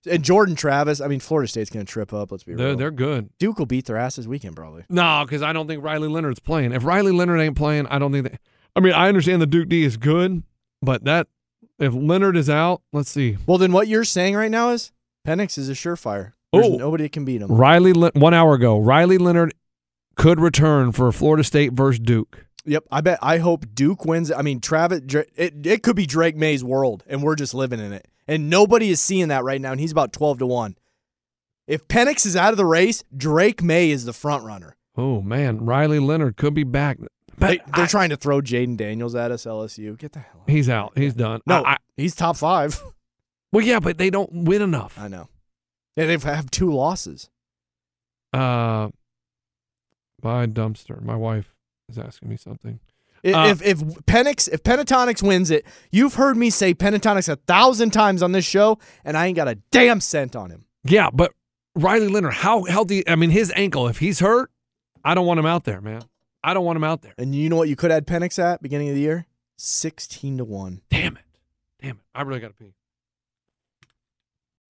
And 0.10 0.24
Jordan 0.24 0.56
Travis. 0.56 1.02
I 1.02 1.08
mean, 1.08 1.20
Florida 1.20 1.50
State's 1.50 1.70
going 1.70 1.86
to 1.86 1.92
trip 1.92 2.14
up. 2.14 2.32
Let's 2.32 2.44
be 2.46 2.54
they're 2.54 2.68
real. 2.68 2.78
they're 2.78 2.92
good. 2.92 3.30
Duke 3.40 3.60
will 3.60 3.66
beat 3.66 3.86
their 3.86 3.98
ass 3.98 4.16
this 4.16 4.26
weekend, 4.28 4.56
probably. 4.56 4.86
No, 4.90 5.24
because 5.26 5.42
I 5.42 5.52
don't 5.52 5.68
think 5.68 5.84
Riley 5.84 6.08
Leonard's 6.08 6.40
playing. 6.40 6.72
If 6.72 6.86
Riley 6.86 7.12
Leonard 7.12 7.42
ain't 7.42 7.58
playing, 7.58 7.88
I 7.88 8.00
don't 8.00 8.12
think 8.14 8.30
that. 8.32 8.40
I 8.76 8.80
mean, 8.80 8.94
I 8.94 9.08
understand 9.10 9.42
the 9.42 9.48
Duke 9.48 9.68
D 9.68 9.84
is 9.84 9.98
good, 9.98 10.44
but 10.82 11.04
that 11.06 11.28
if 11.80 11.94
Leonard 11.94 12.38
is 12.38 12.50
out, 12.50 12.82
let's 12.94 13.10
see. 13.10 13.38
Well, 13.48 13.58
then 13.58 13.72
what 13.74 13.88
you're 13.88 14.04
saying 14.06 14.36
right 14.36 14.52
now 14.52 14.70
is 14.70 14.92
Penix 15.28 15.58
is 15.58 15.68
a 15.68 15.74
surefire. 15.74 16.34
There's 16.54 16.68
Oh. 16.68 16.76
nobody 16.78 17.10
can 17.10 17.26
beat 17.26 17.42
him. 17.42 17.52
Riley 17.52 17.92
Le- 17.92 18.12
one 18.14 18.34
hour 18.36 18.54
ago, 18.54 18.80
Riley 18.80 19.18
Leonard 19.18 19.54
could 20.16 20.40
return 20.40 20.92
for 20.94 21.12
Florida 21.12 21.44
State 21.44 21.74
versus 21.74 22.00
Duke. 22.00 22.46
Yep, 22.68 22.84
I 22.92 23.02
bet. 23.02 23.18
I 23.22 23.38
hope 23.40 23.66
Duke 23.74 24.06
wins. 24.06 24.32
I 24.32 24.42
mean, 24.42 24.60
Travis. 24.60 25.02
It 25.36 25.66
it 25.66 25.84
could 25.84 25.96
be 25.96 26.06
Drake 26.06 26.36
Maye's 26.36 26.64
world, 26.64 27.04
and 27.08 27.24
we're 27.24 27.36
just 27.36 27.54
living 27.54 27.80
in 27.80 27.94
it. 27.94 28.08
And 28.28 28.50
nobody 28.50 28.90
is 28.90 29.02
seeing 29.02 29.30
that 29.30 29.44
right 29.44 29.60
now. 29.62 29.72
And 29.72 29.80
he's 29.80 29.92
about 29.94 30.12
twelve 30.14 30.38
to 30.40 30.46
one. 30.46 30.78
If 31.66 31.88
Penix 31.88 32.26
is 32.26 32.36
out 32.36 32.52
of 32.52 32.58
the 32.58 32.66
race, 32.66 33.04
Drake 33.16 33.64
Maye 33.64 33.90
is 33.92 34.06
the 34.06 34.14
front 34.14 34.44
runner. 34.44 34.76
Oh 34.98 35.22
man, 35.22 35.66
Riley 35.66 36.00
Leonard 36.00 36.36
could 36.38 36.54
be 36.54 36.64
back. 36.64 36.98
But 37.00 37.10
They, 37.50 37.58
they're 37.76 37.86
I- 37.86 37.88
trying 37.88 38.10
to 38.10 38.18
throw 38.18 38.42
Jayden 38.42 38.78
Daniels 38.78 39.16
at 39.16 39.32
us. 39.32 39.46
LSU, 39.46 39.98
get 39.98 40.12
the 40.14 40.20
hell. 40.20 40.42
out. 40.42 40.50
he's 40.50 40.70
out. 40.70 40.92
He's 40.98 41.14
done. 41.14 41.42
No, 41.46 41.64
I- 41.64 41.74
I- 41.74 41.78
he's 41.96 42.16
top 42.16 42.36
five. 42.36 42.82
well, 43.54 43.64
yeah, 43.64 43.80
but 43.80 43.98
they 43.98 44.10
don't 44.10 44.30
win 44.46 44.62
enough. 44.62 44.98
I 45.00 45.08
know. 45.08 45.30
They 45.96 46.18
have 46.18 46.52
two 46.52 46.72
losses. 46.72 47.30
Uh, 48.34 48.90
buy 50.22 50.46
dumpster. 50.48 51.02
My 51.02 51.16
wife 51.16 51.54
is 51.90 51.98
asking 51.98 52.30
me 52.30 52.38
something. 52.38 52.80
I- 53.26 53.32
Uh, 53.34 53.48
if 53.50 53.62
if 53.64 53.80
Penix 54.06 54.48
if 54.52 54.62
Pentatonics 54.64 55.24
wins 55.24 55.50
it, 55.52 55.66
you've 55.92 56.14
heard 56.16 56.38
me 56.38 56.50
say 56.52 56.74
Pentatonics 56.74 57.28
a 57.28 57.36
thousand 57.36 57.92
times 57.92 58.22
on 58.22 58.32
this 58.32 58.46
show, 58.46 58.78
and 59.04 59.18
I 59.18 59.26
ain't 59.26 59.36
got 59.36 59.48
a 59.48 59.56
damn 59.72 60.00
cent 60.02 60.36
on 60.36 60.52
him. 60.52 60.66
Yeah, 60.84 61.10
but 61.12 61.34
Riley 61.76 62.08
Leonard, 62.08 62.34
how 62.36 62.64
healthy? 62.66 63.08
I 63.08 63.16
mean, 63.16 63.32
his 63.32 63.52
ankle. 63.56 63.88
If 63.88 63.98
he's 64.00 64.20
hurt, 64.20 64.52
I 65.04 65.14
don't 65.16 65.26
want 65.26 65.40
him 65.40 65.46
out 65.48 65.64
there, 65.64 65.82
man. 65.82 66.04
I 66.44 66.54
don't 66.54 66.64
want 66.64 66.78
him 66.78 66.84
out 66.84 67.02
there. 67.02 67.14
And 67.18 67.34
you 67.36 67.50
know 67.50 67.56
what 67.56 67.68
you 67.70 67.76
could 67.76 67.92
add 67.92 68.06
Penix 68.08 68.38
at 68.40 68.62
beginning 68.62 68.90
of 68.90 68.96
the 68.96 69.02
year? 69.02 69.26
Sixteen 69.58 70.38
to 70.38 70.46
one. 70.46 70.82
Damn 70.90 71.18
it. 71.18 71.24
Damn 71.82 71.98
it. 71.98 72.04
I 72.14 72.22
really 72.22 72.40
got 72.40 72.50
to 72.50 72.54
pee. 72.54 72.74